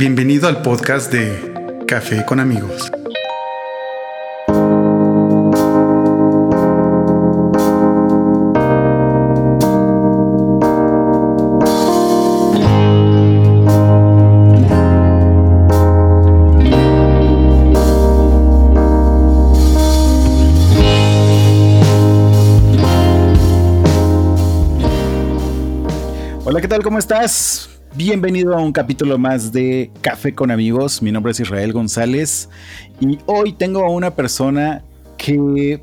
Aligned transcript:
Bienvenido 0.00 0.48
al 0.48 0.62
podcast 0.62 1.12
de 1.12 1.84
Café 1.86 2.24
con 2.24 2.40
amigos. 2.40 2.90
Hola, 26.46 26.62
¿qué 26.62 26.68
tal? 26.68 26.82
¿Cómo 26.82 26.98
estás? 26.98 27.69
Bienvenido 27.96 28.54
a 28.56 28.60
un 28.62 28.70
capítulo 28.72 29.18
más 29.18 29.50
de 29.50 29.90
Café 30.00 30.32
con 30.32 30.52
amigos. 30.52 31.02
Mi 31.02 31.10
nombre 31.10 31.32
es 31.32 31.40
Israel 31.40 31.72
González 31.72 32.48
y 33.00 33.18
hoy 33.26 33.52
tengo 33.52 33.84
a 33.84 33.90
una 33.90 34.14
persona 34.14 34.84
que, 35.18 35.82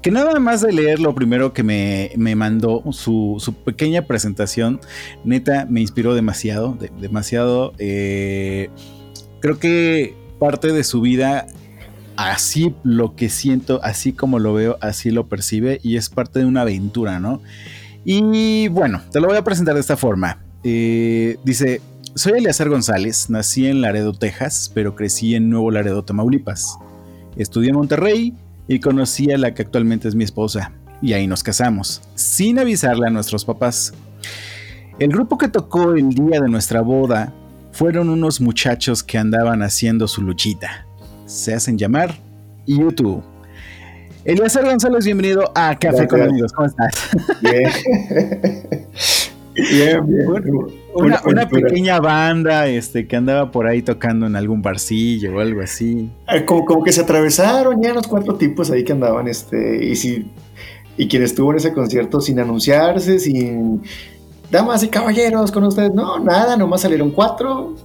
que 0.00 0.10
nada 0.10 0.40
más 0.40 0.62
de 0.62 0.72
leer 0.72 0.98
lo 0.98 1.14
primero 1.14 1.52
que 1.52 1.62
me, 1.62 2.10
me 2.16 2.34
mandó, 2.34 2.82
su, 2.92 3.36
su, 3.38 3.52
pequeña 3.52 4.06
presentación, 4.06 4.80
neta, 5.22 5.66
me 5.68 5.82
inspiró 5.82 6.14
demasiado, 6.14 6.72
de, 6.80 6.90
demasiado. 6.98 7.74
Eh, 7.78 8.70
creo 9.40 9.58
que 9.58 10.16
parte 10.38 10.72
de 10.72 10.84
su 10.84 11.02
vida, 11.02 11.46
así 12.16 12.74
lo 12.82 13.14
que 13.14 13.28
siento, 13.28 13.78
así 13.84 14.14
como 14.14 14.38
lo 14.38 14.54
veo, 14.54 14.78
así 14.80 15.10
lo 15.10 15.28
percibe 15.28 15.80
y 15.82 15.96
es 15.96 16.08
parte 16.08 16.38
de 16.38 16.46
una 16.46 16.62
aventura, 16.62 17.20
¿no? 17.20 17.42
Y 18.06 18.68
bueno, 18.68 19.02
te 19.12 19.20
lo 19.20 19.28
voy 19.28 19.36
a 19.36 19.44
presentar 19.44 19.74
de 19.74 19.80
esta 19.80 19.98
forma. 19.98 20.49
Eh, 20.62 21.38
dice, 21.44 21.80
soy 22.14 22.38
Eleazar 22.38 22.68
González, 22.68 23.30
nací 23.30 23.66
en 23.66 23.80
Laredo, 23.80 24.12
Texas, 24.12 24.70
pero 24.74 24.94
crecí 24.94 25.34
en 25.34 25.48
Nuevo 25.48 25.70
Laredo, 25.70 26.04
Tamaulipas. 26.04 26.78
Estudié 27.36 27.70
en 27.70 27.76
Monterrey 27.76 28.34
y 28.68 28.80
conocí 28.80 29.30
a 29.32 29.38
la 29.38 29.54
que 29.54 29.62
actualmente 29.62 30.08
es 30.08 30.14
mi 30.14 30.24
esposa, 30.24 30.72
y 31.00 31.12
ahí 31.12 31.26
nos 31.26 31.42
casamos, 31.42 32.02
sin 32.14 32.58
avisarle 32.58 33.06
a 33.06 33.10
nuestros 33.10 33.44
papás. 33.44 33.94
El 34.98 35.10
grupo 35.10 35.38
que 35.38 35.48
tocó 35.48 35.92
el 35.94 36.10
día 36.10 36.40
de 36.40 36.48
nuestra 36.48 36.82
boda 36.82 37.32
fueron 37.72 38.10
unos 38.10 38.40
muchachos 38.40 39.02
que 39.02 39.16
andaban 39.16 39.62
haciendo 39.62 40.06
su 40.08 40.20
luchita. 40.22 40.86
Se 41.24 41.54
hacen 41.54 41.78
llamar 41.78 42.18
YouTube. 42.66 43.22
Eleazar 44.24 44.66
González, 44.66 45.06
bienvenido 45.06 45.50
a 45.54 45.78
Café 45.78 46.06
con 46.06 46.20
Amigos. 46.20 46.52
¿Cómo 46.52 46.68
estás? 46.68 46.92
Bien. 47.40 47.70
Bien, 49.54 50.06
bien. 50.06 50.26
Una, 50.94 51.20
una, 51.24 51.48
pequeña 51.48 52.00
banda 52.00 52.66
este, 52.66 53.06
que 53.06 53.16
andaba 53.16 53.50
por 53.50 53.66
ahí 53.66 53.82
tocando 53.82 54.26
en 54.26 54.36
algún 54.36 54.62
barcillo 54.62 55.36
o 55.36 55.40
algo 55.40 55.60
así. 55.60 56.10
Como, 56.46 56.64
como 56.64 56.84
que 56.84 56.92
se 56.92 57.02
atravesaron 57.02 57.80
ya 57.82 57.92
los 57.92 58.06
cuatro 58.06 58.34
tipos 58.34 58.70
ahí 58.70 58.84
que 58.84 58.92
andaban, 58.92 59.28
este, 59.28 59.84
y 59.84 59.96
si, 59.96 60.30
y 60.96 61.08
quien 61.08 61.22
estuvo 61.22 61.50
en 61.52 61.58
ese 61.58 61.72
concierto 61.72 62.20
sin 62.20 62.40
anunciarse, 62.40 63.18
sin 63.18 63.82
damas 64.50 64.82
y 64.82 64.88
caballeros 64.88 65.50
con 65.52 65.64
ustedes, 65.64 65.94
no, 65.94 66.18
nada, 66.18 66.56
nomás 66.56 66.82
salieron 66.82 67.10
cuatro. 67.10 67.76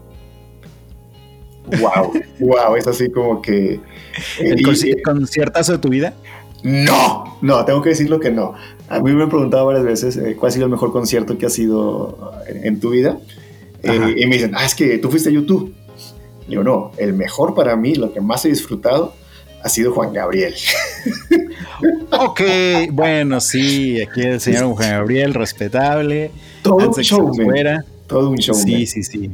Wow, 1.79 2.13
wow, 2.39 2.75
es 2.77 2.87
así 2.87 3.09
como 3.09 3.41
que. 3.41 3.79
¿El 4.39 4.61
y, 4.61 5.01
conciertazo 5.01 5.73
de 5.73 5.77
tu 5.79 5.89
vida? 5.89 6.13
No, 6.65 7.37
no, 7.41 7.63
tengo 7.63 7.79
que 7.83 7.89
decirlo 7.89 8.19
que 8.19 8.31
no. 8.31 8.55
A 8.89 8.99
mí 8.99 9.13
me 9.13 9.21
han 9.21 9.29
preguntado 9.29 9.67
varias 9.67 9.85
veces 9.85 10.17
eh, 10.17 10.35
cuál 10.35 10.49
ha 10.49 10.51
sido 10.51 10.65
el 10.65 10.71
mejor 10.71 10.91
concierto 10.91 11.37
que 11.37 11.45
ha 11.45 11.49
sido 11.49 12.33
en, 12.47 12.65
en 12.65 12.79
tu 12.79 12.89
vida. 12.89 13.19
Eh, 13.83 14.15
y 14.17 14.25
me 14.25 14.37
dicen, 14.37 14.53
ah, 14.55 14.65
es 14.65 14.73
que 14.73 14.97
tú 14.97 15.11
fuiste 15.11 15.29
a 15.29 15.31
YouTube. 15.31 15.75
Le 16.47 16.49
digo, 16.49 16.63
no, 16.63 16.91
el 16.97 17.13
mejor 17.13 17.53
para 17.53 17.75
mí, 17.75 17.93
lo 17.93 18.11
que 18.11 18.19
más 18.19 18.45
he 18.45 18.49
disfrutado, 18.49 19.13
ha 19.63 19.69
sido 19.69 19.93
Juan 19.93 20.11
Gabriel. 20.11 20.55
ok, 22.11 22.41
bueno, 22.91 23.39
sí, 23.41 24.01
aquí 24.01 24.21
el 24.21 24.41
señor 24.41 24.73
Juan 24.73 24.89
Gabriel, 24.89 25.35
respetable. 25.35 26.31
Todo 26.63 26.77
un 26.77 27.03
show, 27.03 27.31
Todo 28.07 28.29
un 28.31 28.37
show. 28.37 28.55
Sí, 28.55 28.87
sí, 28.87 29.03
sí. 29.03 29.29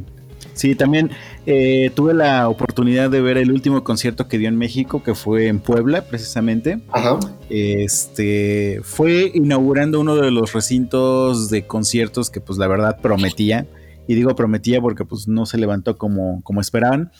Sí, 0.52 0.74
también 0.74 1.10
eh, 1.46 1.90
tuve 1.94 2.14
la 2.14 2.48
oportunidad 2.48 3.10
de 3.10 3.20
ver 3.20 3.36
el 3.36 3.50
último 3.50 3.82
concierto 3.82 4.28
que 4.28 4.38
dio 4.38 4.48
en 4.48 4.56
México, 4.56 5.02
que 5.02 5.14
fue 5.14 5.48
en 5.48 5.58
Puebla, 5.58 6.02
precisamente. 6.02 6.80
Ajá. 6.90 7.18
Este 7.50 8.80
fue 8.82 9.30
inaugurando 9.34 10.00
uno 10.00 10.16
de 10.16 10.30
los 10.30 10.52
recintos 10.52 11.50
de 11.50 11.66
conciertos 11.66 12.30
que, 12.30 12.40
pues, 12.40 12.58
la 12.58 12.68
verdad 12.68 12.98
prometía. 13.00 13.66
Y 14.08 14.14
digo 14.14 14.34
prometía 14.34 14.80
porque 14.80 15.04
pues 15.04 15.28
no 15.28 15.46
se 15.46 15.58
levantó 15.58 15.96
como, 15.96 16.42
como 16.42 16.60
esperaban. 16.60 17.12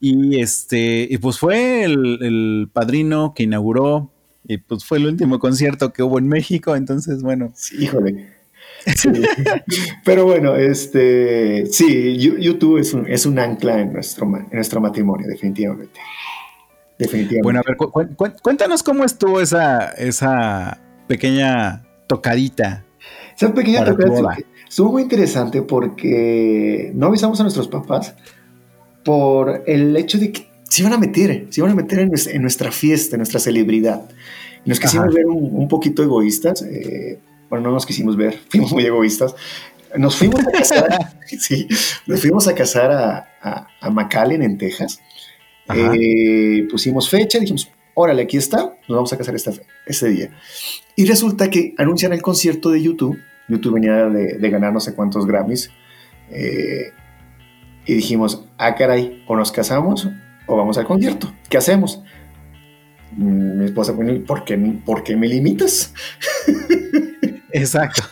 Y 0.00 0.40
este, 0.40 1.06
y 1.08 1.18
pues 1.18 1.38
fue 1.38 1.84
el, 1.84 2.18
el 2.22 2.70
padrino 2.72 3.34
que 3.34 3.42
inauguró. 3.42 4.10
Y 4.48 4.56
pues 4.56 4.84
fue 4.84 4.98
el 4.98 5.06
último 5.06 5.38
concierto 5.38 5.92
que 5.92 6.02
hubo 6.02 6.18
en 6.18 6.28
México. 6.28 6.74
Entonces, 6.74 7.22
bueno. 7.22 7.52
Sí, 7.54 7.84
híjole. 7.84 8.41
Sí. 8.96 9.10
Pero 10.04 10.24
bueno, 10.24 10.56
este, 10.56 11.66
sí, 11.66 12.16
YouTube 12.18 12.78
es 12.78 12.92
un, 12.94 13.06
es 13.06 13.26
un 13.26 13.38
ancla 13.38 13.80
en 13.80 13.92
nuestro, 13.92 14.26
en 14.26 14.48
nuestro 14.52 14.80
matrimonio, 14.80 15.26
definitivamente. 15.26 16.00
Definitivamente. 16.98 17.42
Bueno, 17.42 17.60
a 17.60 17.62
ver, 17.66 17.76
cu 17.76 17.90
cu 17.90 18.28
cuéntanos 18.42 18.82
cómo 18.82 19.04
estuvo 19.04 19.40
esa, 19.40 19.88
esa 19.90 20.80
pequeña 21.06 21.84
tocadita. 22.06 22.84
Esa 23.36 23.52
pequeña 23.52 23.84
tocadita 23.84 24.36
estuvo 24.68 24.92
muy 24.92 25.02
interesante 25.02 25.62
porque 25.62 26.92
no 26.94 27.08
avisamos 27.08 27.38
a 27.40 27.42
nuestros 27.42 27.68
papás 27.68 28.14
por 29.04 29.64
el 29.66 29.96
hecho 29.96 30.18
de 30.18 30.32
que 30.32 30.48
se 30.68 30.80
iban 30.80 30.94
a 30.94 30.98
meter, 30.98 31.46
se 31.50 31.60
iban 31.60 31.72
a 31.72 31.74
meter 31.74 31.98
en, 31.98 32.08
nuestra, 32.40 32.72
fiesta, 32.72 33.16
en 33.16 33.18
nuestra 33.18 33.38
celebridad. 33.38 34.08
Nos 34.64 34.80
quisimos 34.80 35.12
ver 35.12 35.26
un, 35.26 35.50
un, 35.52 35.68
poquito 35.68 36.02
egoístas. 36.02 36.62
Eh, 36.62 37.18
bueno, 37.52 37.68
no 37.68 37.74
nos 37.74 37.84
quisimos 37.84 38.16
ver, 38.16 38.38
fuimos 38.48 38.72
muy 38.72 38.86
egoístas. 38.86 39.36
Nos 39.94 40.16
fuimos 40.16 40.40
a 40.40 40.50
casar, 40.50 41.18
sí, 41.26 41.68
nos 42.06 42.22
fuimos 42.22 42.48
a 42.48 42.54
casar 42.54 42.90
a, 42.90 43.28
a, 43.42 43.68
a 43.78 43.90
McAllen 43.90 44.42
en 44.42 44.56
Texas. 44.56 45.02
Eh, 45.74 46.66
pusimos 46.70 47.10
fecha, 47.10 47.38
dijimos, 47.38 47.70
órale, 47.92 48.22
aquí 48.22 48.38
está, 48.38 48.74
nos 48.88 48.96
vamos 48.96 49.12
a 49.12 49.18
casar 49.18 49.34
esta, 49.34 49.52
ese 49.84 50.08
día. 50.08 50.30
Y 50.96 51.04
resulta 51.04 51.50
que 51.50 51.74
anuncian 51.76 52.14
el 52.14 52.22
concierto 52.22 52.70
de 52.70 52.80
YouTube. 52.80 53.18
YouTube 53.48 53.74
venía 53.74 54.06
de, 54.06 54.38
de 54.38 54.50
ganar 54.50 54.72
no 54.72 54.80
sé 54.80 54.94
cuántos 54.94 55.26
Grammys. 55.26 55.70
Eh, 56.30 56.90
y 57.84 57.92
dijimos, 57.92 58.46
ah, 58.56 58.74
caray, 58.76 59.24
o 59.26 59.36
nos 59.36 59.52
casamos 59.52 60.08
o 60.46 60.56
vamos 60.56 60.78
al 60.78 60.86
concierto. 60.86 61.30
¿Qué 61.50 61.58
hacemos? 61.58 62.02
Mi 63.14 63.66
esposa, 63.66 63.94
¿por 64.26 64.44
qué, 64.44 64.56
¿por 64.56 65.04
qué 65.04 65.16
me 65.16 65.28
limitas? 65.28 65.92
Exacto. 67.52 68.02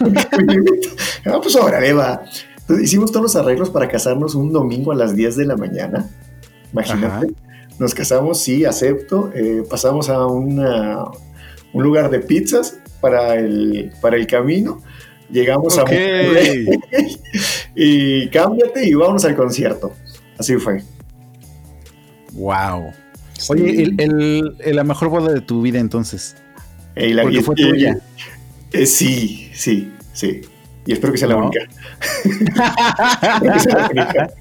no, 1.25 1.41
pues 1.43 1.57
órale, 1.57 1.93
va. 1.93 2.23
Entonces, 2.59 2.85
hicimos 2.85 3.11
todos 3.11 3.23
los 3.25 3.37
arreglos 3.37 3.71
para 3.71 3.89
casarnos 3.89 4.35
un 4.35 4.53
domingo 4.53 4.93
a 4.93 4.95
las 4.95 5.15
10 5.15 5.37
de 5.37 5.47
la 5.47 5.57
mañana. 5.57 6.09
Imagínate. 6.73 7.07
Ajá. 7.07 7.51
Nos 7.79 7.95
casamos, 7.95 8.41
sí, 8.41 8.65
acepto. 8.65 9.33
Eh, 9.35 9.65
pasamos 9.69 10.09
a 10.11 10.27
una, 10.27 11.05
un 11.73 11.83
lugar 11.83 12.11
de 12.11 12.21
pizzas 12.21 12.79
para 13.01 13.37
el, 13.37 13.93
para 14.01 14.17
el 14.17 14.27
camino. 14.27 14.83
Llegamos 15.31 15.79
okay. 15.79 16.67
a 16.67 16.79
y 17.75 18.29
cámbiate 18.29 18.87
y 18.87 18.95
vámonos 18.95 19.25
al 19.25 19.35
concierto. 19.37 19.93
Así 20.39 20.57
fue. 20.57 20.83
Wow. 22.33 22.93
Sí. 23.39 23.53
Oye, 23.53 23.83
el, 23.83 23.95
el, 23.99 24.57
el, 24.59 24.77
la 24.77 24.85
mejor 24.85 25.09
boda 25.09 25.33
de 25.33 25.41
tu 25.41 25.63
vida 25.63 25.79
entonces. 25.79 26.37
Y 26.97 27.15
la, 27.15 27.23
Porque 27.23 27.43
fue 27.43 27.55
tuya. 27.55 27.99
Eh, 28.73 28.87
sí, 28.87 29.51
sí, 29.55 29.93
sí. 30.13 30.43
Y 30.87 30.93
espero 30.93 31.13
que 31.13 31.19
sea 31.19 31.29
no. 31.29 31.41
la 31.41 31.47
única. 31.47 31.69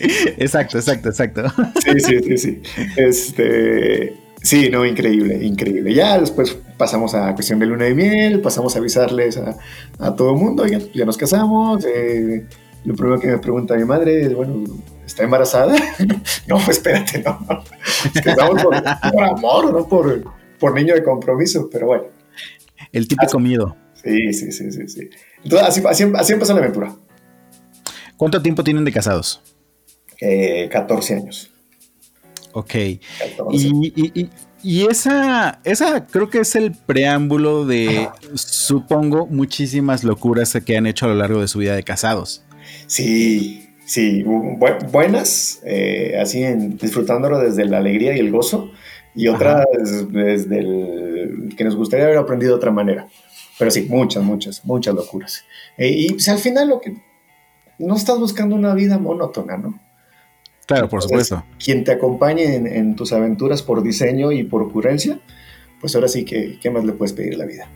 Exacto, 0.00 0.78
exacto, 0.78 1.08
exacto. 1.08 1.42
Sí, 1.84 2.00
sí, 2.00 2.18
sí, 2.20 2.38
sí. 2.38 2.62
Este, 2.96 4.16
sí, 4.42 4.68
no, 4.70 4.84
increíble, 4.84 5.38
increíble. 5.42 5.94
Ya 5.94 6.18
después 6.18 6.58
pasamos 6.76 7.14
a 7.14 7.32
cuestión 7.34 7.58
de 7.60 7.66
luna 7.66 7.84
de 7.84 7.94
miel, 7.94 8.40
pasamos 8.40 8.74
a 8.74 8.80
avisarles 8.80 9.38
a, 9.38 9.56
a 9.98 10.16
todo 10.16 10.30
el 10.32 10.36
mundo, 10.36 10.66
ya, 10.66 10.78
ya 10.92 11.04
nos 11.04 11.16
casamos. 11.16 11.84
Eh, 11.86 12.44
lo 12.84 12.94
primero 12.94 13.18
que 13.20 13.28
me 13.28 13.38
pregunta 13.38 13.76
mi 13.76 13.84
madre 13.84 14.22
es, 14.22 14.34
bueno, 14.34 14.64
¿está 15.06 15.22
embarazada? 15.24 15.74
no, 16.48 16.56
pues 16.56 16.78
espérate, 16.78 17.22
no. 17.22 17.38
Es 18.14 18.20
que 18.20 18.30
estamos 18.30 18.62
por, 18.62 18.74
por 19.12 19.24
amor, 19.24 19.72
no 19.72 19.88
por, 19.88 20.24
por 20.58 20.74
niño 20.74 20.94
de 20.94 21.02
compromiso, 21.02 21.68
pero 21.70 21.86
bueno. 21.86 22.13
El 22.94 23.08
típico 23.08 23.38
así, 23.38 23.46
miedo. 23.46 23.76
Sí, 24.02 24.32
sí, 24.32 24.52
sí, 24.52 24.70
sí, 24.70 24.88
sí. 24.88 25.10
Entonces, 25.42 25.68
así, 25.68 25.82
así, 25.86 26.12
así, 26.14 26.32
empezó 26.32 26.54
la 26.54 26.60
aventura. 26.60 26.94
¿Cuánto 28.16 28.40
tiempo 28.40 28.62
tienen 28.62 28.84
de 28.84 28.92
casados? 28.92 29.42
Eh, 30.20 30.68
14 30.70 31.14
años. 31.14 31.50
Ok. 32.52 32.72
14. 33.36 33.56
Y, 33.56 33.92
y, 33.96 34.30
y, 34.62 34.86
esa, 34.86 35.60
esa 35.64 36.06
creo 36.06 36.30
que 36.30 36.38
es 36.38 36.54
el 36.54 36.72
preámbulo 36.72 37.66
de, 37.66 37.98
Ajá. 37.98 38.14
supongo, 38.34 39.26
muchísimas 39.26 40.04
locuras 40.04 40.56
que 40.64 40.76
han 40.76 40.86
hecho 40.86 41.06
a 41.06 41.08
lo 41.08 41.16
largo 41.16 41.40
de 41.40 41.48
su 41.48 41.58
vida 41.58 41.74
de 41.74 41.82
casados. 41.82 42.44
Sí, 42.86 43.64
Sí, 43.86 44.22
buenas, 44.22 45.60
eh, 45.66 46.16
así 46.18 46.42
en, 46.42 46.78
disfrutándolo 46.78 47.38
desde 47.38 47.66
la 47.66 47.78
alegría 47.78 48.16
y 48.16 48.18
el 48.18 48.30
gozo, 48.30 48.72
y 49.14 49.28
otras 49.28 49.64
desde 50.10 50.58
el 50.58 51.54
que 51.56 51.64
nos 51.64 51.76
gustaría 51.76 52.06
haber 52.06 52.18
aprendido 52.18 52.52
de 52.52 52.56
otra 52.56 52.70
manera. 52.70 53.06
Pero 53.58 53.70
sí, 53.70 53.86
muchas, 53.88 54.22
muchas, 54.22 54.64
muchas 54.64 54.94
locuras. 54.94 55.44
Eh, 55.78 55.90
y 55.90 56.12
pues, 56.12 56.28
al 56.28 56.38
final 56.38 56.68
lo 56.68 56.80
que 56.80 56.96
no 57.78 57.94
estás 57.96 58.18
buscando 58.18 58.56
una 58.56 58.74
vida 58.74 58.98
monótona, 58.98 59.56
¿no? 59.56 59.78
Claro, 60.66 60.88
por 60.88 61.02
supuesto. 61.02 61.44
Quien 61.62 61.84
te 61.84 61.92
acompañe 61.92 62.54
en, 62.54 62.96
tus 62.96 63.12
aventuras 63.12 63.62
por 63.62 63.82
diseño 63.82 64.32
y 64.32 64.44
por 64.44 64.62
ocurrencia, 64.62 65.20
pues 65.80 65.94
ahora 65.94 66.08
sí 66.08 66.24
que, 66.24 66.58
¿qué 66.60 66.70
más 66.70 66.84
le 66.84 66.92
puedes 66.92 67.12
pedir 67.12 67.34
a 67.34 67.38
la 67.38 67.44
vida? 67.44 67.68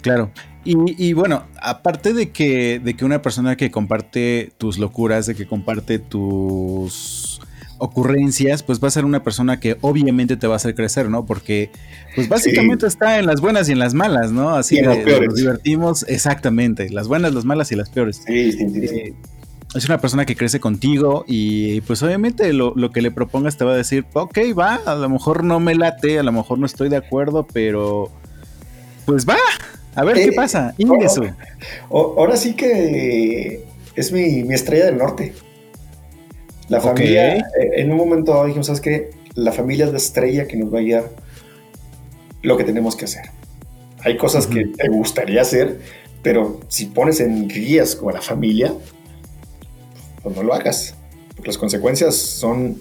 Claro. 0.00 0.30
Y, 0.62 1.14
bueno, 1.14 1.44
aparte 1.60 2.12
de 2.12 2.30
que, 2.30 2.80
de 2.80 2.94
que 2.94 3.04
una 3.04 3.22
persona 3.22 3.56
que 3.56 3.70
comparte 3.70 4.52
tus 4.58 4.78
locuras, 4.78 5.26
de 5.26 5.34
que 5.34 5.46
comparte 5.46 5.98
tus 5.98 7.29
ocurrencias, 7.80 8.62
pues 8.62 8.82
va 8.82 8.88
a 8.88 8.90
ser 8.90 9.04
una 9.04 9.22
persona 9.22 9.58
que 9.58 9.76
obviamente 9.80 10.36
te 10.36 10.46
va 10.46 10.54
a 10.54 10.56
hacer 10.56 10.74
crecer, 10.74 11.08
¿no? 11.08 11.26
Porque, 11.26 11.70
pues 12.14 12.28
básicamente 12.28 12.86
está 12.86 13.18
en 13.18 13.26
las 13.26 13.40
buenas 13.40 13.68
y 13.68 13.72
en 13.72 13.78
las 13.78 13.94
malas, 13.94 14.30
¿no? 14.30 14.50
Así 14.50 14.76
que 14.76 14.82
nos 14.82 15.34
divertimos, 15.34 16.04
exactamente, 16.08 16.90
las 16.90 17.08
buenas, 17.08 17.34
las 17.34 17.44
malas 17.44 17.72
y 17.72 17.76
las 17.76 17.90
peores. 17.90 18.22
Sí, 18.26 18.52
sí, 18.52 18.70
sí. 18.70 18.84
Eh, 18.84 19.14
es 19.74 19.84
una 19.84 19.98
persona 19.98 20.26
que 20.26 20.34
crece 20.34 20.58
contigo 20.58 21.24
y 21.28 21.80
pues 21.82 22.02
obviamente 22.02 22.52
lo, 22.52 22.74
que 22.92 23.02
le 23.02 23.10
propongas 23.10 23.56
te 23.56 23.64
va 23.64 23.72
a 23.72 23.76
decir, 23.76 24.04
ok, 24.12 24.38
va, 24.58 24.80
a 24.84 24.94
lo 24.96 25.08
mejor 25.08 25.44
no 25.44 25.60
me 25.60 25.74
late, 25.74 26.18
a 26.18 26.22
lo 26.22 26.32
mejor 26.32 26.58
no 26.58 26.66
estoy 26.66 26.88
de 26.88 26.96
acuerdo, 26.96 27.46
pero 27.52 28.10
pues 29.06 29.28
va, 29.28 29.36
a 29.94 30.04
ver 30.04 30.16
qué 30.16 30.24
eh, 30.24 30.32
pasa. 30.34 30.74
Ahora, 31.88 32.36
sí 32.36 32.54
que 32.54 33.64
es 33.94 34.12
mi, 34.12 34.40
estrella 34.52 34.86
del 34.86 34.98
norte. 34.98 35.34
La 36.70 36.80
familia, 36.80 37.36
eh, 37.36 37.42
en 37.78 37.90
un 37.90 37.96
momento 37.96 38.46
dijimos, 38.46 38.68
¿sabes 38.68 38.80
qué? 38.80 39.10
La 39.34 39.50
familia 39.50 39.86
es 39.86 39.90
la 39.90 39.98
estrella 39.98 40.46
que 40.46 40.56
nos 40.56 40.72
va 40.72 40.78
a 40.78 40.82
guiar 40.82 41.10
lo 42.42 42.56
que 42.56 42.62
tenemos 42.62 42.94
que 42.94 43.06
hacer. 43.06 43.24
Hay 44.04 44.16
cosas 44.16 44.46
que 44.46 44.66
te 44.66 44.88
gustaría 44.88 45.42
hacer, 45.42 45.80
pero 46.22 46.60
si 46.68 46.86
pones 46.86 47.18
en 47.18 47.50
riesgo 47.50 48.08
a 48.08 48.12
la 48.12 48.22
familia, 48.22 48.72
pues 50.22 50.36
no 50.36 50.44
lo 50.44 50.54
hagas. 50.54 50.94
Porque 51.34 51.48
las 51.48 51.58
consecuencias 51.58 52.14
son 52.14 52.78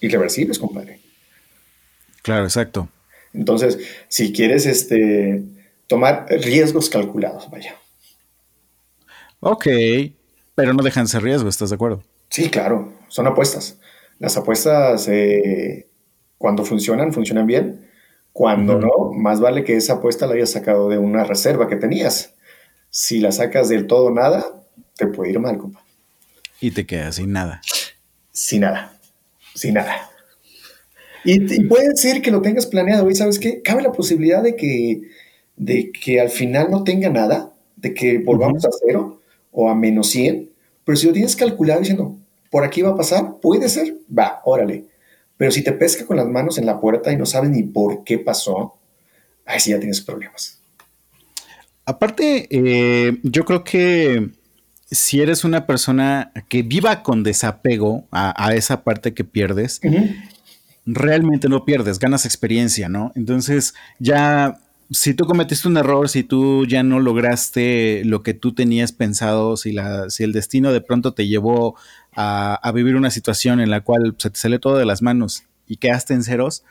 irreversibles, 0.00 0.58
compadre. 0.58 0.98
Claro, 2.22 2.42
exacto. 2.44 2.88
Entonces, 3.32 3.78
si 4.08 4.32
quieres 4.32 4.66
este, 4.66 5.44
tomar 5.86 6.26
riesgos 6.28 6.90
calculados, 6.90 7.48
vaya. 7.48 7.76
Ok, 9.38 9.68
pero 10.56 10.74
no 10.74 10.82
dejan 10.82 11.06
ser 11.06 11.22
riesgo, 11.22 11.48
¿estás 11.48 11.70
de 11.70 11.76
acuerdo? 11.76 12.02
Sí, 12.30 12.48
claro, 12.48 12.92
son 13.08 13.26
apuestas. 13.26 13.78
Las 14.18 14.36
apuestas, 14.36 15.08
eh, 15.08 15.88
cuando 16.38 16.64
funcionan, 16.64 17.12
funcionan 17.12 17.46
bien. 17.46 17.88
Cuando 18.32 18.78
no, 18.78 19.12
más 19.12 19.40
vale 19.40 19.64
que 19.64 19.76
esa 19.76 19.94
apuesta 19.94 20.26
la 20.26 20.34
hayas 20.34 20.50
sacado 20.50 20.88
de 20.88 20.98
una 20.98 21.24
reserva 21.24 21.68
que 21.68 21.76
tenías. 21.76 22.34
Si 22.88 23.18
la 23.18 23.32
sacas 23.32 23.68
del 23.68 23.86
todo 23.86 24.10
nada, 24.10 24.44
te 24.96 25.06
puede 25.06 25.30
ir 25.30 25.40
mal, 25.40 25.58
compa. 25.58 25.84
Y 26.60 26.70
te 26.70 26.86
quedas 26.86 27.16
sin 27.16 27.32
nada. 27.32 27.60
Sin 28.30 28.60
nada. 28.60 28.96
Sin 29.54 29.74
nada. 29.74 30.08
Y, 31.24 31.64
puede 31.64 31.96
ser 31.96 32.22
que 32.22 32.30
lo 32.30 32.40
tengas 32.40 32.66
planeado 32.66 33.10
y 33.10 33.14
sabes 33.14 33.38
qué, 33.38 33.60
cabe 33.62 33.82
la 33.82 33.92
posibilidad 33.92 34.42
de 34.42 34.56
que 34.56 35.02
de 35.60 35.92
que 35.92 36.20
al 36.20 36.30
final 36.30 36.70
no 36.70 36.84
tenga 36.84 37.10
nada, 37.10 37.52
de 37.76 37.92
que 37.92 38.16
volvamos 38.18 38.64
a 38.64 38.70
cero 38.86 39.20
o 39.52 39.68
a 39.68 39.74
menos 39.74 40.08
100, 40.08 40.48
pero 40.84 40.96
si 40.96 41.06
lo 41.06 41.12
tienes 41.12 41.36
calculado 41.36 41.80
diciendo, 41.80 42.16
por 42.50 42.64
aquí 42.64 42.82
va 42.82 42.90
a 42.90 42.96
pasar, 42.96 43.36
puede 43.40 43.68
ser, 43.68 43.96
va, 44.16 44.40
órale. 44.44 44.86
Pero 45.36 45.50
si 45.50 45.62
te 45.62 45.72
pesca 45.72 46.04
con 46.04 46.16
las 46.16 46.26
manos 46.26 46.58
en 46.58 46.66
la 46.66 46.80
puerta 46.80 47.12
y 47.12 47.16
no 47.16 47.24
sabes 47.24 47.50
ni 47.50 47.62
por 47.62 48.04
qué 48.04 48.18
pasó, 48.18 48.74
ahí 49.46 49.60
sí 49.60 49.70
ya 49.70 49.78
tienes 49.78 50.00
problemas. 50.00 50.60
Aparte, 51.86 52.46
eh, 52.50 53.18
yo 53.22 53.44
creo 53.44 53.64
que 53.64 54.30
si 54.90 55.20
eres 55.20 55.44
una 55.44 55.66
persona 55.66 56.32
que 56.48 56.62
viva 56.62 57.02
con 57.02 57.22
desapego 57.22 58.06
a, 58.10 58.54
esa 58.54 58.82
parte 58.82 59.14
que 59.14 59.24
pierdes, 59.24 59.80
realmente 60.84 61.48
no 61.48 61.64
pierdes, 61.64 61.98
ganas 61.98 62.26
experiencia, 62.26 62.88
¿no? 62.88 63.12
Entonces 63.14 63.74
ya 63.98 64.58
si 64.90 65.14
tú 65.14 65.24
cometiste 65.24 65.68
un 65.68 65.76
error, 65.76 66.08
si 66.08 66.24
tú 66.24 66.66
ya 66.66 66.82
no 66.82 66.98
lograste 66.98 68.02
lo 68.04 68.22
que 68.22 68.34
tú 68.34 68.54
tenías 68.54 68.92
pensado, 68.92 69.56
si, 69.56 69.72
la, 69.72 70.10
si 70.10 70.24
el 70.24 70.32
destino 70.32 70.72
de 70.72 70.80
pronto 70.80 71.14
te 71.14 71.28
llevó 71.28 71.76
a, 72.16 72.70
vivir 72.74 72.96
una 72.96 73.10
situación 73.10 73.60
en 73.60 73.70
la 73.70 73.82
cual 73.82 74.14
se 74.18 74.30
te 74.30 74.38
sale 74.38 74.58
todo 74.58 74.76
de 74.76 74.84
las 74.84 75.02
manos 75.02 75.44
y 75.66 75.76
quedaste 75.76 76.14
en 76.14 76.24
ceros, 76.24 76.64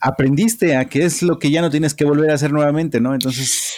aprendiste 0.00 0.76
a 0.76 0.86
qué 0.86 1.04
es 1.04 1.22
lo 1.22 1.38
que 1.38 1.50
ya 1.50 1.60
no 1.60 1.70
tienes 1.70 1.94
que 1.94 2.04
volver 2.04 2.30
a 2.30 2.34
hacer 2.34 2.52
nuevamente, 2.52 3.00
¿no? 3.00 3.14
Entonces... 3.14 3.74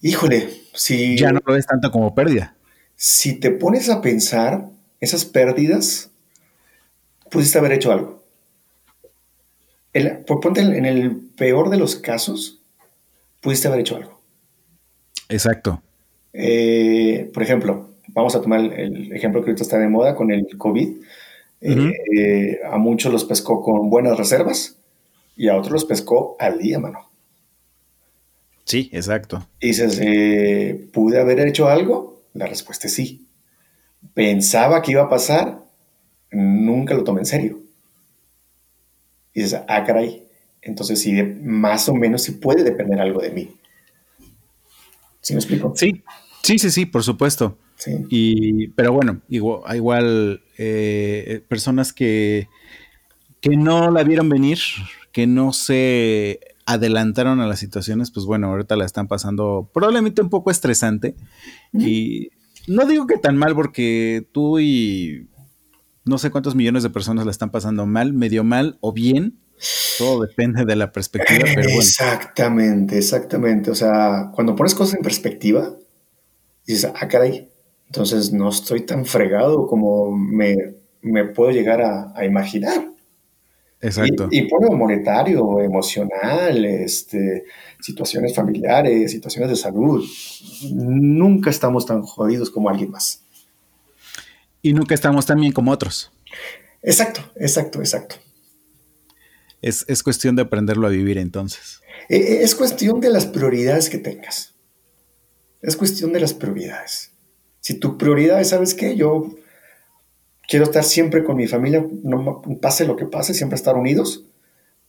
Híjole, 0.00 0.48
si... 0.74 1.16
Ya 1.16 1.32
no 1.32 1.40
lo 1.44 1.54
ves 1.54 1.66
tanto 1.66 1.90
como 1.90 2.14
pérdida. 2.14 2.54
Si 2.96 3.34
te 3.34 3.50
pones 3.50 3.88
a 3.88 4.00
pensar 4.00 4.68
esas 5.00 5.24
pérdidas, 5.24 6.10
pudiste 7.30 7.58
haber 7.58 7.72
hecho 7.72 7.92
algo. 7.92 8.22
El, 9.92 10.18
ponte 10.24 10.60
en 10.60 10.84
el 10.84 11.16
peor 11.36 11.70
de 11.70 11.78
los 11.78 11.96
casos, 11.96 12.60
pudiste 13.40 13.68
haber 13.68 13.80
hecho 13.80 13.96
algo. 13.96 14.20
Exacto. 15.28 15.82
Eh, 16.32 17.30
por 17.32 17.42
ejemplo, 17.42 17.93
vamos 18.14 18.34
a 18.34 18.40
tomar 18.40 18.60
el 18.60 19.12
ejemplo 19.12 19.42
que 19.42 19.50
ahorita 19.50 19.64
está 19.64 19.78
de 19.78 19.88
moda 19.88 20.14
con 20.14 20.30
el 20.30 20.46
COVID. 20.56 20.96
Eh, 21.60 22.60
a 22.64 22.76
muchos 22.78 23.12
los 23.12 23.24
pescó 23.24 23.62
con 23.62 23.90
buenas 23.90 24.16
reservas 24.18 24.78
y 25.36 25.48
a 25.48 25.56
otros 25.56 25.72
los 25.72 25.84
pescó 25.84 26.36
al 26.38 26.58
día, 26.58 26.78
mano. 26.78 27.10
Sí, 28.64 28.88
exacto. 28.92 29.46
Y 29.60 29.68
dices, 29.68 30.00
eh, 30.02 30.88
¿pude 30.92 31.20
haber 31.20 31.40
hecho 31.40 31.68
algo? 31.68 32.22
La 32.32 32.46
respuesta 32.46 32.86
es 32.86 32.94
sí. 32.94 33.26
Pensaba 34.14 34.80
que 34.82 34.92
iba 34.92 35.02
a 35.02 35.08
pasar, 35.08 35.60
nunca 36.30 36.94
lo 36.94 37.04
tomé 37.04 37.20
en 37.20 37.26
serio. 37.26 37.60
Y 39.32 39.42
dices, 39.42 39.60
ah, 39.68 39.84
caray, 39.84 40.24
entonces, 40.62 41.00
sí, 41.00 41.12
más 41.42 41.88
o 41.88 41.94
menos 41.94 42.22
sí 42.22 42.32
puede 42.32 42.64
depender 42.64 42.98
algo 42.98 43.20
de 43.20 43.30
mí. 43.30 43.56
¿Sí 45.20 45.34
me 45.34 45.38
explico? 45.38 45.74
Sí, 45.76 46.02
sí, 46.42 46.58
sí, 46.58 46.70
sí, 46.70 46.86
por 46.86 47.02
supuesto. 47.02 47.58
Sí. 47.84 48.04
Y, 48.08 48.68
pero 48.68 48.92
bueno, 48.92 49.20
igual, 49.28 49.76
igual 49.76 50.42
eh, 50.56 51.42
personas 51.48 51.92
que, 51.92 52.48
que 53.40 53.56
no 53.56 53.90
la 53.90 54.04
vieron 54.04 54.28
venir, 54.28 54.58
que 55.12 55.26
no 55.26 55.52
se 55.52 56.40
adelantaron 56.66 57.40
a 57.40 57.46
las 57.46 57.58
situaciones, 57.58 58.10
pues 58.10 58.26
bueno, 58.26 58.48
ahorita 58.48 58.76
la 58.76 58.86
están 58.86 59.06
pasando 59.06 59.70
probablemente 59.72 60.22
un 60.22 60.30
poco 60.30 60.50
estresante. 60.50 61.14
Y 61.72 62.30
no 62.66 62.86
digo 62.86 63.06
que 63.06 63.18
tan 63.18 63.36
mal, 63.36 63.54
porque 63.54 64.26
tú 64.32 64.58
y 64.58 65.28
no 66.04 66.18
sé 66.18 66.30
cuántos 66.30 66.54
millones 66.54 66.82
de 66.82 66.90
personas 66.90 67.24
la 67.24 67.30
están 67.30 67.50
pasando 67.50 67.86
mal, 67.86 68.12
medio 68.12 68.44
mal 68.44 68.78
o 68.80 68.92
bien. 68.92 69.38
Todo 69.98 70.22
depende 70.22 70.64
de 70.64 70.76
la 70.76 70.90
perspectiva, 70.90 71.44
pero 71.44 71.62
bueno. 71.62 71.80
Exactamente, 71.80 72.98
exactamente. 72.98 73.70
O 73.70 73.74
sea, 73.74 74.30
cuando 74.34 74.56
pones 74.56 74.74
cosas 74.74 74.96
en 74.96 75.02
perspectiva, 75.02 75.76
dices, 76.66 76.90
ah, 76.94 77.08
caray, 77.08 77.50
entonces 77.86 78.32
no 78.32 78.48
estoy 78.48 78.86
tan 78.86 79.04
fregado 79.06 79.66
como 79.66 80.10
me, 80.10 80.56
puedo 81.34 81.50
llegar 81.50 81.82
a, 81.82 82.24
imaginar. 82.24 82.90
Exacto. 83.80 84.28
Y, 84.30 84.48
por 84.48 84.64
lo 84.64 84.76
monetario, 84.76 85.60
emocional, 85.60 86.64
este, 86.64 87.44
situaciones 87.80 88.34
familiares, 88.34 89.10
situaciones 89.10 89.50
de 89.50 89.56
salud, 89.56 90.04
nunca 90.72 91.50
estamos 91.50 91.84
tan 91.84 92.02
jodidos 92.02 92.50
como 92.50 92.70
alguien 92.70 92.90
más. 92.90 93.22
Y 94.62 94.72
nunca 94.72 94.94
estamos 94.94 95.26
tan 95.26 95.38
bien 95.38 95.52
como 95.52 95.70
otros. 95.70 96.10
Exacto, 96.82 97.20
exacto, 97.36 97.80
exacto. 97.80 98.16
Es, 99.60 100.02
cuestión 100.02 100.36
de 100.36 100.42
aprenderlo 100.42 100.86
a 100.86 100.90
vivir 100.90 101.16
entonces. 101.16 101.80
E, 102.10 102.16
e, 102.16 102.42
es 102.42 102.54
cuestión 102.54 103.00
de 103.00 103.08
las 103.08 103.24
prioridades 103.24 103.88
que 103.88 103.96
tengas. 103.96 104.54
Es 105.62 105.76
cuestión 105.76 106.12
de 106.12 106.20
las 106.20 106.34
prioridades. 106.34 107.13
Si 107.64 107.72
tu 107.80 107.96
prioridad 107.96 108.42
es, 108.42 108.50
¿sabes 108.50 108.74
qué? 108.74 108.94
Yo 108.94 109.36
quiero 110.46 110.66
estar 110.66 110.84
siempre 110.84 111.24
con 111.24 111.38
mi 111.38 111.46
familia, 111.46 111.82
no 112.02 112.42
pase 112.60 112.84
lo 112.84 112.94
que 112.94 113.06
pase, 113.06 113.32
siempre 113.32 113.56
estar 113.56 113.74
unidos, 113.74 114.26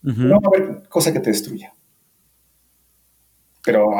no 0.01 0.41
va 0.41 0.49
a 0.51 0.57
haber 0.57 0.89
cosa 0.89 1.13
que 1.13 1.21
te 1.21 1.29
destruya. 1.29 1.73
Pero 3.63 3.91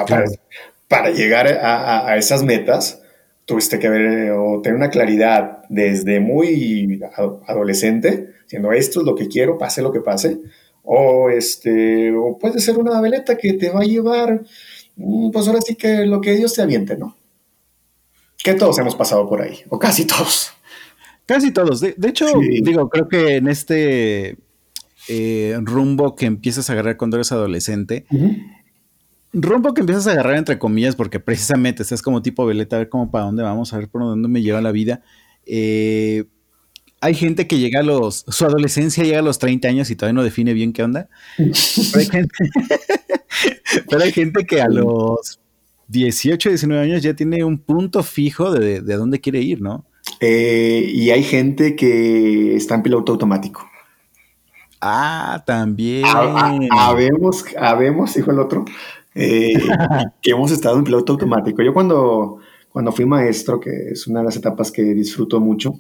para, 0.90 1.10
llegar 1.10 1.48
a, 1.48 2.18
esas 2.18 2.44
metas, 2.44 3.02
tuviste 3.46 3.80
que 3.80 3.88
ver 3.88 4.32
o 4.32 4.60
tener 4.62 4.76
una 4.76 4.90
claridad 4.90 5.64
desde 5.70 6.20
muy 6.20 7.00
adolescente, 7.48 8.34
diciendo 8.44 8.74
esto 8.74 9.00
es 9.00 9.06
lo 9.06 9.16
que 9.16 9.30
quiero, 9.30 9.58
pase 9.58 9.82
lo 9.82 9.94
que 9.94 10.02
pase, 10.02 10.38
o, 10.84 11.30
este, 11.30 12.12
o 12.12 12.38
puede 12.38 12.60
ser 12.60 12.78
una 12.78 13.00
veleta 13.00 13.38
que 13.38 13.54
te 13.54 13.70
va 13.70 13.80
a 13.80 13.86
llevar, 13.86 14.42
mm, 14.98 15.32
pues 15.32 15.48
ahora 15.48 15.62
sí 15.62 15.76
que 15.76 16.06
lo 16.06 16.20
que 16.20 16.34
Dios 16.34 16.54
te 16.54 16.62
aviente, 16.62 16.98
¿no? 16.98 17.16
Que 18.46 18.54
todos 18.54 18.78
hemos 18.78 18.96
pasado 18.96 19.28
por 19.28 19.42
ahí, 19.42 19.62
o 19.70 19.80
casi 19.80 20.06
todos. 20.06 20.52
Casi 21.26 21.50
todos. 21.50 21.82
De, 21.82 21.96
hecho, 22.08 22.28
digo, 22.62 22.90
creo 22.90 23.08
que 23.08 23.38
en 23.38 23.48
este 23.48 24.38
eh, 25.08 25.58
rumbo 25.64 26.16
que 26.16 26.28
empiezas 26.28 26.70
a 26.70 26.74
agarrar 26.74 26.96
cuando 26.96 27.18
eres 27.18 27.32
adolescente, 27.32 28.06
rumbo 29.34 29.74
que 29.74 29.82
empiezas 29.82 30.06
a 30.06 30.12
agarrar 30.12 30.38
entre 30.38 30.60
comillas, 30.60 30.96
porque 30.96 31.20
precisamente 31.20 31.82
estás 31.82 32.04
como 32.04 32.22
tipo 32.22 32.46
veleta, 32.46 32.76
a 32.76 32.80
ver 32.80 32.90
cómo 32.90 33.10
para 33.10 33.26
dónde 33.26 33.42
vamos, 33.42 33.74
a 33.74 33.80
ver 33.80 33.90
por 33.90 34.04
dónde 34.04 34.28
me 34.28 34.44
lleva 34.44 34.62
la 34.62 34.72
vida. 34.72 35.02
Eh, 35.48 36.26
hay 37.02 37.16
gente 37.16 37.48
que 37.48 37.58
llega 37.58 37.80
a 37.80 37.84
los, 37.84 38.26
su 38.28 38.46
adolescencia 38.46 39.04
llega 39.04 39.20
a 39.20 39.24
los 39.24 39.40
30 39.40 39.68
años 39.68 39.90
y 39.90 39.96
todavía 39.96 40.14
no 40.14 40.24
define 40.24 40.54
bien 40.54 40.72
qué 40.72 40.84
onda. 40.84 41.10
pero, 41.36 41.50
hay 44.04 44.12
gente, 44.12 44.46
que 44.48 44.62
a 44.62 44.70
los 44.70 45.40
18, 45.88 46.50
19 46.50 46.84
años 46.84 47.04
ya 47.04 47.14
tiene 47.14 47.44
un 47.44 47.58
punto 47.58 48.04
fijo 48.04 48.52
de, 48.52 48.82
de 48.82 48.96
dónde 48.96 49.20
quiere 49.20 49.42
ir, 49.42 49.62
¿no? 49.62 49.86
Eh, 50.20 50.92
y 50.94 51.10
hay 51.12 51.24
gente 51.24 51.76
que 51.76 52.56
está 52.56 52.76
en 52.76 52.84
piloto 52.84 53.12
automático. 53.12 53.70
Ah, 54.82 55.44
también. 55.46 56.06
Habemos, 56.72 57.46
habemos, 57.60 58.14
dijo 58.14 58.32
el 58.32 58.40
otro, 58.40 58.66
eh, 59.14 59.54
que 60.22 60.32
hemos 60.32 60.52
estado 60.52 60.78
en 60.78 60.84
piloto 60.84 61.14
automático. 61.14 61.62
Yo 61.64 61.74
cuando, 61.74 62.40
cuando 62.70 62.92
fui 62.92 63.06
maestro, 63.06 63.60
que 63.60 63.72
es 63.92 64.08
una 64.08 64.20
de 64.20 64.26
las 64.26 64.38
etapas 64.38 64.72
que 64.72 64.84
disfruto 64.84 65.40
mucho, 65.40 65.74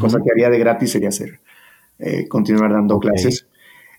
cosa 0.00 0.18
que 0.22 0.30
haría 0.30 0.50
de 0.50 0.58
gratis 0.58 0.90
sería 0.90 1.10
hacer, 1.10 1.40
eh, 1.98 2.26
continuar 2.26 2.72
dando 2.72 2.98
clases. 2.98 3.46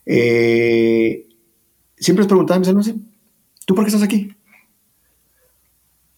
siempre 0.05 2.23
les 2.23 2.27
preguntaba 2.27 2.57
a 2.57 2.59
mis 2.59 2.67
alumnos, 2.67 2.93
¿tú 3.65 3.73
por 3.73 3.85
qué 3.85 3.89
estás 3.89 4.03
aquí? 4.03 4.35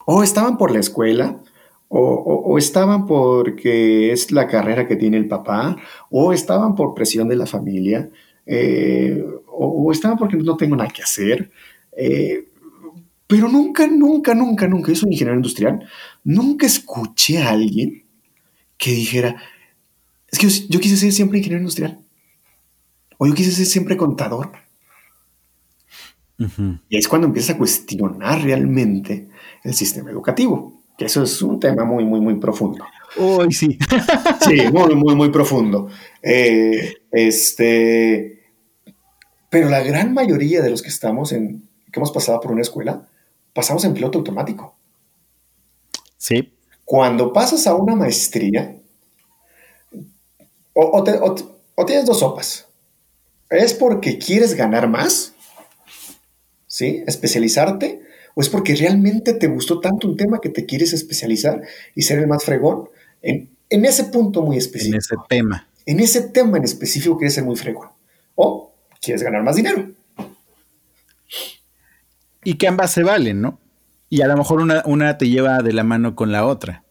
O 0.09 0.23
estaban 0.23 0.57
por 0.57 0.71
la 0.71 0.79
escuela, 0.79 1.41
o, 1.89 2.57
estaban 2.57 3.05
porque 3.05 4.13
es 4.13 4.31
la 4.31 4.47
carrera 4.47 4.87
que 4.87 4.95
tiene 4.95 5.17
el 5.17 5.27
papá, 5.27 5.75
o 6.09 6.31
estaban 6.31 6.75
por 6.75 6.93
presión 6.93 7.27
de 7.27 7.35
la 7.35 7.45
familia, 7.45 8.09
eh, 8.45 9.21
o, 9.47 9.91
estaban 9.91 10.17
porque 10.17 10.37
no 10.37 10.55
tengo 10.55 10.77
nada 10.77 10.89
que 10.89 11.03
hacer. 11.03 11.51
Eh, 11.91 12.47
pero 13.27 13.49
nunca, 13.49 13.85
nunca, 13.85 14.33
nunca, 14.33 14.65
nunca, 14.65 14.93
yo 14.93 14.95
soy 14.95 15.11
ingeniero 15.11 15.35
industrial, 15.35 15.85
nunca 16.23 16.65
escuché 16.65 17.39
a 17.39 17.49
alguien 17.49 18.05
que 18.77 18.91
dijera, 18.91 19.35
es 20.31 20.39
que 20.39 20.47
yo, 20.69 20.79
quise 20.79 20.95
ser 20.95 21.11
siempre 21.11 21.39
ingeniero 21.39 21.63
industrial, 21.63 21.99
o 23.17 23.27
yo 23.27 23.33
quise 23.33 23.51
ser 23.51 23.65
siempre 23.65 23.97
contador. 23.97 24.51
Y 26.87 26.95
es 26.95 27.09
cuando 27.09 27.27
empiezas 27.27 27.55
a 27.55 27.57
cuestionar 27.57 28.41
realmente 28.41 29.27
el 29.67 29.74
sistema 29.74 30.09
educativo 30.09 30.77
que 30.97 31.05
eso 31.05 31.24
es 31.24 31.41
un 31.41 31.59
tema 31.59 31.86
muy, 31.86 32.03
muy, 32.03 32.19
muy 32.19 32.36
profundo. 32.36 32.83
Uy, 33.17 33.53
sí. 33.53 33.77
sí, 34.41 34.62
muy, 34.74 34.95
muy, 34.95 35.15
muy 35.15 35.29
profundo. 35.29 35.89
Eh, 36.24 36.95
este, 37.12 38.50
pero 39.50 39.69
la 39.69 39.81
gran 39.81 40.13
mayoría 40.13 40.62
de 40.62 40.71
los 40.71 40.81
que 40.81 40.89
estamos 40.89 41.31
en, 41.31 41.69
que 41.91 42.00
hemos 42.00 42.12
pasado 42.12 42.39
por 42.39 42.51
una 42.51 42.62
escuela, 42.62 43.07
pasamos 43.53 43.86
en 43.86 43.93
piloto 43.93 44.17
automático. 44.17 44.75
Sí. 46.17 46.53
Cuando 46.83 47.31
pasas 47.31 47.67
a 47.67 47.75
una 47.75 47.95
maestría, 47.95 48.75
o, 50.74 51.03
o 51.75 51.86
tienes 51.86 52.05
dos 52.05 52.19
sopas. 52.19 52.67
Es 53.50 53.74
porque 53.74 54.17
quieres 54.17 54.55
ganar 54.55 54.89
más, 54.89 55.33
¿sí? 56.65 57.03
Especializarte, 57.07 58.06
¿O 58.38 58.41
es 58.41 58.50
porque 58.50 58.75
realmente 58.75 59.34
te 59.34 59.48
gustó 59.48 59.79
tanto 59.79 60.08
un 60.08 60.15
tema 60.15 60.39
que 60.39 60.50
te 60.50 60.67
quieres 60.67 60.94
especializar 60.94 61.63
y 61.96 62.03
ser 62.03 62.20
el 62.20 62.27
más 62.27 62.44
fregón 62.44 62.88
en, 63.24 63.50
ese 63.67 64.03
punto 64.03 64.44
muy 64.44 64.58
específico? 64.58 64.94
En 64.94 65.00
ese 65.00 65.15
tema. 65.27 65.67
En 65.88 66.00
ese 66.00 66.22
tema 66.22 66.58
en 66.58 66.63
específico 66.63 67.17
quieres 67.17 67.34
ser 67.34 67.46
muy 67.46 67.56
fregón. 67.56 67.88
O 68.36 68.75
quieres 69.01 69.24
ganar 69.24 69.41
más 69.41 69.56
dinero. 69.56 69.89
Y 72.44 72.60
que 72.60 72.67
ambas 72.67 72.91
se 72.91 73.01
valen, 73.01 73.41
¿no? 73.41 73.60
Y 74.08 74.22
a 74.22 74.27
lo 74.27 74.38
mejor 74.38 74.62
una, 74.62 75.17
te 75.17 75.29
lleva 75.29 75.63
de 75.63 75.74
la 75.74 75.84
mano 75.84 76.13
con 76.13 76.32
la 76.32 76.46
otra. 76.46 76.84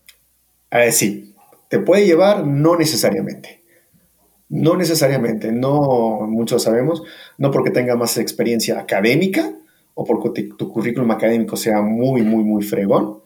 Eh, 0.73 0.91
sí, 0.91 1.37
te 1.69 1.79
puede 1.79 2.07
llevar, 2.07 2.45
no 2.45 2.77
necesariamente. 2.77 3.63
No 4.49 4.77
necesariamente, 4.77 5.53
no, 5.53 6.27
muchos 6.29 6.65
sabemos, 6.65 7.05
no 7.39 7.53
porque 7.53 7.71
tenga 7.71 7.95
más 7.95 8.19
experiencia 8.19 8.81
académica, 8.81 9.53
o 9.99 10.05
porque 10.05 10.43
tu 10.59 10.71
currículum 10.71 11.11
académico 11.11 11.57
sea 11.57 11.81
muy, 11.81 12.21
muy, 12.21 12.45
muy 12.45 12.63
fregón, 12.63 13.19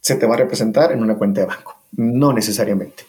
se 0.00 0.14
te 0.14 0.24
va 0.24 0.34
a 0.34 0.38
representar 0.38 0.92
en 0.92 1.02
una 1.02 1.16
cuenta 1.16 1.40
de 1.40 1.48
banco. 1.48 1.76
No 1.90 2.32
necesariamente. 2.32 3.02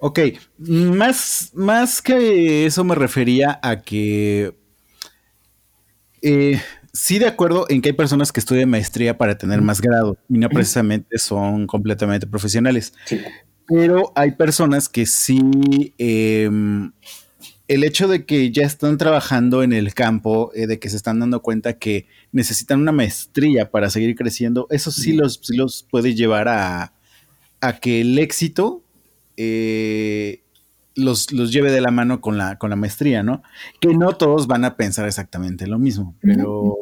Ok, 0.00 0.18
más, 0.58 1.52
más 1.54 2.02
que 2.02 2.66
eso 2.66 2.82
me 2.82 2.96
refería 2.96 3.60
a 3.62 3.82
que 3.82 4.54
eh, 6.20 6.60
sí 6.92 7.20
de 7.20 7.28
acuerdo 7.28 7.66
en 7.68 7.80
que 7.80 7.90
hay 7.90 7.92
personas 7.94 8.32
que 8.32 8.40
estudian 8.40 8.68
maestría 8.68 9.16
para 9.16 9.38
tener 9.38 9.62
más 9.62 9.80
grado 9.80 10.18
y 10.28 10.38
no 10.38 10.48
precisamente 10.48 11.18
son 11.18 11.68
completamente 11.68 12.26
profesionales. 12.26 12.92
Pero 13.68 14.12
hay 14.16 14.32
personas 14.32 14.88
que 14.88 15.06
sí 15.06 15.94
em, 15.96 16.92
el 17.66 17.84
hecho 17.84 18.08
de 18.08 18.26
que 18.26 18.50
ya 18.52 18.64
están 18.64 18.98
trabajando 18.98 19.62
en 19.62 19.72
el 19.72 19.94
campo, 19.94 20.52
eh, 20.54 20.66
de 20.66 20.78
que 20.78 20.90
se 20.90 20.96
están 20.96 21.20
dando 21.20 21.40
cuenta 21.40 21.78
que 21.78 22.06
necesitan 22.32 22.80
una 22.80 22.92
maestría 22.92 23.70
para 23.70 23.90
seguir 23.90 24.14
creciendo, 24.16 24.66
eso 24.70 24.90
sí 24.90 25.12
los, 25.14 25.40
los 25.50 25.86
puede 25.90 26.14
llevar 26.14 26.48
a, 26.48 26.92
que 27.80 28.02
el 28.02 28.18
éxito 28.18 28.82
eh, 29.38 30.42
los, 30.94 31.28
lleve 31.28 31.72
de 31.72 31.80
la 31.80 31.90
mano 31.90 32.20
con 32.20 32.36
la, 32.36 32.58
con 32.58 32.68
la 32.68 32.76
maestría, 32.76 33.22
¿no? 33.22 33.42
Que 33.80 33.94
no 33.94 34.12
todos 34.12 34.46
van 34.46 34.66
a 34.66 34.76
pensar 34.76 35.06
exactamente 35.06 35.66
lo 35.66 35.78
mismo, 35.78 36.14
pero, 36.20 36.76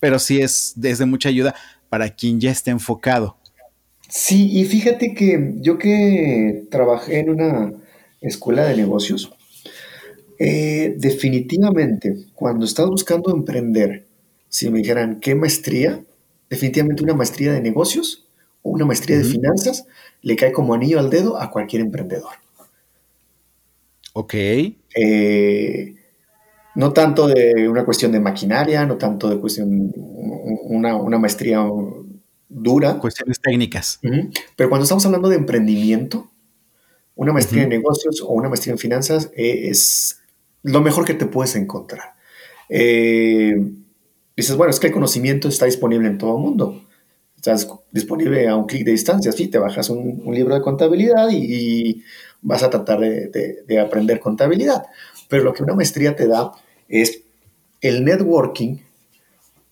pero 0.00 0.18
sí 0.18 0.40
es 0.42 0.74
desde 0.76 1.06
mucha 1.06 1.30
ayuda 1.30 1.54
para 1.88 2.10
quien 2.10 2.38
ya 2.40 2.50
esté 2.50 2.70
enfocado. 2.70 3.38
Sí, 4.10 4.50
y 4.58 4.64
fíjate 4.66 5.14
que 5.14 5.54
yo 5.56 5.78
que 5.78 6.66
trabajé 6.70 7.20
en 7.20 7.30
una 7.30 7.72
escuela 8.20 8.64
de 8.64 8.76
negocios, 8.76 9.32
eh, 10.38 10.94
definitivamente, 10.96 12.26
cuando 12.34 12.64
estás 12.64 12.86
buscando 12.88 13.34
emprender, 13.34 14.06
si 14.48 14.70
me 14.70 14.78
dijeran 14.78 15.20
qué 15.20 15.34
maestría, 15.34 16.00
definitivamente 16.48 17.02
una 17.02 17.14
maestría 17.14 17.52
de 17.52 17.60
negocios 17.60 18.26
o 18.62 18.70
una 18.70 18.84
maestría 18.84 19.18
de 19.18 19.24
finanzas 19.24 19.86
le 20.22 20.36
cae 20.36 20.52
como 20.52 20.74
anillo 20.74 20.98
al 20.98 21.10
dedo 21.10 21.40
a 21.40 21.50
cualquier 21.50 21.82
emprendedor. 21.82 22.32
Ok. 24.12 24.34
Eh, 24.34 25.94
no 26.74 26.92
tanto 26.92 27.26
de 27.26 27.68
una 27.68 27.84
cuestión 27.84 28.12
de 28.12 28.20
maquinaria, 28.20 28.86
no 28.86 28.96
tanto 28.96 29.28
de 29.28 29.38
cuestión, 29.38 29.92
una, 30.64 31.18
maestría 31.18 31.64
dura. 32.48 32.98
Cuestiones 32.98 33.40
técnicas. 33.40 33.98
Pero 34.56 34.68
cuando 34.68 34.84
estamos 34.84 35.04
hablando 35.04 35.28
de 35.28 35.36
emprendimiento, 35.36 36.30
una 37.16 37.32
maestría 37.32 37.64
en 37.64 37.70
negocios 37.70 38.20
o 38.20 38.28
una 38.28 38.48
maestría 38.48 38.72
en 38.72 38.78
finanzas 38.78 39.30
eh, 39.36 39.68
es 39.70 40.20
lo 40.62 40.80
mejor 40.80 41.04
que 41.04 41.14
te 41.14 41.26
puedes 41.26 41.56
encontrar. 41.56 42.14
Eh, 42.68 43.54
dices, 44.36 44.56
bueno, 44.56 44.70
es 44.70 44.80
que 44.80 44.88
el 44.88 44.92
conocimiento 44.92 45.48
está 45.48 45.66
disponible 45.66 46.08
en 46.08 46.18
todo 46.18 46.36
el 46.36 46.42
mundo. 46.42 46.84
Estás 47.36 47.68
disponible 47.92 48.48
a 48.48 48.56
un 48.56 48.66
clic 48.66 48.84
de 48.84 48.92
distancia. 48.92 49.32
Sí, 49.32 49.48
te 49.48 49.58
bajas 49.58 49.90
un, 49.90 50.22
libro 50.34 50.54
de 50.54 50.60
contabilidad 50.60 51.28
y, 51.30 52.02
vas 52.40 52.62
a 52.62 52.70
tratar 52.70 53.00
de, 53.00 53.80
aprender 53.80 54.20
contabilidad. 54.20 54.84
Pero 55.28 55.44
lo 55.44 55.52
que 55.52 55.62
una 55.62 55.74
maestría 55.74 56.16
te 56.16 56.26
da 56.26 56.52
es 56.88 57.22
el 57.80 58.04
networking 58.04 58.78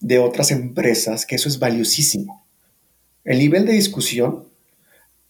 de 0.01 0.19
otras 0.19 0.51
empresas, 0.51 1.27
que 1.27 1.37
eso 1.37 1.49
es 1.49 1.59
valiosísimo. 1.59 2.45
El 3.25 3.39
nivel 3.39 3.67
de 3.67 3.73
discusión 3.73 4.45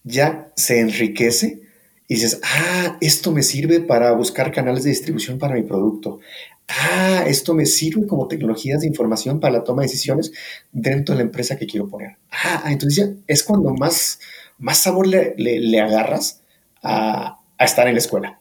ya 0.04 0.52
se 0.56 0.80
enriquece 0.80 1.65
y 2.08 2.14
dices, 2.14 2.40
ah, 2.44 2.98
esto 3.00 3.32
me 3.32 3.42
sirve 3.42 3.80
para 3.80 4.12
buscar 4.12 4.52
canales 4.52 4.84
de 4.84 4.90
distribución 4.90 5.38
para 5.38 5.54
mi 5.54 5.62
producto. 5.62 6.20
Ah, 6.68 7.24
esto 7.26 7.52
me 7.52 7.66
sirve 7.66 8.06
como 8.06 8.28
tecnologías 8.28 8.80
de 8.80 8.86
información 8.86 9.40
para 9.40 9.54
la 9.54 9.64
toma 9.64 9.82
de 9.82 9.88
decisiones 9.88 10.32
dentro 10.72 11.14
de 11.14 11.22
la 11.22 11.26
empresa 11.26 11.56
que 11.56 11.66
quiero 11.66 11.88
poner. 11.88 12.16
Ah, 12.30 12.64
entonces 12.66 12.96
ya 12.96 13.12
es 13.26 13.42
cuando 13.42 13.74
más, 13.74 14.20
más 14.58 14.78
sabor 14.78 15.06
le, 15.06 15.34
le, 15.36 15.80
agarras 15.80 16.42
a, 16.82 17.40
a, 17.58 17.64
estar 17.64 17.88
en 17.88 17.94
la 17.94 18.00
escuela. 18.00 18.40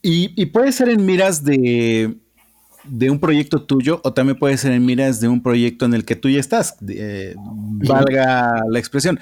Y, 0.00 0.32
y, 0.40 0.46
puede 0.46 0.72
ser 0.72 0.88
en 0.88 1.04
miras 1.04 1.44
de, 1.44 2.16
de, 2.84 3.10
un 3.10 3.20
proyecto 3.20 3.62
tuyo 3.62 4.00
o 4.02 4.12
también 4.12 4.38
puede 4.38 4.56
ser 4.56 4.72
en 4.72 4.84
miras 4.84 5.20
de 5.20 5.28
un 5.28 5.42
proyecto 5.42 5.84
en 5.84 5.94
el 5.94 6.04
que 6.04 6.16
tú 6.16 6.28
ya 6.28 6.40
estás, 6.40 6.76
eh, 6.88 7.34
valga 7.36 8.62
la 8.68 8.78
expresión 8.78 9.20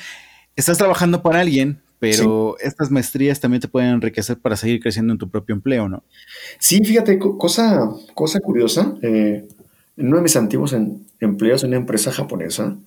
estás 0.57 0.79
trabajando 0.79 1.23
para 1.23 1.41
alguien, 1.41 1.81
pero 2.01 2.57
estas 2.61 2.91
maestrías 2.91 3.41
también 3.41 3.61
te 3.61 3.69
pueden 3.69 3.91
enriquecer 3.91 4.39
para 4.39 4.57
seguir 4.57 4.81
creciendo 4.81 5.13
en 5.13 5.19
tu 5.19 5.29
propio 5.29 5.55
empleo, 5.55 5.89
¿no? 5.89 6.03
Sí, 6.59 6.83
fíjate, 6.83 7.19
cosa, 7.19 7.91
cosa 8.15 8.41
curiosa, 8.41 8.95
eh, 9.03 9.47
en 9.97 10.07
uno 10.07 10.17
de 10.17 10.23
mis 10.23 10.37
antiguos 10.37 10.75
empleos 11.21 11.63
en 11.63 11.69
una 11.69 11.77
empresa 11.77 12.11
japonesa, 12.11 12.79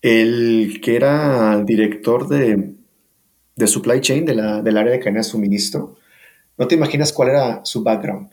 el 0.00 0.80
que 0.82 0.96
era 0.96 1.62
director 1.62 2.26
de, 2.26 2.74
supply 3.66 4.00
chain 4.00 4.24
de 4.24 4.34
la, 4.34 4.62
del 4.62 4.78
área 4.78 4.92
de 4.92 4.98
cadena 4.98 5.18
de 5.18 5.24
suministro, 5.24 5.96
no 6.56 6.66
te 6.66 6.74
imaginas 6.74 7.12
cuál 7.12 7.28
era 7.28 7.60
su 7.64 7.82
background, 7.82 8.30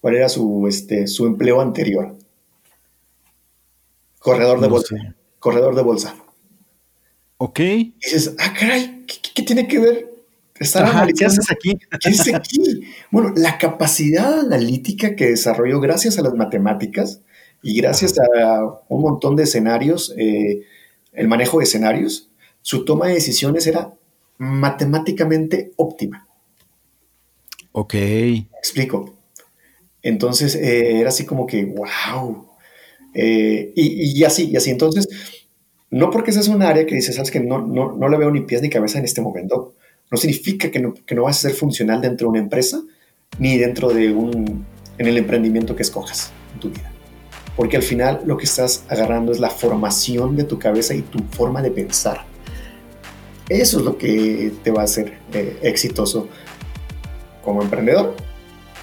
cuál 0.00 0.16
era 0.16 0.28
su, 0.28 0.66
este, 0.66 1.06
su 1.06 1.26
empleo 1.26 1.60
anterior. 1.60 2.16
Corredor 4.18 4.60
de 4.60 4.68
bolsa. 4.68 4.96
Corredor 5.38 5.76
de 5.76 5.82
bolsa. 5.82 6.14
Ok. 7.42 7.58
Y 7.60 7.94
dices, 8.02 8.34
ah, 8.38 8.52
caray, 8.52 9.06
¿qué, 9.06 9.42
tiene 9.42 9.66
que 9.66 9.78
ver 9.78 10.12
estar 10.58 10.84
analizando? 10.84 11.40
aquí? 11.50 11.78
¿Qué 11.98 12.10
es 12.10 12.34
aquí? 12.34 12.82
bueno, 13.10 13.32
la 13.34 13.56
capacidad 13.56 14.40
analítica 14.40 15.16
que 15.16 15.28
desarrolló 15.28 15.80
gracias 15.80 16.18
a 16.18 16.22
las 16.22 16.34
matemáticas 16.34 17.22
y 17.62 17.80
gracias 17.80 18.16
a 18.18 18.82
un 18.88 19.00
montón 19.00 19.36
de 19.36 19.44
escenarios, 19.44 20.14
eh, 20.18 20.66
el 21.14 21.28
manejo 21.28 21.60
de 21.60 21.64
escenarios, 21.64 22.28
su 22.60 22.84
toma 22.84 23.06
de 23.06 23.14
decisiones 23.14 23.66
era 23.66 23.94
matemáticamente 24.36 25.72
óptima. 25.76 26.28
Ok. 27.72 27.94
explico. 28.58 29.14
Entonces 30.02 30.54
eh, 30.56 31.00
era 31.00 31.08
así 31.08 31.24
como 31.24 31.46
que, 31.46 31.64
wow. 31.64 32.50
Eh, 33.14 33.72
y, 33.74 34.22
así, 34.24 34.50
y 34.50 34.56
así. 34.56 34.70
Entonces, 34.70 35.08
no 35.90 36.10
porque 36.10 36.30
esa 36.30 36.40
es 36.40 36.48
un 36.48 36.62
área 36.62 36.86
que 36.86 36.94
dices, 36.94 37.16
sabes 37.16 37.30
que 37.30 37.40
no, 37.40 37.66
no, 37.66 37.92
no 37.92 38.08
le 38.08 38.16
veo 38.16 38.30
ni 38.30 38.42
pies 38.42 38.62
ni 38.62 38.70
cabeza 38.70 38.98
en 38.98 39.04
este 39.04 39.20
momento, 39.20 39.74
no 40.10 40.16
significa 40.18 40.70
que 40.70 40.80
no, 40.80 40.94
que 40.94 41.14
no 41.14 41.24
vas 41.24 41.38
a 41.38 41.48
ser 41.48 41.52
funcional 41.52 42.00
dentro 42.00 42.26
de 42.26 42.30
una 42.30 42.40
empresa 42.40 42.80
ni 43.38 43.58
dentro 43.58 43.88
de 43.90 44.12
un, 44.12 44.66
en 44.98 45.06
el 45.06 45.16
emprendimiento 45.18 45.74
que 45.76 45.82
escojas 45.82 46.32
en 46.54 46.60
tu 46.60 46.70
vida. 46.70 46.92
Porque 47.56 47.76
al 47.76 47.82
final 47.82 48.22
lo 48.24 48.36
que 48.36 48.44
estás 48.44 48.84
agarrando 48.88 49.32
es 49.32 49.40
la 49.40 49.50
formación 49.50 50.36
de 50.36 50.44
tu 50.44 50.58
cabeza 50.58 50.94
y 50.94 51.02
tu 51.02 51.18
forma 51.30 51.62
de 51.62 51.70
pensar. 51.70 52.24
Eso 53.48 53.78
es 53.78 53.84
lo 53.84 53.98
que 53.98 54.52
te 54.62 54.70
va 54.70 54.82
a 54.82 54.84
hacer 54.84 55.18
eh, 55.32 55.58
exitoso 55.62 56.28
como 57.42 57.62
emprendedor 57.62 58.14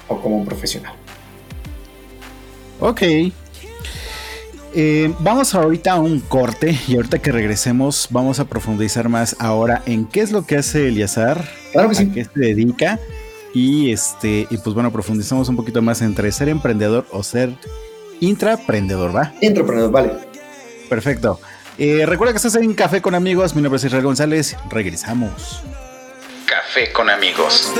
o 0.08 0.20
como 0.20 0.36
un 0.36 0.44
profesional. 0.44 0.94
Ok. 2.80 3.02
Eh, 4.74 5.12
vamos 5.20 5.54
ahorita 5.54 5.92
a 5.92 5.98
un 5.98 6.20
corte 6.20 6.78
y 6.86 6.96
ahorita 6.96 7.20
que 7.20 7.32
regresemos 7.32 8.08
vamos 8.10 8.38
a 8.38 8.44
profundizar 8.44 9.08
más 9.08 9.34
ahora 9.38 9.82
en 9.86 10.04
qué 10.06 10.20
es 10.20 10.30
lo 10.30 10.44
que 10.44 10.56
hace 10.56 10.88
Eliazar, 10.88 11.42
claro 11.72 11.90
que 11.90 11.98
a 11.98 12.12
qué 12.12 12.24
se 12.24 12.30
dedica 12.38 12.98
y 13.54 13.90
este 13.90 14.46
y 14.50 14.58
pues 14.58 14.74
bueno 14.74 14.92
profundizamos 14.92 15.48
un 15.48 15.56
poquito 15.56 15.80
más 15.80 16.02
entre 16.02 16.30
ser 16.32 16.50
emprendedor 16.50 17.06
o 17.10 17.22
ser 17.22 17.50
intraprendedor, 18.20 19.16
¿va? 19.16 19.32
Intraprendedor, 19.40 19.90
vale. 19.90 20.12
Perfecto. 20.88 21.40
Eh, 21.78 22.04
recuerda 22.06 22.32
que 22.32 22.38
estás 22.38 22.56
en 22.56 22.74
Café 22.74 23.00
con 23.00 23.14
Amigos. 23.14 23.54
Mi 23.54 23.62
nombre 23.62 23.76
es 23.76 23.84
Israel 23.84 24.04
González. 24.04 24.56
Regresamos. 24.68 25.62
Café 26.46 26.92
con 26.92 27.08
Amigos. 27.08 27.72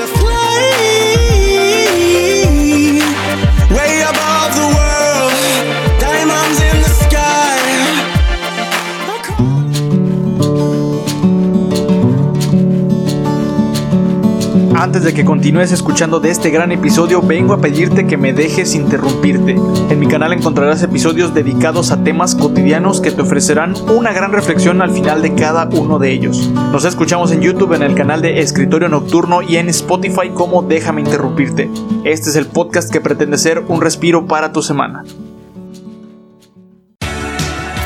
Antes 14.79 15.03
de 15.03 15.13
que 15.13 15.25
continúes 15.25 15.73
escuchando 15.73 16.21
de 16.21 16.29
este 16.29 16.51
gran 16.51 16.71
episodio, 16.71 17.21
vengo 17.21 17.53
a 17.53 17.59
pedirte 17.59 18.07
que 18.07 18.15
me 18.15 18.31
dejes 18.31 18.75
interrumpirte. 18.75 19.57
En 19.89 19.99
mi 19.99 20.07
canal 20.07 20.31
encontrarás 20.31 20.81
episodios 20.81 21.33
dedicados 21.33 21.91
a 21.91 22.01
temas 22.01 22.33
cotidianos 22.33 23.01
que 23.01 23.11
te 23.11 23.21
ofrecerán 23.21 23.75
una 23.89 24.13
gran 24.13 24.31
reflexión 24.31 24.81
al 24.81 24.91
final 24.91 25.21
de 25.21 25.35
cada 25.35 25.65
uno 25.65 25.99
de 25.99 26.13
ellos. 26.13 26.49
Nos 26.71 26.85
escuchamos 26.85 27.33
en 27.33 27.41
YouTube 27.41 27.73
en 27.73 27.83
el 27.83 27.93
canal 27.93 28.21
de 28.21 28.39
Escritorio 28.39 28.87
Nocturno 28.87 29.41
y 29.41 29.57
en 29.57 29.67
Spotify 29.67 30.29
como 30.33 30.61
Déjame 30.61 31.01
interrumpirte. 31.01 31.69
Este 32.05 32.29
es 32.29 32.37
el 32.37 32.45
podcast 32.45 32.89
que 32.89 33.01
pretende 33.01 33.37
ser 33.37 33.59
un 33.67 33.81
respiro 33.81 34.27
para 34.27 34.53
tu 34.53 34.61
semana. 34.61 35.03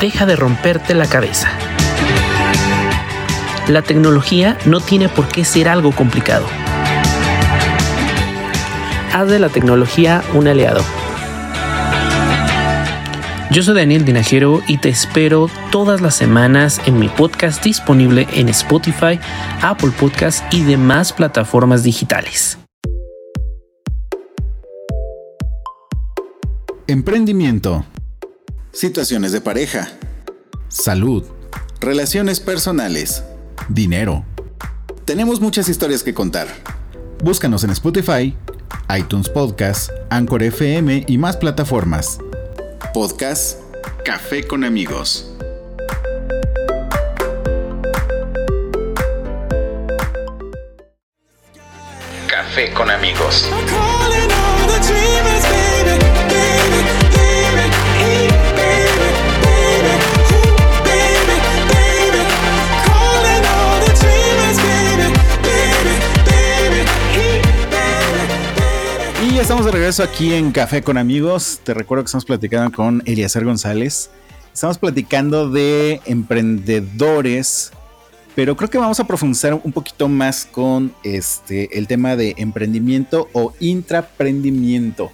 Deja 0.00 0.26
de 0.26 0.36
romperte 0.36 0.94
la 0.94 1.06
cabeza. 1.06 1.48
La 3.66 3.82
tecnología 3.82 4.58
no 4.64 4.78
tiene 4.78 5.08
por 5.08 5.26
qué 5.26 5.44
ser 5.44 5.68
algo 5.68 5.90
complicado 5.90 6.46
haz 9.14 9.28
de 9.30 9.38
la 9.38 9.48
tecnología 9.48 10.24
un 10.34 10.48
aliado. 10.48 10.82
Yo 13.52 13.62
soy 13.62 13.76
Daniel 13.76 14.04
Dinajero 14.04 14.60
y 14.66 14.78
te 14.78 14.88
espero 14.88 15.48
todas 15.70 16.00
las 16.00 16.16
semanas 16.16 16.80
en 16.86 16.98
mi 16.98 17.08
podcast 17.08 17.62
disponible 17.62 18.26
en 18.32 18.48
Spotify, 18.48 19.20
Apple 19.62 19.92
Podcasts 20.00 20.42
y 20.50 20.64
demás 20.64 21.12
plataformas 21.12 21.84
digitales. 21.84 22.58
Emprendimiento. 26.88 27.86
Situaciones 28.72 29.30
de 29.30 29.40
pareja. 29.40 29.92
Salud. 30.66 31.22
Relaciones 31.80 32.40
personales. 32.40 33.22
Dinero. 33.68 34.24
Tenemos 35.04 35.40
muchas 35.40 35.68
historias 35.68 36.02
que 36.02 36.12
contar. 36.14 36.48
Búscanos 37.22 37.62
en 37.62 37.70
Spotify 37.70 38.36
iTunes 38.96 39.28
Podcast, 39.28 39.90
Anchor 40.10 40.42
FM 40.42 41.04
y 41.06 41.18
más 41.18 41.36
plataformas. 41.36 42.18
Podcast 42.92 43.60
Café 44.04 44.46
con 44.46 44.64
amigos. 44.64 45.30
Café 52.28 52.72
con 52.74 52.90
amigos. 52.90 53.48
Estamos 69.44 69.66
de 69.66 69.72
regreso 69.72 70.02
aquí 70.02 70.32
en 70.32 70.52
Café 70.52 70.80
con 70.80 70.96
Amigos. 70.96 71.60
Te 71.62 71.74
recuerdo 71.74 72.02
que 72.02 72.06
estamos 72.06 72.24
platicando 72.24 72.74
con 72.74 73.02
Eliezer 73.04 73.44
González. 73.44 74.08
Estamos 74.54 74.78
platicando 74.78 75.50
de 75.50 76.00
emprendedores, 76.06 77.70
pero 78.34 78.56
creo 78.56 78.70
que 78.70 78.78
vamos 78.78 79.00
a 79.00 79.06
profundizar 79.06 79.52
un 79.62 79.70
poquito 79.70 80.08
más 80.08 80.46
con 80.46 80.94
este 81.02 81.78
el 81.78 81.86
tema 81.86 82.16
de 82.16 82.34
emprendimiento 82.38 83.28
o 83.34 83.52
intraprendimiento. 83.60 85.12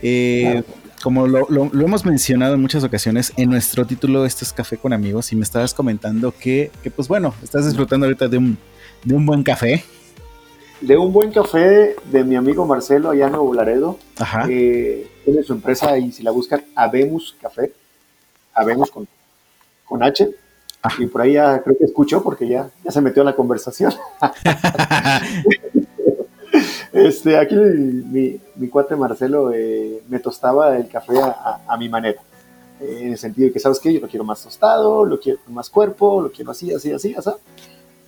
Eh, 0.00 0.62
como 1.02 1.26
lo, 1.26 1.46
hemos 1.50 2.06
mencionado 2.06 2.54
en 2.54 2.62
muchas 2.62 2.82
ocasiones, 2.82 3.34
en 3.36 3.50
nuestro 3.50 3.86
título 3.86 4.24
esto 4.24 4.42
es 4.42 4.54
Café 4.54 4.78
con 4.78 4.94
Amigos 4.94 5.32
y 5.32 5.36
me 5.36 5.42
estabas 5.42 5.74
comentando 5.74 6.32
que, 6.32 6.70
que 6.82 6.90
pues 6.90 7.08
bueno, 7.08 7.34
estás 7.42 7.66
disfrutando 7.66 8.06
ahorita 8.06 8.26
de 8.26 8.38
un, 8.38 8.56
de 9.04 9.14
un 9.14 9.26
buen 9.26 9.42
café 9.42 9.84
de 10.80 10.96
un 10.96 11.12
buen 11.12 11.30
café 11.30 11.94
de 12.06 12.24
mi 12.24 12.36
amigo 12.36 12.64
Marcelo 12.64 13.10
allá 13.10 13.26
en 13.26 13.32
Nuevo 13.32 13.54
Laredo. 13.54 13.98
tiene 14.46 15.42
su 15.44 15.52
empresa 15.52 15.96
y 15.98 16.10
si 16.12 16.22
la 16.22 16.30
buscan, 16.30 16.64
Habemos 16.74 17.36
Café. 17.40 17.72
Habemos 18.54 18.90
con, 18.90 19.06
con 19.84 20.02
H. 20.02 20.30
Y 20.98 21.06
por 21.06 21.20
ahí 21.20 21.34
ya 21.34 21.62
creo 21.62 21.76
que 21.76 21.84
escuchó 21.84 22.22
porque 22.22 22.48
ya, 22.48 22.70
ya 22.82 22.90
se 22.90 23.02
metió 23.02 23.22
en 23.22 23.26
la 23.26 23.36
conversación. 23.36 23.92
este, 26.92 27.36
aquí 27.36 27.54
mi, 27.54 28.40
mi, 28.56 28.68
cuate 28.68 28.96
Marcelo 28.96 29.52
eh, 29.52 30.02
me 30.08 30.18
tostaba 30.18 30.76
el 30.76 30.88
café 30.88 31.20
a, 31.20 31.76
mi 31.78 31.90
manera. 31.90 32.22
en 32.80 33.12
el 33.12 33.18
sentido 33.18 33.48
de 33.48 33.52
que, 33.52 33.60
¿sabes 33.60 33.78
qué? 33.78 33.92
Yo 33.92 34.00
lo 34.00 34.08
quiero 34.08 34.24
más 34.24 34.42
tostado, 34.42 35.04
lo 35.04 35.20
quiero 35.20 35.38
con 35.44 35.52
más 35.52 35.68
cuerpo, 35.68 36.22
lo 36.22 36.32
quiero 36.32 36.50
así, 36.50 36.72
así, 36.72 36.92
así, 36.92 37.14
así. 37.14 37.30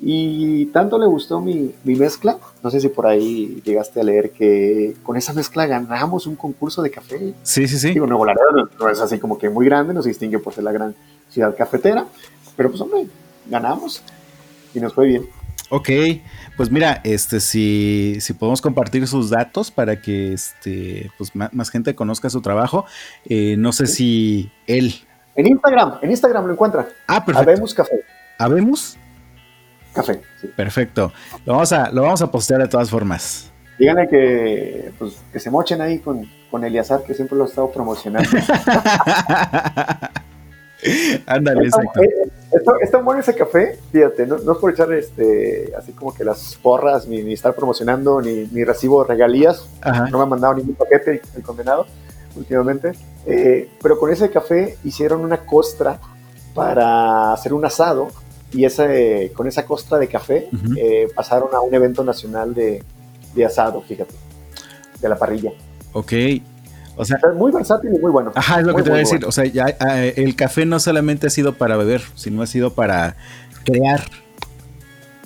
Y 0.05 0.67
tanto 0.67 0.99
le 0.99 1.07
gustó 1.07 1.41
mi, 1.41 1.73
mezcla, 1.85 2.37
no 2.61 2.71
sé 2.73 2.81
si 2.81 2.89
por 2.89 3.07
ahí 3.07 3.63
llegaste 3.65 4.01
a 4.01 4.03
leer 4.03 4.33
que 4.33 4.97
con 5.05 5.17
esa 5.17 5.33
mezcla 5.33 5.65
ganamos 5.67 6.27
un 6.27 6.35
concurso 6.35 6.83
de 6.83 6.91
café. 6.91 7.35
Sí, 7.45 7.69
sí, 7.69 7.79
sí. 7.79 7.93
Digo, 7.93 8.09
Nuevo 8.09 8.27
Laredo 8.27 8.69
no, 8.81 8.89
es 8.89 8.99
así 8.99 9.21
como 9.21 9.39
que 9.39 9.49
muy 9.49 9.65
grande, 9.65 9.95
no 9.95 10.03
se 10.03 10.09
distingue 10.09 10.41
por 10.41 10.53
ser 10.55 10.65
la 10.65 10.73
gran 10.73 10.93
ciudad 11.31 11.57
cafetera, 11.57 12.05
pero 12.57 12.71
pues 12.71 12.81
hombre, 12.81 13.07
ganamos 13.47 14.03
y 14.75 14.81
nos 14.81 14.93
fue 14.93 15.07
bien. 15.07 15.29
Ok, 15.71 15.89
pues 16.57 16.69
mira, 16.69 17.01
este, 17.05 17.39
si, 17.39 18.17
si 18.21 18.33
podemos 18.33 18.61
compartir 18.61 19.07
sus 19.07 19.31
datos 19.31 19.71
para 19.71 20.03
que 20.03 20.33
este, 20.33 21.13
pues 21.17 21.31
más, 21.35 21.71
gente 21.71 21.95
conozca 21.95 22.29
su 22.29 22.43
trabajo, 22.43 22.87
eh, 23.25 23.55
no 23.57 23.71
sé 23.71 23.87
si 23.87 24.51
él. 24.67 24.95
En 25.37 25.47
Instagram, 25.47 25.99
en 26.03 26.11
Instagram 26.11 26.47
lo 26.47 26.55
encuentra. 26.55 26.89
Ah, 27.07 27.25
perfecto. 27.25 27.51
Habemos 27.51 27.73
Café. 27.73 28.05
¿Habemos? 28.37 28.99
Café. 29.93 30.21
Perfecto. 30.57 31.13
Lo 31.45 31.55
vamos, 31.55 31.73
a, 31.73 31.91
lo 31.91 32.03
vamos 32.03 32.23
a 32.23 32.31
postear 32.31 32.61
de 32.63 32.69
todas 32.69 32.91
formas. 32.91 33.51
Díganle 33.79 34.09
que, 34.09 34.93
pues, 34.99 35.23
que 35.33 35.41
se 35.41 35.51
mochen 35.51 35.81
ahí 35.81 35.99
con, 35.99 36.29
con 36.51 36.65
Eliazar, 36.65 37.03
que 37.03 37.15
siempre 37.15 37.37
lo 37.37 37.45
ha 37.45 37.47
estado 37.49 37.71
promocionando. 37.71 38.29
Ándale, 41.27 41.65
exacto. 41.65 42.01
Es 42.81 42.91
tan 42.91 43.05
bueno 43.05 43.21
ese 43.21 43.35
café, 43.35 43.79
fíjate, 43.91 44.27
no, 44.27 44.37
es 44.37 44.59
por 44.59 44.73
echar 44.73 44.93
este, 44.93 45.73
así 45.77 45.93
como 45.93 46.13
que 46.13 46.25
las 46.25 46.57
porras, 46.57 47.07
ni, 47.07 47.33
estar 47.33 47.55
promocionando, 47.55 48.21
ni, 48.21 48.49
ni 48.53 48.65
recibo 48.65 49.05
regalías. 49.05 49.69
No 50.11 50.19
me 50.19 50.25
han 50.25 50.29
mandado 50.29 50.55
ningún 50.55 50.75
paquete 50.75 51.23
el 51.35 51.43
condenado 51.43 51.87
últimamente. 52.37 52.93
Eh, 53.27 53.71
pero 53.83 53.99
con 53.99 54.11
ese 54.11 54.31
café 54.31 54.77
hicieron 54.85 55.21
una 55.21 55.39
costra 55.39 55.99
para 56.55 57.33
hacer 57.33 57.55
un 57.55 57.65
asado 57.65 58.09
y 58.53 58.65
ese, 58.65 59.33
con 59.35 59.47
esa 59.47 59.65
costra 59.65 59.99
de 59.99 60.09
café 60.09 60.49
eh, 60.77 61.09
pasaron 61.15 61.55
a 61.55 61.61
un 61.61 61.75
evento 61.75 62.05
nacional 62.05 62.55
de, 62.55 62.83
de 63.35 63.45
asado, 63.45 63.81
fíjate, 63.83 64.15
de 65.01 65.09
la 65.09 65.17
parrilla. 65.17 65.53
Ok. 65.93 66.13
O 66.97 67.05
sea, 67.05 67.19
muy 67.37 67.51
versátil 67.51 67.91
y 67.95 67.99
muy 67.99 68.11
bueno. 68.11 68.33
Ajá, 68.35 68.61
es 68.61 68.67
lo 68.67 68.75
que 68.75 68.83
te 68.83 68.91
voy 68.91 68.99
a 68.99 69.01
decir. 69.01 69.25
O 69.25 69.33
sea, 69.33 69.45
ya, 69.47 69.67
eh, 69.69 70.15
el 70.17 70.37
café 70.37 70.67
no 70.67 70.79
solamente 70.79 71.27
ha 71.27 71.31
sido 71.31 71.55
para 71.55 71.77
beber, 71.77 72.03
sino 72.15 72.43
ha 72.43 72.47
sido 72.47 72.75
para 72.75 73.17
crear. 73.65 74.03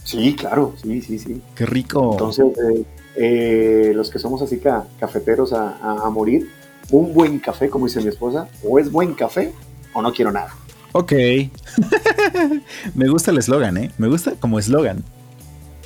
Sí, 0.05 0.37
claro, 0.37 0.75
sí, 0.81 1.03
sí, 1.03 1.19
sí. 1.19 1.43
Qué 1.57 1.67
rico. 1.67 2.13
Entonces, 2.13 2.47
eh, 2.47 2.85
eh, 3.17 3.93
los 3.95 4.11
que 4.11 4.21
somos 4.21 4.41
así 4.43 4.61
cafeteros 5.01 5.53
a, 5.53 5.77
a, 5.81 6.09
morir, 6.11 6.49
un 6.93 7.13
buen 7.13 7.41
café, 7.41 7.69
como 7.69 7.87
dice 7.87 8.01
mi 8.01 8.09
esposa, 8.09 8.49
o 8.63 8.79
es 8.79 8.93
buen 8.93 9.15
café 9.15 9.53
o 9.93 10.03
no 10.03 10.13
quiero 10.13 10.31
nada. 10.31 10.55
Ok. 10.97 11.13
Me 12.95 13.07
gusta 13.09 13.31
el 13.31 13.37
eslogan, 13.37 13.77
¿eh? 13.77 13.91
Me 13.99 14.09
gusta 14.09 14.33
como 14.41 14.59
eslogan. 14.59 15.05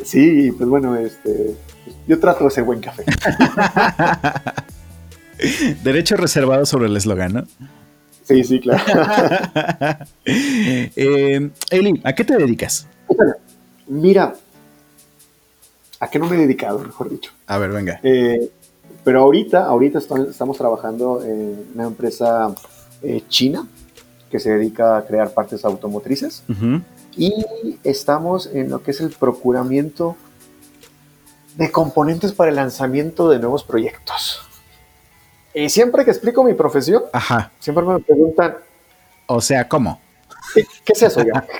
Sí, 0.05 0.53
pues 0.53 0.69
bueno, 0.69 0.95
este, 0.95 1.57
yo 2.07 2.21
trato 2.21 2.45
de 2.45 2.51
ser 2.53 2.63
buen 2.63 2.79
café. 2.79 3.05
Derecho 5.83 6.17
reservado 6.17 6.65
sobre 6.65 6.87
el 6.87 6.97
eslogan, 6.97 7.33
¿no? 7.33 7.45
Sí, 8.23 8.45
sí, 8.45 8.61
claro. 8.61 8.85
eh, 10.25 11.51
Eli, 11.71 12.01
¿a 12.05 12.13
qué 12.15 12.25
te 12.25 12.37
dedicas? 12.37 12.87
Mira, 13.89 14.35
¿a 15.99 16.09
qué 16.09 16.21
no 16.21 16.27
me 16.27 16.37
he 16.37 16.39
dedicado, 16.39 16.79
mejor 16.79 17.11
dicho? 17.11 17.33
A 17.49 17.59
ver, 17.59 17.71
venga. 17.71 17.99
Eh, 18.05 18.49
pero 19.03 19.23
ahorita, 19.23 19.65
ahorita 19.65 19.99
estamos 19.99 20.57
trabajando 20.57 21.25
en 21.25 21.65
una 21.75 21.87
empresa 21.87 22.55
eh, 23.03 23.25
china 23.29 23.67
que 24.31 24.39
se 24.39 24.51
dedica 24.51 24.97
a 24.97 25.05
crear 25.05 25.33
partes 25.33 25.65
automotrices 25.65 26.45
y 27.17 27.35
estamos 27.85 28.49
en 28.53 28.71
lo 28.71 28.83
que 28.83 28.93
es 28.93 29.01
el 29.01 29.11
procuramiento 29.11 30.17
de 31.57 31.71
componentes 31.71 32.33
para 32.33 32.51
el 32.51 32.57
lanzamiento 32.57 33.29
de 33.29 33.39
nuevos 33.39 33.65
proyectos. 33.65 34.41
Y 35.53 35.69
siempre 35.69 36.05
que 36.05 36.13
explico 36.13 36.45
mi 36.45 36.55
profesión, 36.55 37.03
siempre 37.59 37.85
me 37.85 37.99
preguntan. 37.99 38.57
O 39.27 39.41
sea, 39.41 39.69
¿cómo? 39.69 40.01
¿Qué, 40.55 40.65
es 40.87 41.03
eso 41.03 41.23
ya? 41.23 41.45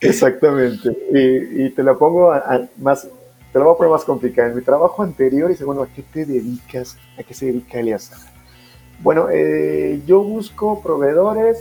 Exactamente. 0.00 0.96
Y, 1.12 1.70
te 1.70 1.82
lo 1.82 1.98
pongo 1.98 2.32
más, 2.78 3.06
te 3.52 3.58
lo 3.58 3.66
voy 3.66 3.74
a 3.74 3.76
poner 3.76 3.92
más 3.92 4.04
complicado. 4.04 4.48
En 4.48 4.56
mi 4.56 4.62
trabajo 4.62 5.02
anterior, 5.02 5.50
dice, 5.50 5.64
bueno, 5.64 5.82
¿a 5.82 5.88
qué 5.88 6.02
te 6.02 6.24
dedicas? 6.24 6.96
¿A 7.18 7.22
qué 7.22 7.34
se 7.34 7.46
dedica 7.46 7.78
Elias? 7.78 8.10
Bueno, 9.00 9.28
eh, 9.30 10.00
yo 10.06 10.22
busco 10.22 10.80
proveedores 10.82 11.58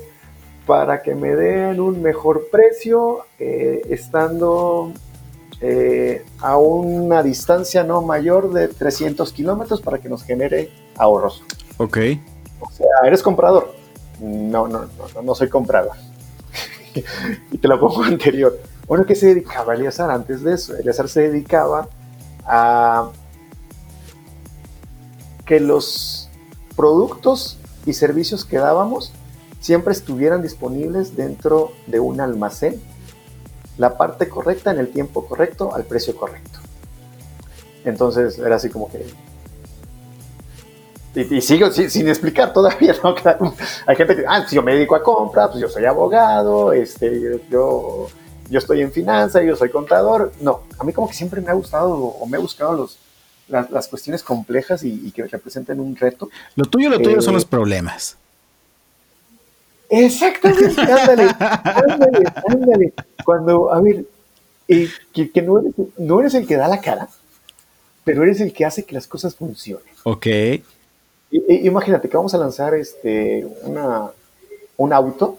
para 0.65 1.01
que 1.01 1.15
me 1.15 1.35
den 1.35 1.79
un 1.79 2.01
mejor 2.01 2.47
precio, 2.51 3.25
eh, 3.37 3.81
estando 3.89 4.93
eh, 5.59 6.25
a 6.39 6.57
una 6.57 7.21
distancia 7.23 7.83
no 7.83 8.01
mayor 8.01 8.53
de 8.53 8.69
300 8.69 9.31
kilómetros 9.33 9.81
para 9.81 9.99
que 9.99 10.09
nos 10.09 10.23
genere 10.23 10.71
ahorros. 10.97 11.43
Ok. 11.77 11.97
O 12.59 12.71
sea, 12.71 12.87
¿eres 13.05 13.21
comprador? 13.21 13.73
No, 14.21 14.67
no, 14.67 14.85
no, 14.85 15.21
no 15.21 15.35
soy 15.35 15.49
comprador. 15.49 15.97
y 17.51 17.57
te 17.57 17.67
lo 17.67 17.79
pongo 17.79 18.03
anterior. 18.03 18.57
Bueno, 18.87 19.05
¿qué 19.05 19.15
se 19.15 19.27
dedicaba 19.27 19.73
Eliazar 19.73 20.11
antes 20.11 20.43
de 20.43 20.53
eso? 20.53 20.75
Eliazar 20.77 21.09
se 21.09 21.29
dedicaba 21.29 21.87
a 22.45 23.09
que 25.45 25.59
los 25.59 26.29
productos 26.75 27.57
y 27.85 27.93
servicios 27.93 28.45
que 28.45 28.57
dábamos 28.57 29.11
siempre 29.59 29.93
estuvieran 29.93 30.41
disponibles 30.41 31.15
dentro 31.15 31.71
de 31.87 31.99
un 31.99 32.19
almacén 32.19 32.81
la 33.77 33.97
parte 33.97 34.29
correcta 34.29 34.71
en 34.71 34.79
el 34.79 34.89
tiempo 34.89 35.25
correcto 35.25 35.73
al 35.73 35.83
precio 35.85 36.15
correcto. 36.15 36.59
Entonces 37.85 38.37
era 38.37 38.55
así 38.55 38.69
como 38.69 38.89
que... 38.89 39.05
Y, 41.15 41.41
sigo 41.41 41.69
sin, 41.71 42.07
explicar 42.07 42.53
todavía, 42.53 42.95
¿no? 43.03 43.15
Hay 43.85 43.95
gente 43.95 44.15
que, 44.15 44.25
ah, 44.27 44.45
si 44.47 44.55
yo 44.55 44.63
me 44.63 44.73
dedico 44.73 44.95
a 44.95 45.03
compra, 45.03 45.47
pues 45.47 45.61
yo 45.61 45.69
soy 45.69 45.85
abogado, 45.85 46.73
este, 46.73 47.39
yo, 47.51 48.07
yo 48.49 48.59
estoy 48.59 48.81
en 48.81 48.91
finanzas, 48.91 49.43
yo 49.43 49.55
soy 49.55 49.69
contador. 49.69 50.31
No, 50.41 50.61
a 50.79 50.83
mí 50.83 50.91
como 50.91 51.07
que 51.07 51.13
siempre 51.13 51.39
me 51.39 51.51
ha 51.51 51.53
gustado 51.53 51.93
o 51.93 52.25
me 52.25 52.37
he 52.37 52.41
buscado 52.41 52.73
los, 52.73 52.97
las, 53.47 53.87
cuestiones 53.87 54.23
complejas 54.23 54.83
y, 54.83 55.11
que 55.11 55.23
representen 55.23 55.79
un 55.79 55.95
reto. 55.95 56.29
Lo 56.55 56.65
tuyo, 56.65 56.89
lo 56.89 56.99
tuyo 56.99 57.21
son 57.21 57.33
eh, 57.33 57.37
los 57.37 57.45
problemas. 57.45 58.17
Exactamente, 59.89 60.81
ándale, 60.81 61.35
ándale, 61.39 62.33
ándale. 62.47 62.93
Cuando, 63.23 63.71
a 63.71 63.81
ver, 63.81 64.05
eh, 64.67 64.89
que, 65.13 65.41
no, 65.41 65.59
eres, 65.59 65.73
no 65.97 66.19
eres 66.19 66.33
el 66.33 66.47
que 66.47 66.55
da 66.55 66.67
la 66.67 66.81
cara, 66.81 67.09
pero 68.03 68.23
eres 68.23 68.41
el 68.41 68.53
que 68.53 68.65
hace 68.65 68.83
que 68.83 68.95
las 68.95 69.07
cosas 69.07 69.35
funcionen. 69.35 69.93
Ok. 70.03 70.27
imagínate 71.31 72.09
que 72.09 72.17
vamos 72.17 72.33
a 72.33 72.37
lanzar 72.37 72.73
este, 72.75 73.45
una, 73.63 74.09
un 74.77 74.93
auto 74.93 75.37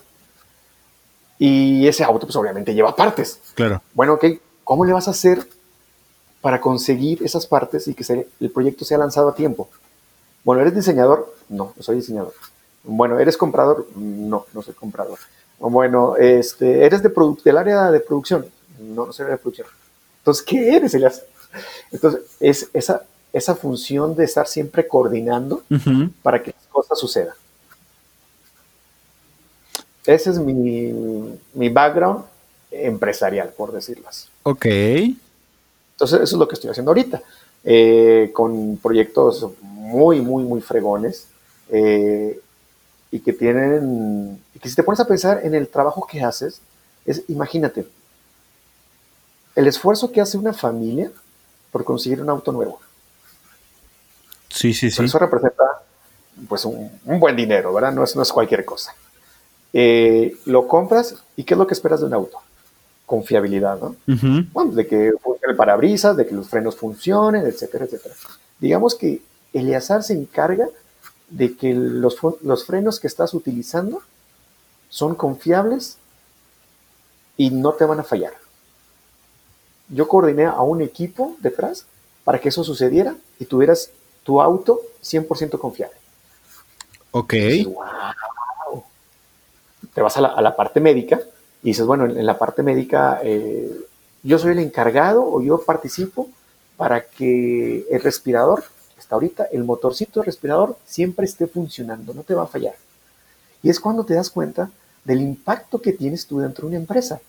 y 1.38 1.86
ese 1.86 2.04
auto 2.04 2.26
pues 2.26 2.36
obviamente 2.36 2.74
lleva 2.74 2.94
partes. 2.94 3.40
Claro. 3.54 3.82
Bueno, 3.92 4.14
ok, 4.14 4.24
¿cómo 4.62 4.84
le 4.84 4.92
vas 4.92 5.08
a 5.08 5.12
hacer 5.12 5.46
para 6.44 6.60
conseguir 6.60 7.22
esas 7.22 7.46
partes 7.46 7.88
y 7.88 7.94
que 7.94 8.26
el 8.38 8.50
proyecto 8.50 8.84
sea 8.84 8.98
lanzado 8.98 9.30
a 9.30 9.34
tiempo? 9.34 9.70
Bueno, 10.44 10.60
¿eres 10.60 10.74
diseñador? 10.74 11.34
No, 11.48 11.72
no 11.74 11.82
soy 11.82 11.96
diseñador. 11.96 12.34
Bueno, 12.82 13.18
¿eres 13.18 13.38
comprador? 13.38 13.86
No, 13.96 14.44
no 14.52 14.60
soy 14.60 14.74
comprador. 14.74 15.18
Bueno, 15.58 16.16
este, 16.16 16.84
¿eres 16.84 17.02
de 17.02 17.10
del 17.42 17.56
área 17.56 17.90
de 17.90 17.98
producción? 17.98 18.44
No, 18.78 19.06
no 19.06 19.12
soy 19.14 19.24
de 19.24 19.38
producción. 19.38 19.68
Entonces, 20.18 20.44
¿qué 20.44 20.76
eres, 20.76 20.92
Elias? 20.92 21.22
Entonces, 21.90 22.20
es 22.40 22.68
esa, 22.74 23.04
esa 23.32 23.54
función 23.54 24.14
de 24.14 24.24
estar 24.24 24.46
siempre 24.46 24.86
coordinando 24.86 25.62
para 26.22 26.42
que 26.42 26.50
las 26.50 26.66
cosas 26.66 26.98
sucedan. 26.98 27.34
Ese 30.04 30.28
es 30.28 30.38
mi, 30.38 30.92
mi 31.54 31.70
background 31.70 32.26
empresarial, 32.70 33.48
por 33.56 33.72
decirlas. 33.72 34.28
Ok. 34.42 34.66
Entonces, 35.94 36.20
eso 36.20 36.36
es 36.36 36.38
lo 36.38 36.48
que 36.48 36.54
estoy 36.54 36.70
haciendo 36.70 36.90
ahorita, 36.90 37.22
eh, 37.64 38.30
con 38.32 38.76
proyectos 38.78 39.46
muy, 39.62 40.20
muy, 40.20 40.44
muy 40.44 40.60
fregones. 40.60 41.28
Eh, 41.70 42.40
y 43.14 43.20
que 43.20 43.32
tienen, 43.32 44.42
y 44.52 44.58
que 44.58 44.68
si 44.68 44.74
te 44.74 44.82
pones 44.82 44.98
a 44.98 45.06
pensar 45.06 45.40
en 45.44 45.54
el 45.54 45.68
trabajo 45.68 46.04
que 46.04 46.20
haces, 46.20 46.60
es, 47.06 47.22
imagínate, 47.28 47.86
el 49.54 49.68
esfuerzo 49.68 50.10
que 50.10 50.20
hace 50.20 50.36
una 50.36 50.52
familia 50.52 51.12
por 51.70 51.84
conseguir 51.84 52.20
un 52.20 52.28
auto 52.28 52.50
nuevo. 52.50 52.80
Sí, 54.48 54.74
sí, 54.74 54.90
sí. 54.90 55.04
Eso 55.04 55.16
representa 55.16 55.62
pues 56.48 56.64
un, 56.64 56.90
buen 57.04 57.36
dinero, 57.36 57.72
¿verdad? 57.72 57.92
No 57.92 58.02
es, 58.02 58.16
no 58.16 58.22
es 58.22 58.32
cualquier 58.32 58.64
cosa. 58.64 58.92
Eh, 59.72 60.36
lo 60.46 60.66
compras 60.66 61.14
y 61.36 61.44
¿qué 61.44 61.54
es 61.54 61.58
lo 61.58 61.68
que 61.68 61.74
esperas 61.74 62.00
de 62.00 62.06
un 62.06 62.14
auto? 62.14 62.38
Confiabilidad, 63.06 63.78
¿no? 63.80 63.96
bueno, 64.52 64.72
de 64.72 64.86
que 64.86 65.12
funcione 65.22 65.52
el 65.52 65.56
parabrisas, 65.56 66.16
de 66.16 66.26
que 66.26 66.34
los 66.34 66.48
frenos 66.48 66.76
funcionen, 66.76 67.46
etcétera, 67.46 67.84
etcétera. 67.84 68.14
Digamos 68.58 68.94
que 68.94 69.20
Eleazar 69.52 70.02
se 70.02 70.14
encarga 70.14 70.68
de 71.28 71.54
que 71.54 71.74
los, 71.74 72.16
los 72.42 72.64
frenos 72.64 73.00
que 73.00 73.06
estás 73.06 73.34
utilizando 73.34 74.00
son 74.88 75.14
confiables 75.14 75.98
y 77.36 77.50
no 77.50 77.72
te 77.72 77.84
van 77.84 78.00
a 78.00 78.04
fallar. 78.04 78.32
Yo 79.88 80.08
coordiné 80.08 80.46
a 80.46 80.62
un 80.62 80.80
equipo 80.80 81.36
detrás 81.40 81.86
para 82.24 82.40
que 82.40 82.48
eso 82.48 82.64
sucediera 82.64 83.16
y 83.38 83.44
tuvieras 83.44 83.90
tu 84.22 84.40
auto 84.40 84.80
100% 85.02 85.58
confiable. 85.58 85.96
Ok. 87.10 87.34
Te 89.92 90.02
vas 90.02 90.16
a 90.16 90.20
la, 90.20 90.56
parte 90.56 90.80
médica 90.80 91.20
y 91.64 91.68
dices, 91.68 91.86
bueno, 91.86 92.04
en, 92.04 92.24
la 92.24 92.38
parte 92.38 92.62
médica 92.62 93.20
eh, 93.24 93.72
yo 94.22 94.38
soy 94.38 94.52
el 94.52 94.58
encargado 94.58 95.24
o 95.26 95.40
yo 95.42 95.62
participo 95.64 96.28
para 96.76 97.06
que 97.06 97.86
el 97.90 98.02
respirador 98.02 98.64
hasta 98.98 99.14
ahorita 99.16 99.44
el 99.50 99.64
motorcito 99.64 100.20
de 100.20 100.26
respirador 100.26 100.76
siempre 100.84 101.24
esté 101.24 101.46
funcionando, 101.46 102.12
no 102.12 102.22
te 102.22 102.34
va 102.34 102.44
a 102.44 102.46
fallar. 102.46 102.74
Y 103.62 103.70
es 103.70 103.80
cuando 103.80 104.04
te 104.04 104.14
das 104.14 104.28
cuenta 104.28 104.70
del 105.04 105.22
impacto 105.22 105.80
que 105.80 105.94
tienes 105.94 106.26
tú 106.26 106.38
dentro 106.38 106.68
de 106.68 106.76
una 106.76 106.82
empresa. 106.82 107.20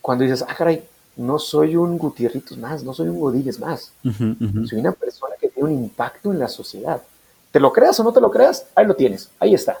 Cuando 0.00 0.24
dices, 0.24 0.42
ah, 0.48 0.54
caray, 0.56 0.82
no 1.16 1.38
soy 1.38 1.76
un 1.76 1.98
Gutierritos 1.98 2.56
más, 2.56 2.82
no 2.82 2.94
soy 2.94 3.08
un 3.08 3.20
Godínez 3.20 3.58
más. 3.58 3.92
Soy 4.02 4.78
una 4.78 4.92
persona 4.92 5.34
que 5.38 5.48
tiene 5.48 5.68
un 5.68 5.74
impacto 5.74 6.32
en 6.32 6.38
la 6.38 6.48
sociedad. 6.48 7.02
¿Te 7.50 7.60
lo 7.60 7.70
creas 7.70 8.00
o 8.00 8.04
no 8.04 8.12
te 8.14 8.20
lo 8.20 8.30
creas? 8.30 8.64
Ahí 8.74 8.86
lo 8.86 8.96
tienes, 8.96 9.28
ahí 9.38 9.54
está. 9.54 9.78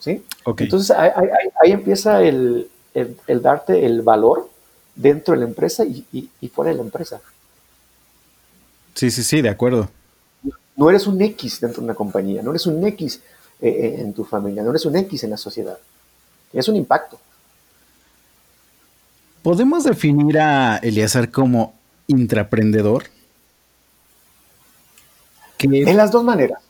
¿Sí? 0.00 0.24
Entonces 0.58 0.90
ahí, 0.90 1.70
empieza 1.70 2.22
el, 2.22 2.68
darte 3.40 3.86
el 3.86 4.02
valor 4.02 4.50
dentro 4.96 5.34
de 5.34 5.40
la 5.40 5.46
empresa 5.46 5.84
y, 5.84 6.48
fuera 6.52 6.72
de 6.72 6.78
la 6.78 6.82
empresa. 6.82 7.20
Sí, 8.94 9.10
sí, 9.10 9.22
sí, 9.22 9.40
de 9.40 9.48
acuerdo. 9.48 9.88
No 10.76 10.90
eres 10.90 11.06
un 11.06 11.20
X 11.20 11.60
dentro 11.60 11.80
de 11.80 11.84
una 11.84 11.94
compañía, 11.94 12.42
no 12.42 12.50
eres 12.50 12.66
un 12.66 12.84
X 12.84 13.20
eh, 13.60 13.68
eh, 13.68 14.00
en 14.00 14.12
tu 14.12 14.24
familia, 14.24 14.62
no 14.62 14.70
eres 14.70 14.84
un 14.86 14.96
X 14.96 15.22
en 15.24 15.30
la 15.30 15.36
sociedad. 15.36 15.78
Es 16.52 16.66
un 16.66 16.76
impacto. 16.76 17.20
¿Podemos 19.42 19.84
definir 19.84 20.38
a 20.38 20.78
Eliazar 20.78 21.30
como 21.30 21.74
intraprendedor? 22.08 23.04
En 25.58 25.96
las 25.96 26.10
dos 26.10 26.24
maneras. 26.24 26.62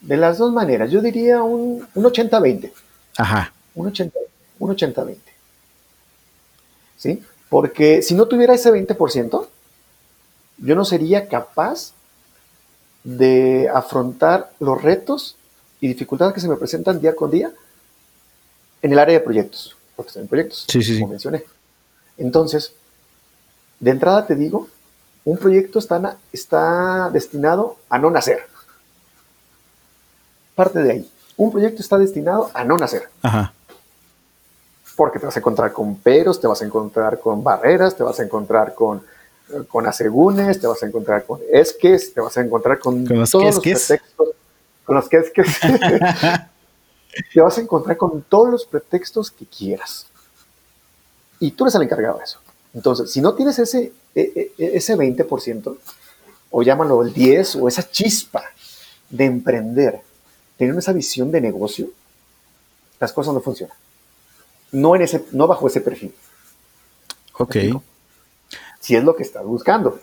De 0.00 0.16
las 0.16 0.38
dos 0.38 0.52
maneras. 0.52 0.90
Yo 0.90 1.00
diría 1.00 1.42
un, 1.42 1.86
80-20. 1.94 2.72
Ajá. 3.16 3.52
Un 3.74 3.92
80-20. 3.92 5.16
¿Sí? 6.96 7.22
Porque 7.48 8.02
si 8.02 8.14
no 8.14 8.26
tuviera 8.26 8.54
ese 8.54 8.72
20%, 8.72 9.46
yo 10.58 10.74
no 10.74 10.84
sería 10.84 11.28
capaz 11.28 11.92
de 13.04 13.68
afrontar 13.72 14.52
los 14.58 14.82
retos 14.82 15.36
y 15.80 15.88
dificultades 15.88 16.34
que 16.34 16.40
se 16.40 16.48
me 16.48 16.56
presentan 16.56 17.00
día 17.00 17.14
con 17.14 17.30
día 17.30 17.52
en 18.82 18.92
el 18.92 18.98
área 18.98 19.18
de 19.18 19.24
proyectos. 19.24 19.76
Porque 19.94 20.08
estoy 20.08 20.22
en 20.22 20.28
proyectos, 20.28 20.66
como 20.98 21.08
mencioné. 21.08 21.44
Entonces, 22.18 22.72
de 23.80 23.90
entrada 23.90 24.26
te 24.26 24.34
digo, 24.34 24.68
un 25.24 25.38
proyecto 25.38 25.78
está, 25.78 26.18
está 26.32 27.10
destinado 27.10 27.76
a 27.88 27.98
no 27.98 28.10
nacer. 28.10 28.46
Parte 30.56 30.80
de 30.82 30.90
ahí. 30.90 31.08
Un 31.36 31.52
proyecto 31.52 31.82
está 31.82 31.98
destinado 31.98 32.50
a 32.52 32.64
no 32.64 32.76
nacer. 32.76 33.08
Ajá. 33.22 33.52
Porque 34.96 35.20
te 35.20 35.26
vas 35.26 35.36
a 35.36 35.38
encontrar 35.38 35.72
con 35.72 35.96
peros, 35.96 36.40
te 36.40 36.46
vas 36.46 36.62
a 36.62 36.64
encontrar 36.64 37.20
con 37.20 37.44
barreras, 37.44 37.94
te 37.94 38.02
vas 38.02 38.18
a 38.18 38.22
encontrar 38.24 38.74
con, 38.74 39.02
con 39.68 39.86
asegúnes, 39.86 40.58
te 40.58 40.66
vas 40.66 40.82
a 40.82 40.86
encontrar 40.86 41.24
con 41.24 41.40
esques, 41.52 42.14
te 42.14 42.22
vas 42.22 42.36
a 42.38 42.40
encontrar 42.40 42.78
con, 42.78 43.04
todos 43.04 43.44
los 43.44 43.60
pretextos. 43.60 44.28
Con 44.84 44.96
los 44.96 45.08
que 45.08 45.22
te 47.34 47.40
vas 47.40 47.58
a 47.58 47.60
encontrar 47.60 47.96
con 47.98 48.22
todos 48.22 48.50
los 48.50 48.64
pretextos 48.64 49.30
que 49.30 49.44
quieras. 49.44 50.06
Y 51.38 51.50
tú 51.50 51.64
eres 51.64 51.74
el 51.74 51.82
encargado 51.82 52.16
de 52.18 52.24
eso. 52.24 52.40
Entonces, 52.72 53.10
si 53.10 53.20
no 53.20 53.34
tienes 53.34 53.58
ese, 53.58 53.92
e, 54.14 54.52
e, 54.56 54.76
ese 54.76 54.96
20%, 54.96 55.76
o 56.50 56.62
llámalo 56.62 57.02
el 57.02 57.12
10, 57.12 57.56
o 57.56 57.68
esa 57.68 57.86
chispa 57.90 58.44
de 59.10 59.24
emprender, 59.24 60.00
tener 60.56 60.76
esa 60.76 60.92
visión 60.92 61.30
de 61.30 61.40
negocio, 61.40 61.88
las 63.00 63.12
cosas 63.12 63.34
no 63.34 63.40
funcionan. 63.40 63.76
No, 64.72 64.96
en 64.96 65.02
ese, 65.02 65.24
no 65.32 65.46
bajo 65.46 65.66
ese 65.66 65.80
perfil. 65.80 66.12
Ok. 67.38 67.56
Si 68.80 68.96
es 68.96 69.04
lo 69.04 69.16
que 69.16 69.22
estás 69.22 69.44
buscando. 69.44 69.98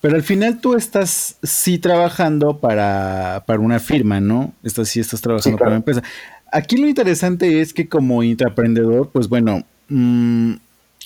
Pero 0.00 0.16
al 0.16 0.22
final 0.22 0.60
tú 0.60 0.74
estás 0.74 1.36
sí 1.42 1.78
trabajando 1.78 2.58
para, 2.58 3.44
una 3.58 3.78
firma, 3.78 4.20
¿no? 4.20 4.52
Estás, 4.62 4.88
sí 4.88 5.00
estás 5.00 5.20
trabajando 5.20 5.58
para 5.58 5.70
una 5.70 5.76
empresa. 5.76 6.02
Aquí 6.50 6.76
lo 6.76 6.88
interesante 6.88 7.60
es 7.60 7.72
que 7.72 7.88
como 7.88 8.22
intraprendedor, 8.22 9.08
pues 9.10 9.28
bueno, 9.28 9.64
Mm, 9.92 10.54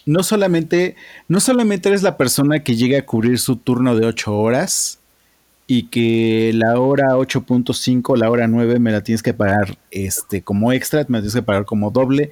no 0.05 0.23
solamente, 0.23 0.95
no 1.27 1.41
solamente 1.41 1.89
eres 1.89 2.05
la 2.05 2.17
persona 2.17 2.63
que 2.63 2.77
llega 2.77 2.99
a 3.01 3.05
cubrir 3.05 3.41
su 3.41 3.57
turno 3.57 3.97
de 3.97 4.07
8 4.07 4.33
horas 4.33 5.01
y 5.67 5.89
que 5.89 6.53
la 6.55 6.79
hora 6.79 7.17
8.5, 7.17 8.17
la 8.17 8.31
hora 8.31 8.47
9 8.47 8.79
me 8.79 8.93
la 8.93 9.03
tienes 9.03 9.23
que 9.23 9.35
pagar 9.35 9.77
este, 9.91 10.43
como 10.43 10.73
extra, 10.73 11.05
me 11.09 11.19
la 11.19 11.23
tienes 11.23 11.35
que 11.35 11.43
pagar 11.43 11.65
como 11.65 11.91
doble, 11.91 12.31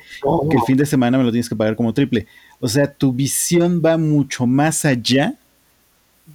que 0.51 0.57
el 0.57 0.63
fin 0.63 0.77
de 0.77 0.87
semana 0.87 1.19
me 1.19 1.25
lo 1.25 1.33
tienes 1.33 1.49
que 1.49 1.57
pagar 1.57 1.75
como 1.75 1.93
triple. 1.93 2.27
O 2.61 2.69
sea, 2.69 2.93
tu 2.93 3.13
visión 3.13 3.83
va 3.85 3.97
mucho 3.97 4.47
más 4.47 4.85
allá 4.85 5.35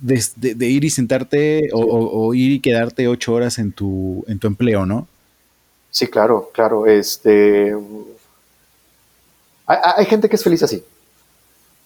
de, 0.01 0.67
ir 0.67 0.83
y 0.83 0.89
sentarte 0.89 1.69
o, 1.73 2.33
ir 2.33 2.51
y 2.51 2.59
quedarte 2.59 3.07
8 3.07 3.33
horas 3.33 3.59
en 3.59 3.71
tu, 3.71 4.25
en 4.27 4.37
tu 4.37 4.47
empleo, 4.47 4.85
¿no? 4.85 5.07
Sí, 5.91 6.07
claro, 6.07 6.51
claro. 6.53 6.85
Este, 6.85 7.73
hay, 9.65 10.05
gente 10.05 10.27
que 10.27 10.35
es 10.35 10.43
feliz 10.43 10.63
así. 10.63 10.83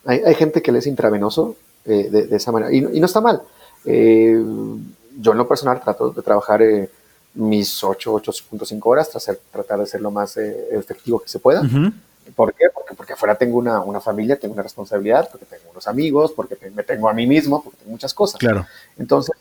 Hay, 0.06 0.34
gente 0.36 0.62
que 0.62 0.72
le 0.72 0.80
es 0.80 0.88
intravenoso 0.88 1.56
eh, 1.86 2.10
de, 2.10 2.36
esa 2.36 2.52
manera. 2.52 2.74
Y, 2.74 2.82
no 2.82 3.06
está 3.06 3.22
mal. 3.22 3.44
Eh, 3.86 4.44
yo 5.20 5.32
en 5.32 5.38
lo 5.38 5.48
personal 5.48 5.82
trato 5.82 6.10
de 6.12 6.22
trabajar 6.22 6.62
eh, 6.62 6.90
mis 7.36 7.84
8, 7.84 8.14
8.5 8.14 8.82
horas, 8.84 9.10
tratar 9.52 9.80
de 9.80 9.86
ser 9.86 10.02
lo 10.02 10.12
más 10.12 10.38
efectivo 10.38 11.20
que 11.20 11.30
se 11.30 11.40
pueda. 11.40 11.62
¿Por 12.36 12.54
qué? 12.54 12.66
Porque, 12.74 12.94
porque 12.96 13.14
afuera 13.14 13.36
tengo 13.36 13.58
una, 13.58 13.82
una, 13.82 14.00
familia, 14.00 14.40
tengo 14.40 14.54
una 14.54 14.64
responsabilidad, 14.64 15.30
porque 15.30 15.46
tengo 15.46 15.72
unos 15.72 15.88
amigos, 15.88 16.32
porque 16.32 16.58
me 16.74 16.84
tengo 16.84 17.10
a 17.10 17.14
mí 17.14 17.28
mismo, 17.28 17.62
porque 17.62 17.80
tengo 17.80 17.92
muchas 17.92 18.14
cosas. 18.14 18.40
Claro. 18.40 18.66
Entonces, 18.98 19.36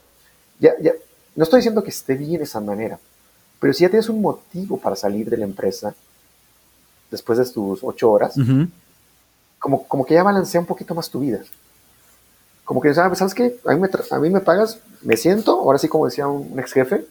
ya, 0.58 0.74
ya, 0.80 0.92
no 1.36 1.44
estoy 1.44 1.58
diciendo 1.58 1.82
que 1.82 1.90
esté 1.90 2.14
bien 2.14 2.42
esa 2.42 2.60
manera, 2.60 2.98
pero 3.60 3.72
si 3.72 3.82
ya 3.82 3.88
tienes 3.88 4.08
un 4.08 4.20
motivo 4.20 4.78
para 4.78 4.96
salir 4.96 5.30
de 5.30 5.36
la 5.36 5.44
empresa, 5.44 5.94
después 7.10 7.38
de 7.38 7.46
tus 7.46 7.80
ocho 7.82 8.10
horas, 8.10 8.34
como, 9.58 9.86
como 9.86 10.04
que 10.04 10.14
ya 10.14 10.22
balancea 10.24 10.60
un 10.60 10.66
poquito 10.66 10.94
más 10.94 11.08
tu 11.08 11.20
vida. 11.20 11.40
Como 12.72 12.80
que, 12.80 12.94
¿sabes 12.94 13.34
qué? 13.34 13.54
A 13.66 13.74
mí 13.74 13.80
me, 13.82 13.88
a 14.10 14.18
mí 14.18 14.30
me 14.30 14.40
pagas, 14.40 14.78
me 15.02 15.18
siento, 15.18 15.60
ahora 15.60 15.78
sí 15.78 15.88
como 15.88 16.06
decía 16.06 16.26
un, 16.26 16.58
ex 16.58 16.72
jefe, 16.72 17.04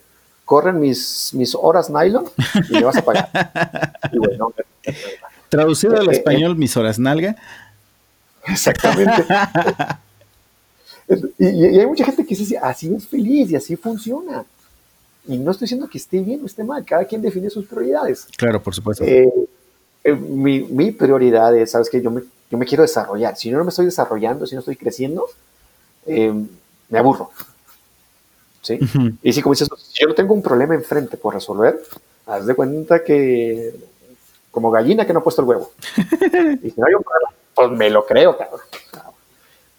corren 0.43 0.79
mis, 0.79 1.35
mis 1.35 1.53
horas 1.53 1.87
nylon 1.87 2.25
y 2.67 2.73
me 2.73 2.83
vas 2.83 2.97
a 2.97 3.05
pagar. 3.05 3.29
Traducido 5.49 5.97
al 5.97 6.07
eh, 6.07 6.13
eh, 6.13 6.17
español, 6.17 6.55
mis 6.55 6.75
horas 6.75 6.97
nalga. 6.97 7.35
Exactamente. 8.47 9.23
y, 11.37 11.77
hay 11.77 11.85
mucha 11.85 12.05
gente 12.05 12.25
que 12.25 12.35
dice, 12.35 12.57
así 12.57 12.91
es 12.91 13.07
feliz 13.07 13.51
y 13.51 13.55
así 13.55 13.75
funciona. 13.75 14.43
Y 15.27 15.37
no 15.37 15.51
estoy 15.51 15.65
diciendo 15.65 15.87
que 15.87 15.99
esté 15.99 16.21
bien 16.21 16.41
o 16.41 16.47
esté 16.47 16.63
mal, 16.63 16.83
cada 16.83 17.05
quien 17.05 17.21
define 17.21 17.51
sus 17.51 17.67
prioridades. 17.67 18.25
Claro, 18.35 18.63
por 18.63 18.73
supuesto. 18.73 19.03
Eh, 19.03 19.31
eh, 20.05 20.13
mi, 20.13 20.61
mi, 20.61 20.91
prioridad 20.91 21.55
es, 21.55 21.69
¿sabes 21.69 21.87
que 21.87 22.01
Yo 22.01 22.09
me, 22.09 22.23
yo 22.49 22.57
me 22.57 22.65
quiero 22.65 22.81
desarrollar. 22.81 23.37
Si 23.37 23.51
yo 23.51 23.59
no 23.59 23.63
me 23.63 23.69
estoy 23.69 23.85
desarrollando, 23.85 24.47
si 24.47 24.55
no 24.55 24.59
estoy 24.61 24.75
creciendo, 24.75 25.27
em, 26.05 26.47
me 26.89 26.99
aburro. 26.99 27.31
¿Sí? 28.61 28.79
Y 29.23 29.33
si, 29.33 29.41
como 29.41 29.53
dices, 29.53 29.69
si 29.89 30.01
yo 30.01 30.07
no 30.07 30.13
tengo 30.13 30.33
un 30.33 30.41
problema 30.41 30.75
enfrente 30.75 31.17
por 31.17 31.33
resolver, 31.33 31.81
haz 32.27 32.45
de 32.45 32.53
cuenta 32.53 33.03
que 33.03 33.73
como 34.51 34.69
gallina 34.69 35.07
que 35.07 35.13
no 35.13 35.19
ha 35.19 35.23
puesto 35.23 35.41
el 35.41 35.47
huevo. 35.47 35.71
y 36.61 36.69
si 36.69 36.79
no 36.79 36.85
hay 36.85 36.93
un 36.93 37.03
problema, 37.03 37.33
pues 37.55 37.71
me 37.71 37.89
lo 37.89 38.05
creo, 38.05 38.37
cabrón. 38.37 38.61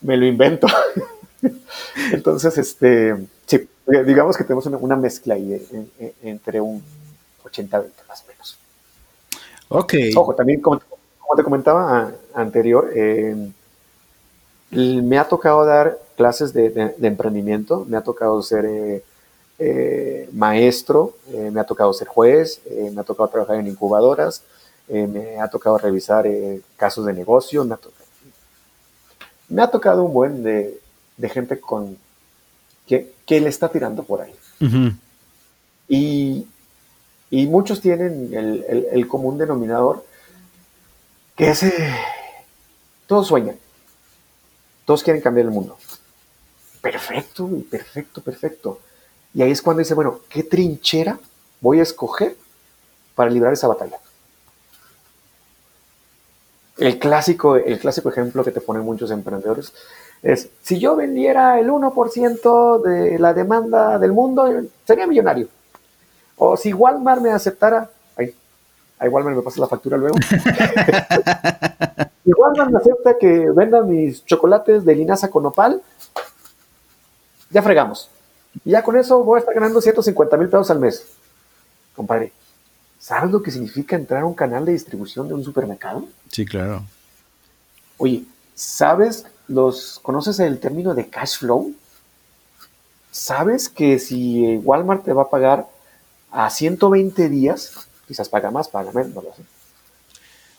Me 0.01 0.17
lo 0.17 0.27
invento. 0.27 0.67
Entonces, 2.13 2.59
este, 2.59 3.17
sí, 3.47 3.69
digamos 4.05 4.37
que 4.37 4.45
tenemos 4.45 4.67
una, 4.67 4.97
mezcla 4.97 5.35
ahí 5.35 5.89
entre 6.23 6.61
un 6.61 6.83
80-20 7.45 7.91
más 8.09 8.23
o 8.23 8.27
menos. 8.27 8.59
Ok. 9.69 9.95
Ojo, 10.17 10.35
también 10.35 10.61
como, 10.61 10.81
te 11.37 11.43
comentaba 11.43 12.13
anterior, 12.35 12.91
eh, 12.95 13.51
me 14.73 15.19
ha 15.19 15.29
tocado 15.29 15.65
dar 15.65 15.99
clases 16.17 16.53
de, 16.53 16.95
emprendimiento, 17.01 17.85
me 17.89 17.97
ha 17.97 18.03
tocado 18.03 18.43
ser 18.43 18.65
eh, 18.65 19.05
eh, 19.59 20.29
maestro, 20.33 21.15
me 21.31 21.61
ha 21.61 21.65
tocado 21.65 21.93
ser 21.93 22.09
juez, 22.09 22.61
me 22.93 23.01
ha 23.01 23.05
tocado 23.05 23.29
trabajar 23.29 23.57
en 23.57 23.69
incubadoras, 23.69 24.43
me 24.89 25.39
ha 25.41 25.49
tocado 25.49 25.79
revisar 25.79 26.27
casos 26.77 27.07
de 27.07 27.13
negocio, 27.13 27.65
me 27.65 27.75
ha, 27.75 27.77
tocado, 27.77 28.05
me 29.49 29.63
ha 29.63 29.71
tocado 29.71 30.05
un 30.05 30.13
buen 30.13 30.43
de, 30.43 30.81
gente 31.29 31.61
con 31.61 31.97
que, 32.87 33.13
le 33.29 33.49
está 33.49 33.69
tirando 33.69 34.03
por 34.03 34.21
ahí. 34.23 34.35
Y 35.89 36.47
y 37.33 37.47
muchos 37.47 37.81
tienen 37.81 38.29
el, 38.93 39.09
común 39.09 39.39
denominador 39.39 40.05
que 41.35 41.49
es, 41.49 41.65
todos 43.07 43.27
sueñan, 43.27 43.57
todos 44.85 45.03
quieren 45.03 45.23
cambiar 45.23 45.47
el 45.47 45.53
mundo. 45.53 45.77
Perfecto, 46.81 47.49
perfecto, 47.71 48.21
perfecto. 48.23 48.81
Y 49.35 49.43
ahí 49.43 49.51
es 49.51 49.63
cuando 49.63 49.79
dice, 49.79 49.95
bueno, 49.95 50.21
¿qué 50.29 50.43
trinchera 50.43 51.19
voy 51.61 51.79
a 51.79 51.85
escoger 51.85 52.37
para 53.15 53.31
librar 53.31 53.53
esa 53.53 53.69
batalla? 53.69 53.99
El 56.77 56.99
clásico, 56.99 57.57
el 57.57 57.79
clásico 57.79 58.09
ejemplo 58.09 58.43
que 58.43 58.51
te 58.51 58.61
ponen 58.61 58.83
muchos 58.83 59.11
emprendedores 59.11 59.73
es, 60.23 60.49
si 60.63 60.79
yo 60.79 60.97
vendiera 60.97 61.59
el 61.61 61.69
1% 61.69 62.83
de 62.83 63.19
la 63.19 63.33
demanda 63.33 63.99
del 63.99 64.13
mundo, 64.13 64.51
sería 64.87 65.07
millonario. 65.07 65.49
O 66.37 66.57
si 66.57 66.73
Walmart 66.73 67.23
me 67.23 67.31
aceptara, 67.31 67.91
ay, 68.17 68.35
a 68.99 69.09
Walmart 69.09 69.37
me 69.37 69.43
pasa 69.43 69.61
la 69.61 69.69
factura 69.69 69.97
luego. 69.97 70.17
si 72.25 72.33
Walmart 72.33 72.71
me 72.71 72.79
acepta 72.79 73.19
que 73.19 73.51
venda 73.51 73.83
mis 73.83 74.25
chocolates 74.25 74.85
de 74.85 74.95
linaza 74.95 75.31
con 75.31 75.47
opal, 75.47 75.83
ya 77.51 77.63
fregamos. 77.63 78.11
Y 78.65 78.71
ya 78.71 78.83
con 78.83 78.97
eso 78.97 79.25
voy 79.25 79.37
a 79.37 79.41
estar 79.41 79.55
ganando 79.55 79.81
150 79.81 80.37
mil 80.37 80.49
pesos 80.49 80.71
al 80.71 80.79
mes. 80.79 81.05
compadre, 81.97 82.33
¿sabes 82.99 83.31
lo 83.31 83.43
que 83.43 83.51
significa 83.51 83.97
entrar 83.97 84.23
a 84.23 84.27
un 84.27 84.35
canal 84.35 84.65
de 84.65 84.73
distribución 84.73 85.29
de 85.29 85.35
un 85.35 85.45
supermercado? 85.45 86.07
Sí, 86.31 86.45
claro. 86.45 86.85
Oye, 87.99 88.25
¿sabes 88.55 89.27
los, 89.49 89.99
conoces 90.03 90.39
el 90.39 90.61
término 90.61 90.95
de 90.95 91.09
cash 91.09 91.39
flow? 91.39 91.75
¿Sabes 93.11 93.69
que 93.69 93.99
si 93.99 94.57
Walmart 94.59 95.05
te 95.05 95.13
va 95.13 95.23
a 95.23 95.31
pagar 95.31 95.67
a 96.31 96.49
120 96.49 97.29
días, 97.29 97.75
quizás 98.09 98.29
paga 98.29 98.51
más, 98.51 98.69
paga 98.69 98.91
menos, 98.93 99.15
no 99.15 99.23
lo 99.23 99.35
sé. 99.35 99.43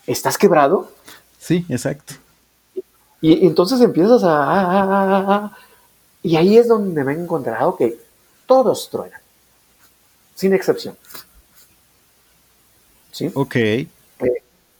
¿Estás 0.06 0.38
quebrado? 0.38 0.91
Sí, 1.44 1.66
exacto. 1.68 2.14
Y, 3.20 3.46
entonces 3.46 3.82
empiezas 3.82 4.22
a, 4.24 5.52
Y 6.22 6.38
ahí 6.38 6.58
es 6.58 6.70
donde 6.70 7.04
me 7.04 7.12
he 7.12 7.20
encontrado 7.20 7.76
que 7.76 8.00
todos 8.46 8.90
truenan, 8.90 9.20
sin 10.36 10.54
excepción. 10.54 10.96
¿Sí? 13.12 13.30
Ok. 13.34 13.56
Eh, 13.58 13.90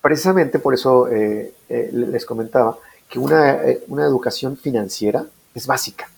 precisamente 0.02 0.58
por 0.58 0.74
eso 0.74 1.10
eh, 1.10 1.54
eh, 1.68 1.90
les 1.92 2.26
comentaba 2.26 2.78
que 3.10 3.20
una, 3.20 3.60
una, 3.90 4.06
educación 4.06 4.56
financiera 4.56 5.26
es 5.54 5.68
básica. 5.68 6.10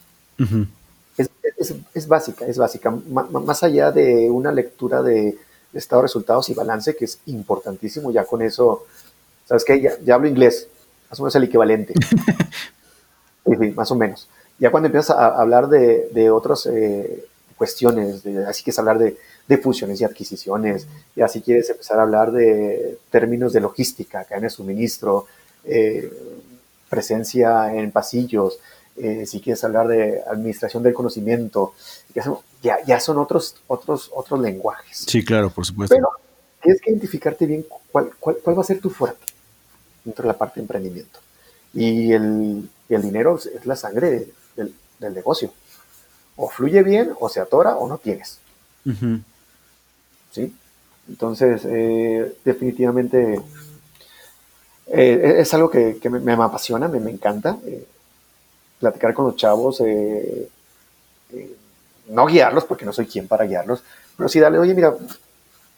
es, 1.17 2.07
básica, 2.07 2.45
es 2.45 2.57
básica. 2.59 2.91
más 2.91 3.63
allá 3.63 3.91
de 3.91 4.29
una 4.29 4.51
lectura 4.51 5.01
de, 5.01 5.39
estado 5.73 6.03
de 6.03 6.07
resultados 6.07 6.49
y 6.49 6.53
balance, 6.53 6.95
que 6.95 7.05
es 7.05 7.17
importantísimo, 7.25 8.11
ya 8.11 8.25
con 8.25 8.43
eso, 8.43 8.85
¿sabes 9.45 9.63
qué? 9.63 9.81
Ya, 9.81 10.15
hablo 10.15 10.27
inglés, 10.27 10.67
más 11.09 11.19
o 11.19 11.23
menos 11.23 11.35
el 11.35 11.43
equivalente. 11.43 11.93
más 13.75 13.91
o 13.91 13.95
menos. 13.95 14.27
Ya 14.59 14.71
cuando 14.71 14.87
empiezas 14.87 15.15
a 15.15 15.27
hablar 15.39 15.67
de, 15.67 16.09
de 16.11 16.29
otras 16.29 16.65
eh, 16.65 17.25
cuestiones, 17.57 18.23
de, 18.23 18.45
así 18.45 18.63
que 18.63 18.71
es 18.71 18.79
hablar 18.79 18.97
de, 18.97 19.17
de, 19.47 19.57
fusiones 19.57 20.01
y 20.01 20.03
adquisiciones, 20.03 20.87
y 21.15 21.21
así 21.21 21.41
quieres 21.41 21.69
empezar 21.69 21.99
a 21.99 22.03
hablar 22.03 22.31
de 22.31 22.97
términos 23.09 23.53
de 23.53 23.61
logística, 23.61 24.23
cadena 24.23 24.47
de 24.47 24.51
suministro, 24.51 25.27
eh, 25.65 26.11
presencia 26.89 27.73
en 27.75 27.91
pasillos, 27.91 28.59
eh, 28.97 29.25
si 29.25 29.41
quieres 29.41 29.61
hablar 29.65 29.89
de 29.89 30.21
administración 30.25 30.81
del 30.83 30.93
conocimiento, 30.93 31.73
ya, 32.63 32.77
ya 32.85 32.99
son 33.01 33.17
otros, 33.17 33.57
otros, 33.67 34.09
otros 34.15 34.39
lenguajes. 34.39 35.03
Sí, 35.05 35.23
claro, 35.23 35.49
por 35.49 35.65
supuesto. 35.65 35.93
Pero 35.93 36.09
tienes 36.63 36.81
que 36.81 36.91
identificarte 36.91 37.45
bien 37.45 37.65
cuál, 37.91 38.11
cuál, 38.17 38.37
cuál 38.41 38.57
va 38.57 38.61
a 38.61 38.65
ser 38.65 38.79
tu 38.79 38.89
fuerte 38.89 39.34
dentro 40.05 40.23
de 40.23 40.27
la 40.27 40.37
parte 40.37 40.55
de 40.55 40.61
emprendimiento. 40.61 41.19
Y 41.73 42.13
el, 42.13 42.69
el 42.87 43.01
dinero 43.01 43.37
es 43.37 43.65
la 43.65 43.75
sangre 43.75 44.31
del, 44.55 44.73
del, 44.99 45.13
negocio. 45.13 45.51
O 46.37 46.49
fluye 46.49 46.83
bien, 46.83 47.11
o 47.19 47.27
se 47.27 47.41
atora, 47.41 47.75
o 47.75 47.87
no 47.87 47.97
tienes. 47.97 48.39
¿Sí? 50.31 50.55
Entonces, 51.09 51.61
eh, 51.65 52.35
definitivamente 52.45 53.41
eh, 54.87 55.35
es 55.39 55.53
algo 55.53 55.69
que, 55.69 55.97
que 55.97 56.09
me, 56.09 56.19
me, 56.19 56.33
apasiona, 56.33 56.87
me, 56.87 56.99
me 56.99 57.11
encanta. 57.11 57.57
Eh, 57.65 57.85
platicar 58.79 59.13
con 59.13 59.25
los 59.25 59.35
chavos, 59.35 59.81
no 62.07 62.25
guiarlos, 62.25 62.65
porque 62.65 62.85
no 62.85 62.93
soy 62.93 63.07
quien 63.07 63.27
para 63.27 63.45
guiarlos, 63.45 63.83
pero 64.17 64.29
sí 64.29 64.39
darle, 64.39 64.59
oye, 64.59 64.73
mira, 64.73 64.95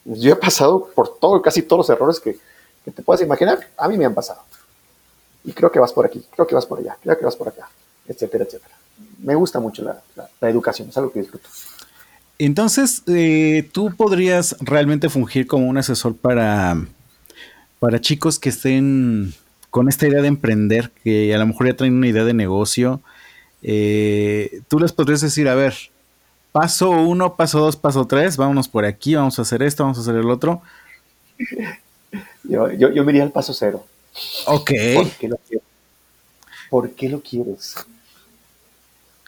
yo 0.04 0.34
he 0.34 0.36
pasado 0.36 0.90
por 0.94 1.20
todo, 1.20 1.42
casi 1.42 1.62
todos 1.62 1.88
los 1.88 1.96
errores 1.96 2.20
que, 2.20 2.38
te 2.84 3.04
puedas 3.04 3.22
imaginar, 3.22 3.60
a 3.78 3.88
mí 3.88 3.98
me 3.98 4.06
han 4.06 4.14
pasado. 4.14 4.42
Y 5.44 5.54
creo 5.54 5.72
que 5.72 5.80
vas 5.80 5.94
por 5.94 6.06
aquí, 6.06 6.26
creo 6.34 6.48
que 6.48 6.56
vas 6.56 6.66
por 6.66 6.80
allá, 6.80 6.98
creo 7.02 7.18
que 7.18 7.26
vas 7.26 7.36
por 7.36 7.48
acá, 7.48 7.70
etcétera, 8.08 8.44
etcétera. 8.44 8.76
Me 9.20 9.36
gusta 9.36 9.60
mucho 9.60 9.84
la, 9.84 10.50
educación, 10.50 10.90
es 10.90 10.98
algo 10.98 11.12
que 11.12 11.20
disfruto. 11.20 11.50
Entonces, 12.40 13.04
eh, 13.08 13.70
tú 13.72 13.96
podrías 13.96 14.56
realmente 14.60 15.10
fungir 15.10 15.48
como 15.48 15.68
un 15.68 15.78
asesor 15.78 16.16
para, 16.16 16.78
para 17.80 18.00
chicos 18.00 18.40
que 18.40 18.50
estén 18.50 19.34
con 19.70 19.90
esta 19.90 20.08
idea 20.08 20.22
de 20.22 20.28
emprender, 20.28 20.92
que 21.04 21.34
a 21.34 21.38
lo 21.38 21.48
mejor 21.48 21.68
ya 21.68 21.76
traen 21.76 21.94
una 21.94 22.08
idea 22.08 22.24
de 22.24 22.34
negocio, 22.34 23.02
eh, 23.62 24.62
tú 24.68 24.80
les 24.80 24.92
podrías 24.94 25.22
decir, 25.22 25.48
a 25.48 25.56
ver, 25.56 25.76
paso 26.52 26.90
uno, 26.90 27.36
paso 27.36 27.60
dos, 27.60 27.76
paso 27.76 28.06
tres, 28.06 28.38
vámonos 28.38 28.68
por 28.68 28.86
aquí, 28.86 29.16
vamos 29.16 29.38
a 29.40 29.42
hacer 29.42 29.64
esto, 29.64 29.84
vamos 29.84 29.98
a 29.98 30.02
hacer 30.02 30.16
el 30.16 30.30
otro. 30.30 30.62
Yo, 32.48 32.72
yo, 32.72 33.04
me 33.04 33.12
iría 33.12 33.24
al 33.24 33.32
paso 33.32 33.54
cero. 33.54 33.86
Ok. 34.46 34.72
¿Por 34.96 35.10
qué 35.12 35.28
lo 35.28 35.38
quieres? 35.38 35.68
¿Por 36.70 36.92
qué 36.92 37.10
lo 37.10 37.22
quieres? 37.22 37.76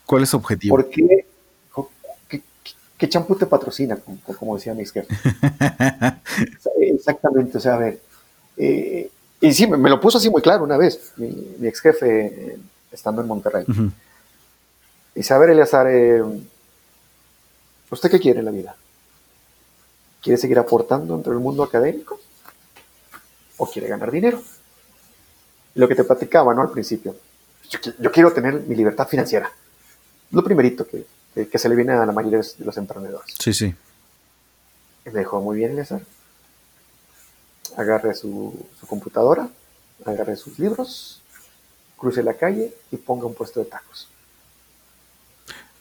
¿Cuál 0.05 0.23
es 0.23 0.29
su 0.29 0.37
objetivo? 0.37 0.75
¿Por 0.75 0.89
qué? 0.89 1.25
¿Qué, 2.97 3.07
champú 3.07 3.35
te 3.35 3.45
patrocina? 3.45 3.97
Como, 4.37 4.57
decía 4.57 4.73
mi 4.73 4.81
ex 4.81 4.91
jefe. 4.91 5.15
Exactamente, 6.81 7.57
o 7.57 7.61
sea, 7.61 7.75
a 7.75 7.77
ver, 7.77 8.01
eh, 8.57 9.09
y 9.39 9.53
sí, 9.53 9.67
me, 9.67 9.89
lo 9.89 10.01
puso 10.01 10.17
así 10.17 10.29
muy 10.29 10.41
claro 10.41 10.65
una 10.65 10.75
vez, 10.75 11.13
mi, 11.15 11.65
ex 11.65 11.79
jefe, 11.79 12.25
eh, 12.25 12.57
estando 12.91 13.21
en 13.21 13.27
Monterrey. 13.27 13.65
Y 15.15 15.23
saber, 15.23 15.51
Eleazar, 15.51 15.87
eh, 15.89 16.21
¿usted 17.89 18.11
qué 18.11 18.19
quiere 18.19 18.39
en 18.39 18.45
la 18.45 18.51
vida? 18.51 18.75
¿Quiere 20.21 20.37
seguir 20.37 20.59
aportando 20.59 21.15
entre 21.15 21.31
el 21.31 21.39
mundo 21.39 21.63
académico? 21.63 22.19
¿O 23.59 23.69
quiere 23.69 23.87
ganar 23.87 24.09
dinero? 24.09 24.41
Lo 25.75 25.87
que 25.87 25.95
te 25.95 26.03
platicaba, 26.03 26.53
¿no? 26.55 26.63
Al 26.63 26.71
principio. 26.71 27.15
Yo, 27.69 28.11
quiero 28.11 28.33
tener 28.33 28.61
mi 28.61 28.75
libertad 28.75 29.07
financiera. 29.07 29.51
Lo 30.31 30.43
primerito 30.43 30.87
que, 30.87 31.05
que, 31.45 31.57
se 31.59 31.69
le 31.69 31.75
viene 31.75 31.93
a 31.93 32.05
la 32.05 32.11
mayoría 32.11 32.39
de 32.39 32.65
los 32.65 32.77
emprendedores. 32.77 33.35
Sí, 33.37 33.53
sí. 33.53 33.75
Y 35.05 35.09
me 35.11 35.19
dijo, 35.19 35.39
muy 35.39 35.57
bien, 35.57 35.71
Eleazar 35.71 36.01
agarre 37.79 38.13
su, 38.13 38.53
computadora, 38.87 39.49
agarre 40.05 40.35
sus 40.35 40.59
libros, 40.59 41.21
cruce 41.97 42.23
la 42.23 42.33
calle 42.33 42.73
y 42.91 42.97
ponga 42.97 43.25
un 43.25 43.33
puesto 43.33 43.59
de 43.59 43.65
tacos. 43.65 44.09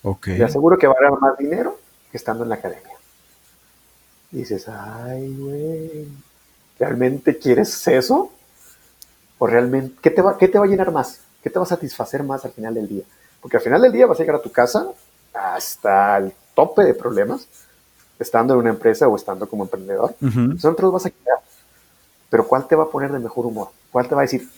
Okay. 0.03 0.39
Le 0.39 0.45
aseguro 0.45 0.79
que 0.79 0.87
va 0.87 0.95
a 0.95 1.03
ganar 1.03 1.21
más 1.21 1.37
dinero 1.39 1.79
que 2.11 2.17
estando 2.17 2.45
en 2.45 2.51
la 2.51 2.57
academia. 2.57 2.95
dices, 4.31 4.69
ay, 4.69 5.35
güey, 5.37 6.09
¿realmente 6.79 7.39
quieres 7.39 7.87
eso? 7.89 8.31
¿O 9.39 9.47
realmente, 9.47 9.97
qué 10.03 10.11
te, 10.11 10.23
va, 10.23 10.37
qué 10.37 10.49
te 10.49 10.59
va 10.59 10.65
a 10.65 10.69
llenar 10.69 10.91
más? 10.91 11.21
¿Qué 11.43 11.51
te 11.51 11.59
va 11.59 11.65
a 11.65 11.69
satisfacer 11.69 12.23
más 12.23 12.45
al 12.45 12.53
final 12.53 12.75
del 12.75 12.89
día? 12.89 13.05
Porque 13.41 13.57
al 13.57 13.63
final 13.63 13.83
del 13.83 13.93
día 13.93 14.07
vas 14.07 14.19
a 14.19 14.23
llegar 14.23 14.37
a 14.37 14.43
tu 14.43 14.51
casa 14.51 14.87
hasta 15.33 16.17
el 16.19 16.33
tope 16.55 16.83
de 16.83 16.95
problemas, 16.95 17.47
estando 18.19 18.55
en 18.55 18.61
una 18.61 18.71
empresa 18.71 19.07
o 19.07 19.15
estando 19.15 19.49
como 19.49 19.65
emprendedor. 19.65 20.15
Uh 20.21 20.59
Son 20.59 20.75
vas 20.93 21.07
a 21.07 21.11
quedar 21.11 21.39
pero 22.31 22.47
¿cuál 22.47 22.67
te 22.67 22.77
va 22.77 22.85
a 22.85 22.91
poner 22.91 23.11
de 23.13 23.19
mejor 23.19 23.47
humor? 23.47 23.71
¿Cuál 23.91 24.09
te 24.09 24.15
va 24.15 24.23
a 24.23 24.25
decir, 24.25 24.49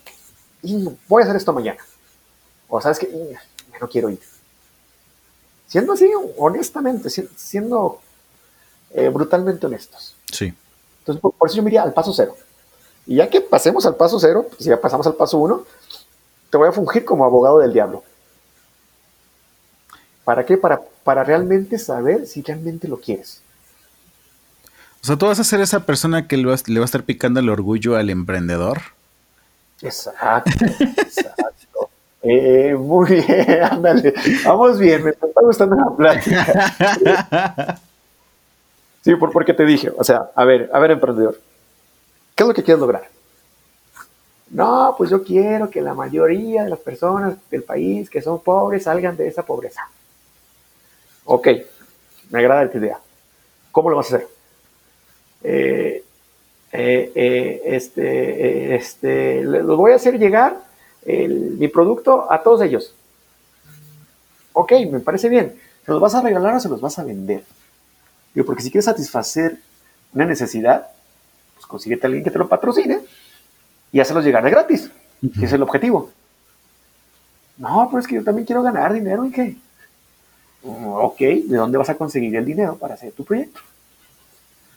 voy 1.09 1.23
a 1.23 1.25
hacer 1.25 1.37
esto 1.37 1.53
mañana? 1.53 1.79
O 2.69 2.81
sabes 2.81 2.99
que 2.99 3.09
no 3.81 3.89
quiero 3.89 4.11
ir. 4.11 4.21
Siendo 5.69 5.93
así, 5.93 6.11
honestamente, 6.37 7.09
siendo 7.11 8.01
eh, 8.91 9.09
brutalmente 9.09 9.67
honestos. 9.67 10.17
Sí. 10.33 10.53
Entonces, 11.01 11.21
por, 11.21 11.49
eso 11.49 11.57
yo 11.57 11.63
me 11.63 11.71
iría 11.71 11.83
al 11.83 11.93
paso 11.93 12.13
cero. 12.13 12.37
Y 13.07 13.17
ya 13.17 13.29
que 13.29 13.41
pasemos 13.41 13.85
al 13.87 13.97
paso 13.97 14.21
cero, 14.21 14.47
si 14.59 14.69
ya 14.69 14.81
pasamos 14.81 15.07
al 15.07 15.15
paso 15.15 15.39
uno, 15.39 15.65
te 16.51 16.57
voy 16.57 16.69
a 16.69 16.73
fungir 16.73 17.05
como 17.05 17.25
abogado 17.25 17.59
del 17.59 17.73
diablo. 17.73 18.05
¿Para 20.25 20.45
qué? 20.45 20.57
Para, 20.57 20.81
para 21.03 21.25
realmente 21.25 21.79
saber 21.79 22.27
si 22.27 22.43
realmente 22.43 22.87
lo 22.87 23.01
quieres. 23.01 23.43
O 25.03 25.07
sea, 25.07 25.17
tú 25.17 25.27
vas 25.27 25.41
a 25.41 25.45
ser 25.45 25.61
esa 25.61 25.87
persona 25.87 26.29
que 26.29 26.37
le 26.37 26.47
va, 26.47 26.53
a 26.53 26.85
estar 26.85 27.05
picando 27.05 27.41
el 27.41 27.49
orgullo 27.49 27.97
al 27.97 28.11
emprendedor. 28.11 28.81
Exacto, 29.83 30.51
exacto. 30.65 31.47
Eh, 32.23 32.77
muy 32.79 33.13
bien, 33.13 33.63
ándale. 33.63 34.13
Vamos 34.45 34.79
bien, 34.79 35.03
me 35.03 35.09
está 35.09 35.27
gustando 35.41 35.75
la 35.75 35.97
plática. 35.97 37.81
Sí, 39.03 39.15
por, 39.17 39.33
porque 39.33 39.55
te 39.55 39.65
dije, 39.65 39.91
o 39.97 40.05
sea, 40.05 40.31
a 40.35 40.45
ver, 40.45 40.71
a 40.73 40.79
ver, 40.79 40.91
emprendedor, 40.93 41.41
¿qué 42.35 42.43
es 42.43 42.49
lo 42.49 42.55
que 42.55 42.63
quieres 42.63 42.81
lograr? 42.81 43.09
No, 44.51 44.95
pues 44.99 45.11
yo 45.11 45.23
quiero 45.23 45.71
que 45.71 45.81
la 45.81 45.95
mayoría 45.95 46.65
de 46.65 46.71
las 46.71 46.81
personas 46.81 47.37
del 47.51 47.63
país 47.63 48.11
que 48.11 48.21
son 48.21 48.41
pobres 48.41 48.83
salgan 48.83 49.17
de 49.17 49.29
esa 49.29 49.45
pobreza. 49.45 49.89
Ok, 51.25 51.49
me 52.31 52.41
agrada 52.41 52.71
tu 52.71 52.79
idea. 52.79 52.99
¿Cómo 53.71 53.91
lo 53.91 53.97
vas 53.97 54.13
a 54.13 54.17
hacer? 54.17 54.29
Eh, 55.43 56.05
eh, 56.73 57.13
eh, 57.15 57.63
este, 57.65 58.75
este, 58.75 59.43
los 59.43 59.77
voy 59.77 59.93
a 59.93 59.97
hacer 59.97 60.19
llegar 60.19 60.57
mi 61.07 61.69
producto 61.69 62.31
a 62.31 62.43
todos 62.43 62.63
ellos. 62.63 62.95
Ok, 64.53 64.73
me 64.91 65.01
parece 65.01 65.29
bien. 65.29 65.59
¿Se 65.85 65.93
los 65.93 66.01
vas 66.01 66.15
a 66.15 66.23
regalar 66.23 66.55
o 66.55 66.61
se 66.61 66.69
los 66.69 66.81
vas 66.81 66.99
a 66.99 67.05
vender? 67.05 67.43
Digo, 68.35 68.47
porque 68.47 68.63
si 68.63 68.71
quieres 68.71 68.85
satisfacer 68.85 69.59
una 70.13 70.25
necesidad, 70.25 70.89
pues 71.55 71.67
consíguete 71.67 72.07
a 72.07 72.09
alguien 72.09 72.25
que 72.25 72.31
te 72.31 72.39
lo 72.39 72.49
patrocine 72.49 73.01
y 73.93 74.01
hácelos 74.01 74.25
llegar 74.25 74.45
de 74.45 74.51
gratis, 74.51 74.91
que 75.39 75.45
es 75.45 75.53
el 75.53 75.63
objetivo. 75.63 76.11
No, 77.59 77.89
pero 77.91 78.01
es 78.01 78.07
que 78.07 78.15
yo 78.15 78.25
también 78.25 78.47
quiero 78.47 78.63
ganar 78.63 78.93
dinero 78.93 79.25
y 79.25 79.31
qué. 79.31 79.57
Ok, 80.63 81.19
¿de 81.19 81.57
dónde 81.57 81.79
vas 81.79 81.91
a 81.91 81.97
conseguir 81.97 82.35
el 82.37 82.45
dinero 82.45 82.77
para 82.77 82.95
hacer 82.95 83.13
tu 83.13 83.25
proyecto? 83.25 83.61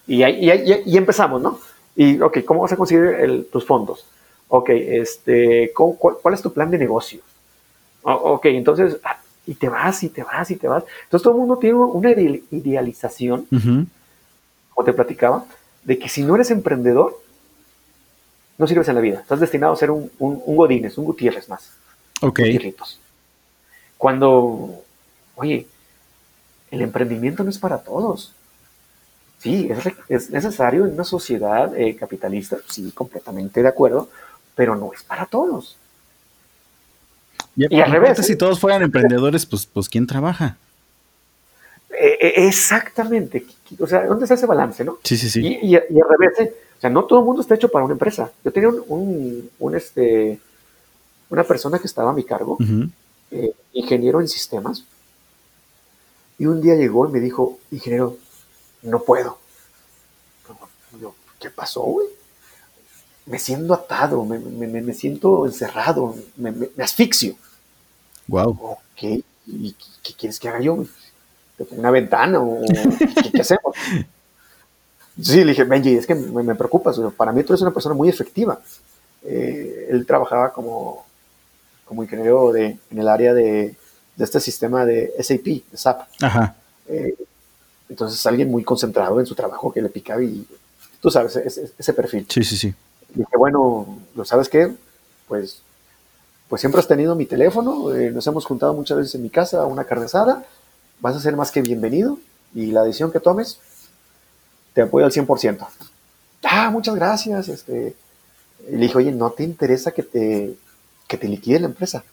Y, 0.08 0.24
y, 0.24 0.98
empezamos, 0.98 1.42
¿no? 1.42 1.60
Y, 1.96 2.20
ok, 2.20 2.40
¿cómo 2.46 2.62
vas 2.62 2.74
a 2.74 2.78
conseguir 2.78 3.50
tus 3.52 3.66
fondos? 3.66 4.06
Ok, 4.50 4.70
este, 4.70 5.72
cuál, 5.74 6.34
es 6.34 6.42
tu 6.42 6.52
plan 6.52 6.70
de 6.70 6.78
negocio? 6.78 7.22
ok, 8.04 8.46
entonces, 8.48 8.98
ah, 9.04 9.18
y 9.46 9.56
te 9.56 9.70
vas, 9.70 10.04
y 10.04 10.10
te 10.10 10.24
vas, 10.24 10.50
y 10.52 10.56
te 10.56 10.68
vas. 10.68 10.84
Entonces 11.04 11.24
todo 11.24 11.34
el 11.34 11.40
mundo 11.40 11.58
tiene 11.58 11.76
una 11.76 12.12
idealización, 12.12 13.48
como 13.50 14.86
te 14.86 14.94
platicaba, 14.94 15.46
de 15.84 16.00
que 16.00 16.10
si 16.10 16.24
no 16.24 16.36
eres 16.36 16.52
emprendedor, 16.52 17.20
no 18.58 18.68
sirves 18.68 18.88
en 18.88 18.96
la 18.96 19.02
vida. 19.02 19.20
Estás 19.20 19.40
destinado 19.40 19.74
a 19.74 19.78
ser 19.78 19.92
un, 19.92 20.10
un, 20.20 20.42
un 20.46 20.56
Godínez, 20.56 20.98
un 20.98 21.06
Gutiérrez 21.06 21.50
más. 21.50 21.72
Ok. 22.22 22.40
Cuando, 23.98 24.82
oye, 25.36 25.68
el 26.72 26.82
emprendimiento 26.82 27.44
no 27.44 27.50
es 27.50 27.58
para 27.58 27.80
todos. 27.80 28.34
Sí, 29.40 29.70
es, 30.08 30.30
necesario 30.30 30.86
en 30.86 30.94
una 30.94 31.04
sociedad 31.04 31.78
eh, 31.78 31.96
capitalista, 31.98 32.58
sí, 32.70 32.92
completamente 32.94 33.62
de 33.62 33.68
acuerdo, 33.68 34.10
pero 34.56 34.76
no 34.76 34.94
es 34.94 35.04
para 35.04 35.26
todos. 35.26 35.78
Y, 37.56 37.80
al 37.80 37.92
revés. 37.92 38.26
Si 38.26 38.36
todos 38.36 38.60
fueran 38.60 38.82
emprendedores, 38.82 39.46
pues, 39.46 39.66
pues 39.66 39.90
¿quién 39.90 40.08
trabaja? 40.08 40.58
Eh, 41.92 42.18
eh, 42.20 42.34
exactamente. 42.48 43.46
O 43.80 43.88
sea, 43.88 44.06
¿dónde 44.06 44.26
está 44.26 44.36
ese 44.36 44.46
balance, 44.46 44.84
no? 44.84 44.98
Sí, 45.04 45.18
sí, 45.18 45.30
sí. 45.30 45.60
Y, 45.62 45.76
al 45.76 45.84
revés, 45.90 46.52
o 46.78 46.82
sea, 46.82 46.90
no 46.90 47.06
todo 47.06 47.20
el 47.20 47.26
mundo 47.26 47.42
está 47.42 47.56
hecho 47.56 47.70
para 47.70 47.86
una 47.86 47.94
empresa. 47.94 48.32
Yo 48.44 48.52
tenía 48.52 48.70
un, 48.70 49.76
este, 49.76 50.40
una 51.30 51.44
persona 51.44 51.80
que 51.80 51.88
estaba 51.88 52.12
a 52.12 52.14
mi 52.14 52.24
cargo, 52.24 52.58
ingeniero 53.74 54.20
en 54.20 54.28
sistemas, 54.28 54.84
y 56.38 56.46
un 56.46 56.62
día 56.62 56.76
llegó 56.76 57.08
y 57.08 57.12
me 57.12 57.20
dijo, 57.20 57.60
ingeniero, 57.72 58.18
no 58.82 59.00
puedo. 59.00 59.38
¿qué 61.40 61.50
pasó, 61.50 61.82
güey? 61.82 62.08
Me 63.26 63.40
siento 63.40 63.74
atado, 63.74 64.26
me, 64.26 64.94
siento 64.94 65.46
encerrado, 65.46 66.16
me, 66.36 66.54
asfixio. 66.84 67.36
Wow. 68.28 68.58
Ok, 68.62 69.24
¿y 69.48 69.76
qué 70.04 70.14
quieres 70.18 70.40
que 70.40 70.50
haga 70.50 70.60
yo? 70.62 70.84
¿Una 71.72 71.92
ventana 71.92 72.40
o 72.42 72.62
qué, 73.32 73.42
hacemos? 73.42 73.76
Sí, 75.22 75.38
le 75.44 75.52
dije, 75.52 75.64
Benji, 75.64 75.96
es 75.96 76.08
que 76.08 76.16
me, 76.16 76.56
preocupas. 76.56 77.00
Para 77.16 77.32
mí 77.32 77.44
tú 77.44 77.54
eres 77.54 77.62
una 77.62 77.72
persona 77.72 77.96
muy 77.96 78.10
efectiva. 78.10 78.60
Eh, 79.24 79.88
él 79.92 80.06
trabajaba 80.06 80.52
como, 80.52 81.06
como 81.86 82.04
ingeniero 82.04 82.52
de, 82.52 82.78
en 82.92 83.00
el 83.00 83.08
área 83.08 83.34
de, 83.34 83.76
de 84.16 84.24
este 84.24 84.40
sistema 84.40 84.86
de 84.86 85.14
SAP, 85.20 85.46
de 85.72 85.78
SAP. 85.78 86.02
Ajá. 86.22 86.56
Eh, 86.88 87.16
entonces, 87.90 88.26
alguien 88.26 88.50
muy 88.50 88.64
concentrado 88.64 89.20
en 89.20 89.26
su 89.26 89.36
trabajo 89.36 89.72
que 89.72 89.82
le 89.82 89.90
picaba 89.90 90.24
y 90.24 90.46
tú 91.00 91.12
sabes, 91.12 91.36
ese, 91.36 91.94
perfil. 91.94 92.26
Sí, 92.30 92.44
sí, 92.44 92.58
sí. 92.58 92.74
Dije, 93.14 93.38
bueno, 93.38 94.00
¿lo 94.16 94.26
sabes 94.26 94.50
qué? 94.50 94.74
Pues, 95.28 95.62
pues 96.50 96.62
siempre 96.62 96.80
has 96.80 96.88
tenido 96.88 97.16
mi 97.16 97.26
teléfono, 97.26 97.94
eh, 97.94 98.12
nos 98.12 98.28
hemos 98.28 98.46
juntado 98.46 98.74
muchas 98.74 98.98
veces 98.98 99.16
en 99.16 99.24
mi 99.24 99.30
casa 99.30 99.62
a 99.62 99.66
una 99.66 99.86
carne 99.86 100.08
vas 101.00 101.16
a 101.16 101.20
ser 101.20 101.36
más 101.36 101.52
que 101.52 101.62
bienvenido 101.62 102.18
y 102.54 102.68
la 102.68 102.84
decisión 102.84 103.12
que 103.12 103.20
tomes, 103.20 103.60
te 104.74 104.82
apoyo 104.82 105.06
al 105.06 105.12
100%. 105.12 105.68
Ah, 106.44 106.70
muchas 106.72 106.96
gracias. 106.96 107.48
Este, 107.50 107.96
y 108.68 108.72
le 108.72 108.78
dije, 108.78 108.98
oye, 108.98 109.12
¿no 109.12 109.32
te 109.32 109.44
interesa 109.44 109.92
que 109.92 110.04
te, 110.04 110.56
que 111.08 111.18
te 111.18 111.28
liquide 111.28 111.60
la 111.60 111.68
empresa? 111.68 112.04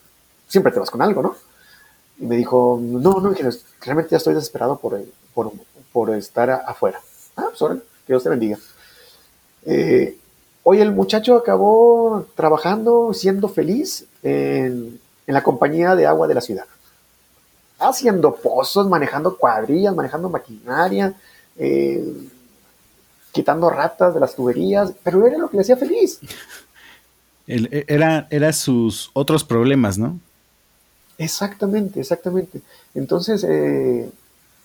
Siempre 0.49 0.73
te 0.73 0.81
vas 0.81 0.91
con 0.91 1.03
algo, 1.03 1.23
¿no? 1.23 1.37
Y 2.19 2.27
me 2.27 2.37
dijo, 2.37 2.79
no, 2.83 3.21
no, 3.21 3.35
realmente 3.81 4.11
ya 4.11 4.17
estoy 4.17 4.35
desesperado 4.35 4.79
por, 4.79 5.03
por, 5.93 6.15
estar 6.15 6.51
afuera. 6.51 7.01
Ah, 7.37 7.49
pues 7.57 7.81
que 8.07 8.13
Dios 8.13 8.23
te 8.23 8.29
bendiga. 8.29 8.59
Eh, 9.65 10.19
hoy 10.63 10.81
el 10.81 10.93
muchacho 10.93 11.37
acabó 11.37 12.27
trabajando, 12.35 13.13
siendo 13.15 13.49
feliz 13.49 14.07
en, 14.23 15.01
la 15.27 15.43
compañía 15.43 15.95
de 15.95 16.07
agua 16.07 16.27
de 16.27 16.35
la 16.35 16.41
ciudad. 16.41 16.65
Haciendo 17.79 18.35
pozos, 18.35 18.89
manejando 18.89 19.37
cuadrillas, 19.37 19.95
manejando 19.95 20.29
maquinaria, 20.29 21.15
eh, 21.57 22.05
quitando 23.33 23.71
ratas 23.71 24.13
de 24.13 24.21
las 24.21 24.35
tuberías, 24.35 24.93
pero 25.05 25.27
era 25.27 25.39
lo 25.39 25.49
que 25.49 25.57
le 25.57 25.63
hacía 25.63 25.77
feliz. 25.77 26.19
era, 27.47 28.27
era 28.31 28.53
sus 28.53 29.11
otros 29.15 29.45
problemas, 29.45 29.99
¿no? 29.99 30.19
Exactamente, 31.21 32.01
exactamente. 32.01 32.63
Entonces, 32.95 33.45
eh, 33.47 34.11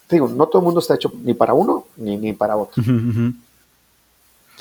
digo, 0.10 0.30
no 0.30 0.48
todo 0.48 0.62
el 0.62 0.66
mundo 0.66 0.80
está 0.80 0.96
hecho 0.96 1.12
ni 1.22 1.34
para 1.34 1.54
uno 1.54 1.86
ni, 1.98 2.16
ni 2.18 2.32
para 2.34 2.56
otro. 2.56 2.82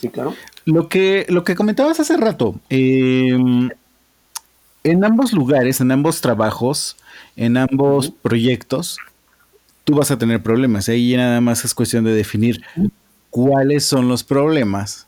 Sí, 0.05 0.11
claro. 0.11 0.35
Lo 0.67 0.91
que, 0.91 1.25
lo 1.31 1.45
que 1.45 1.55
comentabas 1.55 1.99
hace 1.99 2.19
rato, 2.19 2.61
em, 2.69 3.71
en 4.83 5.03
ambos 5.03 5.33
lugares, 5.33 5.81
en 5.81 5.91
ambos 5.93 6.21
trabajos, 6.21 6.99
en 7.37 7.57
ambos 7.57 8.11
proyectos, 8.11 8.99
tú 9.85 9.95
vas 9.95 10.11
a 10.11 10.19
tener 10.19 10.43
problemas. 10.43 10.91
Ahí 10.91 11.17
nada 11.17 11.41
más 11.41 11.65
es 11.65 11.73
cuestión 11.73 12.05
de 12.05 12.13
definir 12.13 12.61
cuáles 13.31 13.87
son 13.87 14.09
los 14.09 14.23
problemas 14.23 15.07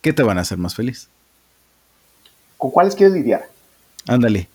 que 0.00 0.12
te 0.12 0.22
van 0.22 0.38
a 0.38 0.42
hacer 0.42 0.58
más 0.58 0.76
feliz. 0.76 1.08
¿Con 2.56 2.70
cuáles 2.70 2.94
quieres 2.94 3.16
lidiar? 3.16 3.48
Ándale. 4.06 4.48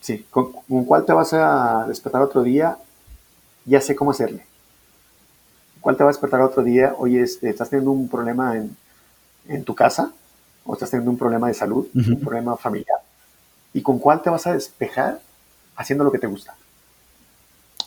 Sí, 0.00 0.26
¿Con, 0.28 0.50
cuál 0.86 1.04
te 1.04 1.12
vas 1.12 1.32
a 1.34 1.84
despertar 1.86 2.20
otro 2.22 2.42
día? 2.42 2.78
Ya 3.64 3.80
sé 3.80 3.94
cómo 3.94 4.10
hacerle. 4.10 4.44
¿Cuál 5.80 5.96
te 5.96 6.02
va 6.02 6.10
a 6.10 6.12
despertar 6.12 6.40
otro 6.40 6.64
día? 6.64 6.96
Oye, 6.98 7.22
este, 7.22 7.48
estás 7.48 7.70
teniendo 7.70 7.92
un 7.92 8.08
problema 8.08 8.56
en, 8.56 8.76
en, 9.48 9.64
tu 9.64 9.74
casa 9.74 10.12
o 10.64 10.74
estás 10.74 10.90
teniendo 10.90 11.10
un 11.10 11.18
problema 11.18 11.48
de 11.48 11.54
salud, 11.54 11.88
un 11.94 12.20
problema 12.20 12.56
familiar. 12.56 12.98
¿Y 13.72 13.82
con 13.82 13.98
cuál 13.98 14.22
te 14.22 14.30
vas 14.30 14.46
a 14.46 14.52
despejar 14.52 15.20
haciendo 15.76 16.04
lo 16.04 16.12
que 16.12 16.18
te 16.18 16.26
gusta? 16.26 16.54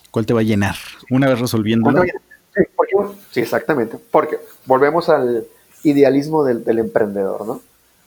¿Cuál 0.10 0.26
te 0.26 0.34
va 0.34 0.42
a 0.42 0.44
llenar? 0.44 0.76
Una 1.10 1.30
vez 1.30 1.40
resolviéndolo. 1.40 2.04
Sí, 2.04 2.62
sí, 3.32 3.40
exactamente. 3.40 3.98
Porque 4.12 4.40
volvemos 4.66 5.10
al 5.10 5.46
idealismo 5.84 6.44
del, 6.44 6.64
del 6.64 6.80
emprendedor, 6.80 7.46
¿no? 7.46 7.62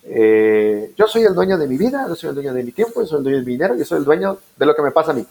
Eh, 0.07 0.93
yo 0.97 1.07
soy 1.07 1.23
el 1.23 1.35
dueño 1.35 1.57
de 1.57 1.67
mi 1.67 1.79
vida, 1.79 2.05
yo 2.07 2.15
soy 2.15 2.29
el 2.29 2.35
dueño 2.35 2.53
de 2.53 2.63
mi 2.63 2.73
tiempo, 2.73 3.01
yo 3.01 3.07
soy 3.07 3.19
el 3.19 3.25
dueño 3.25 3.39
de 3.39 3.45
mi 3.45 3.53
dinero, 3.53 3.75
yo 3.75 3.85
soy 3.85 3.99
el 3.99 4.05
dueño 4.05 4.39
de 4.57 4.67
lo 4.67 4.77
que 4.77 4.83
me 4.83 4.91
pasa 4.91 5.13
a 5.13 5.15
mí. 5.15 5.27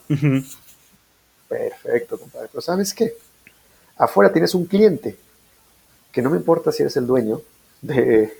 Perfecto, 1.47 2.17
compadre. 2.17 2.49
Pero 2.51 2.61
¿sabes 2.61 2.93
qué? 2.93 3.13
Afuera 3.97 4.33
tienes 4.33 4.55
un 4.55 4.65
cliente 4.65 5.15
que 6.11 6.21
no 6.23 6.31
me 6.31 6.37
importa 6.37 6.71
si 6.71 6.81
eres 6.81 6.97
el 6.97 7.05
dueño 7.05 7.41
de, 7.83 8.33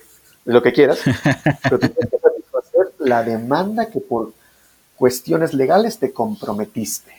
lo 0.44 0.62
que 0.62 0.72
quieras, 0.72 0.98
pero 1.62 1.78
tienes 1.78 1.96
que 1.96 2.18
satisfacer 2.18 2.92
la 2.98 3.22
demanda 3.22 3.86
que 3.86 4.00
por 4.00 4.32
cuestiones 4.96 5.54
legales 5.54 5.98
te 5.98 6.12
comprometiste. 6.12 7.12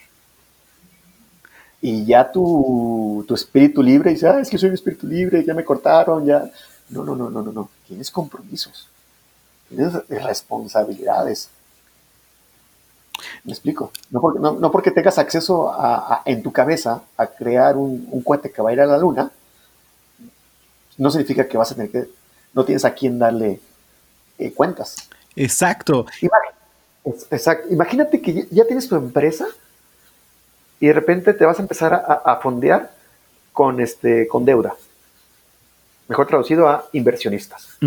Y 1.81 2.05
ya 2.05 2.31
tu, 2.31 3.23
tu 3.27 3.35
espíritu 3.35 3.81
libre 3.81 4.11
dice, 4.11 4.27
ah, 4.27 4.39
es 4.39 4.49
que 4.49 4.57
soy 4.57 4.69
un 4.69 4.75
espíritu 4.75 5.07
libre, 5.07 5.43
ya 5.43 5.53
me 5.53 5.63
cortaron, 5.63 6.25
ya. 6.25 6.49
No, 6.89 7.03
no, 7.03 7.15
no, 7.15 7.29
no, 7.29 7.41
no, 7.41 7.51
no. 7.51 7.69
Tienes 7.87 8.11
compromisos 8.11 8.89
tienes 9.69 9.93
responsabilidades. 10.07 11.49
¿Me 13.43 13.53
explico? 13.53 13.91
No 14.11 14.19
porque, 14.19 14.39
no, 14.39 14.71
porque 14.71 14.91
tengas 14.91 15.17
acceso 15.17 15.71
a, 15.71 16.21
en 16.25 16.43
tu 16.43 16.51
cabeza 16.51 17.03
a 17.17 17.27
crear 17.27 17.77
un, 17.77 18.07
un, 18.11 18.21
cohete 18.21 18.51
que 18.51 18.61
va 18.61 18.71
a 18.71 18.73
ir 18.73 18.81
a 18.81 18.85
la 18.85 18.97
luna, 18.97 19.31
no 20.97 21.11
significa 21.11 21.47
que 21.47 21.57
vas 21.57 21.71
a 21.71 21.75
tener 21.75 21.91
que, 21.91 22.09
no 22.53 22.65
tienes 22.65 22.85
a 22.85 22.93
quién 22.93 23.19
darle 23.19 23.59
eh, 24.37 24.51
cuentas. 24.51 24.95
Exacto. 25.35 26.05
Exacto. 27.31 27.67
Imagínate 27.71 28.21
que 28.21 28.47
ya 28.49 28.65
tienes 28.65 28.87
tu 28.87 28.95
empresa 28.95 29.45
y 30.79 30.87
de 30.87 30.93
repente 30.93 31.33
te 31.33 31.45
vas 31.45 31.59
a 31.59 31.61
empezar 31.61 31.93
a, 31.93 32.39
fondear 32.41 32.91
con, 33.53 33.79
este, 33.79 34.27
con 34.27 34.45
deuda. 34.45 34.75
Mejor 36.07 36.27
traducido 36.27 36.67
a 36.67 36.85
inversionistas 36.93 37.77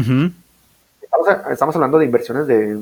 estamos, 1.51 1.75
hablando 1.75 1.99
de 1.99 2.05
inversiones 2.05 2.47
de 2.47 2.79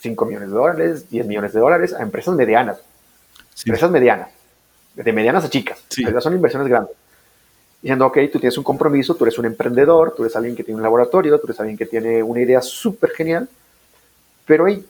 5 0.00 0.26
millones 0.26 0.48
de 0.48 0.54
dólares, 0.54 1.10
10 1.10 1.26
millones 1.26 1.52
de 1.52 1.60
dólares 1.60 1.92
a 1.92 2.02
empresas 2.02 2.34
medianas. 2.34 2.78
Empresas 3.64 3.90
medianas, 3.90 4.28
de 4.94 5.12
medianas 5.12 5.44
a 5.44 5.50
chicas. 5.50 5.78
Son 6.20 6.34
inversiones 6.34 6.68
grandes. 6.68 6.94
Diciendo, 7.82 8.06
ok, 8.06 8.18
tú 8.32 8.38
tienes 8.40 8.58
un 8.58 8.64
compromiso, 8.64 9.14
tú 9.14 9.24
eres 9.24 9.38
un 9.38 9.46
emprendedor, 9.46 10.14
tú 10.16 10.24
eres 10.24 10.34
alguien 10.36 10.56
que 10.56 10.64
tiene 10.64 10.76
un 10.76 10.82
laboratorio, 10.82 11.38
tú 11.38 11.46
eres 11.46 11.60
alguien 11.60 11.76
que 11.76 11.86
tiene 11.86 12.22
una 12.22 12.40
idea 12.40 12.60
súper 12.60 13.10
genial, 13.10 13.48
pero 14.46 14.66
hey, 14.66 14.84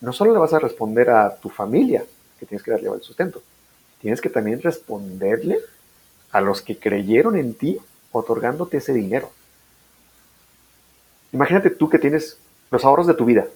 no 0.00 0.12
solo 0.12 0.32
le 0.32 0.38
vas 0.38 0.52
a 0.52 0.58
responder 0.58 1.10
a 1.10 1.36
tu 1.36 1.48
familia, 1.48 2.04
que 2.38 2.46
tienes 2.46 2.62
que 2.62 2.70
darle 2.70 2.90
el 2.90 3.02
sustento, 3.02 3.42
tienes 4.00 4.20
que 4.20 4.30
también 4.30 4.60
responderle 4.62 5.58
a 6.32 6.40
los 6.40 6.62
que 6.62 6.78
creyeron 6.78 7.36
en 7.36 7.54
ti 7.54 7.78
otorgándote 8.12 8.78
ese 8.78 8.92
dinero. 8.92 9.30
Imagínate 11.32 11.70
tú 11.70 11.88
que 11.88 11.98
tienes 11.98 12.38
los 12.70 12.84
ahorros 12.84 13.06
de 13.06 13.14
tu 13.14 13.24
vida. 13.24 13.46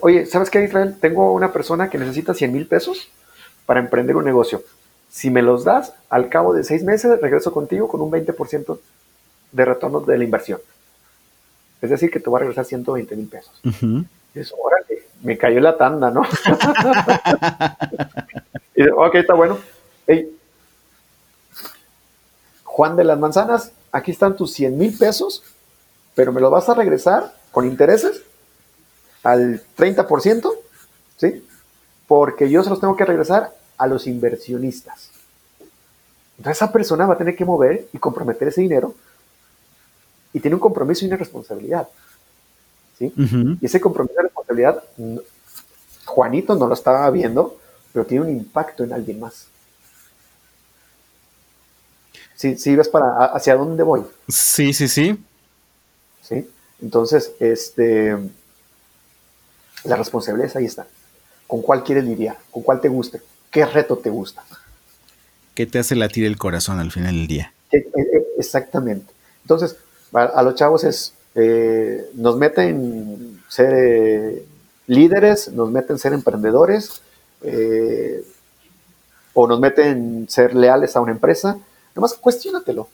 Oye, 0.00 0.26
¿sabes 0.26 0.50
qué, 0.50 0.64
Israel? 0.64 0.96
Tengo 1.00 1.32
una 1.32 1.52
persona 1.52 1.88
que 1.88 1.98
necesita 1.98 2.34
100 2.34 2.52
mil 2.52 2.66
pesos 2.66 3.10
para 3.66 3.80
emprender 3.80 4.16
un 4.16 4.24
negocio. 4.24 4.62
Si 5.10 5.30
me 5.30 5.42
los 5.42 5.64
das, 5.64 5.94
al 6.10 6.28
cabo 6.28 6.52
de 6.52 6.64
seis 6.64 6.84
meses 6.84 7.20
regreso 7.20 7.52
contigo 7.52 7.88
con 7.88 8.00
un 8.00 8.10
20% 8.10 8.78
de 9.52 9.64
retorno 9.64 10.00
de 10.00 10.18
la 10.18 10.24
inversión. 10.24 10.60
Es 11.80 11.90
decir, 11.90 12.10
que 12.10 12.20
te 12.20 12.28
voy 12.28 12.38
a 12.38 12.40
regresar 12.40 12.64
120 12.64 13.16
mil 13.16 13.28
pesos. 13.28 13.52
Y 14.34 14.38
eso, 14.38 14.56
órale, 14.56 15.04
me 15.22 15.38
cayó 15.38 15.60
la 15.60 15.76
tanda, 15.76 16.10
¿no? 16.10 16.22
y 18.74 18.88
ok, 18.88 19.14
está 19.14 19.34
bueno. 19.34 19.58
Juan 22.78 22.94
de 22.94 23.02
las 23.02 23.18
Manzanas, 23.18 23.72
aquí 23.90 24.12
están 24.12 24.36
tus 24.36 24.52
100 24.52 24.78
mil 24.78 24.96
pesos, 24.96 25.42
pero 26.14 26.32
me 26.32 26.40
los 26.40 26.48
vas 26.48 26.68
a 26.68 26.74
regresar 26.74 27.34
con 27.50 27.66
intereses 27.66 28.22
al 29.24 29.60
30%, 29.76 30.48
¿sí? 31.16 31.44
Porque 32.06 32.48
yo 32.48 32.62
se 32.62 32.70
los 32.70 32.78
tengo 32.78 32.94
que 32.94 33.04
regresar 33.04 33.52
a 33.78 33.86
los 33.86 34.06
inversionistas. 34.06 35.10
Entonces 36.36 36.58
esa 36.58 36.72
persona 36.72 37.06
va 37.06 37.14
a 37.14 37.18
tener 37.18 37.34
que 37.34 37.44
mover 37.44 37.88
y 37.92 37.98
comprometer 37.98 38.48
ese 38.48 38.60
dinero 38.60 38.94
y 40.32 40.40
tiene 40.40 40.54
un 40.56 40.60
compromiso 40.60 41.04
y 41.04 41.08
una 41.08 41.16
responsabilidad. 41.16 41.88
¿sí? 42.98 43.12
Y 43.60 43.66
ese 43.66 43.80
compromiso 43.80 44.14
y 44.20 44.22
responsabilidad, 44.24 44.84
Juanito 46.04 46.54
no 46.54 46.66
lo 46.66 46.74
estaba 46.74 47.10
viendo, 47.10 47.58
pero 47.92 48.04
tiene 48.04 48.24
un 48.24 48.30
impacto 48.30 48.84
en 48.84 48.92
alguien 48.92 49.20
más. 49.20 49.46
¿Sí, 52.34 52.56
sí 52.56 52.76
ves 52.76 52.88
para 52.88 53.26
hacia 53.26 53.56
dónde 53.56 53.82
voy? 53.82 54.04
Sí, 54.28 54.72
sí, 54.72 54.86
sí. 54.86 55.24
¿Sí? 56.22 56.48
Entonces, 56.80 57.32
este, 57.40 58.16
la 59.82 59.96
responsabilidad 59.96 60.56
ahí 60.56 60.66
está. 60.66 60.86
¿Con 61.48 61.62
cuál 61.62 61.82
quieres 61.82 62.04
lidiar? 62.04 62.36
¿Con 62.52 62.62
cuál 62.62 62.80
te 62.80 62.88
gusta? 62.88 63.18
¿Qué 63.50 63.64
reto 63.64 63.98
te 63.98 64.10
gusta? 64.10 64.44
¿Qué 65.54 65.66
te 65.66 65.78
hace 65.78 65.96
latir 65.96 66.24
el 66.24 66.36
corazón 66.36 66.78
al 66.78 66.92
final 66.92 67.14
del 67.14 67.26
día? 67.26 67.52
E, 67.72 67.78
e, 67.78 68.26
exactamente. 68.38 69.12
Entonces, 69.42 69.76
a, 70.12 70.42
los 70.42 70.54
chavos 70.54 70.84
es, 70.84 71.14
eh, 71.34 72.10
nos 72.14 72.36
meten 72.36 73.42
ser 73.48 73.74
eh, 73.74 74.44
líderes, 74.86 75.52
nos 75.52 75.70
meten 75.70 75.98
ser 75.98 76.12
emprendedores, 76.12 77.00
eh, 77.42 78.24
o 79.34 79.46
nos 79.46 79.60
meten 79.60 80.26
ser 80.28 80.54
leales 80.54 80.96
a 80.96 81.00
una 81.00 81.12
empresa. 81.12 81.58
Nomás 81.94 82.14
cuestiónatelo. 82.14 82.88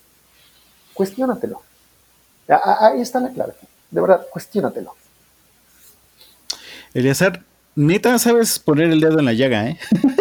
Cuestiónatelo. 0.92 1.62
Ahí 2.48 3.00
está 3.00 3.20
la 3.20 3.30
clave. 3.30 3.54
De 3.90 4.00
verdad, 4.00 4.26
cuestiónatelo. 4.30 4.94
Eleazar, 6.92 7.42
neta 7.74 8.18
sabes 8.18 8.58
poner 8.58 8.90
el 8.90 9.00
dedo 9.00 9.18
en 9.18 9.24
la 9.24 9.32
llaga, 9.32 9.68
¿eh? 9.68 9.78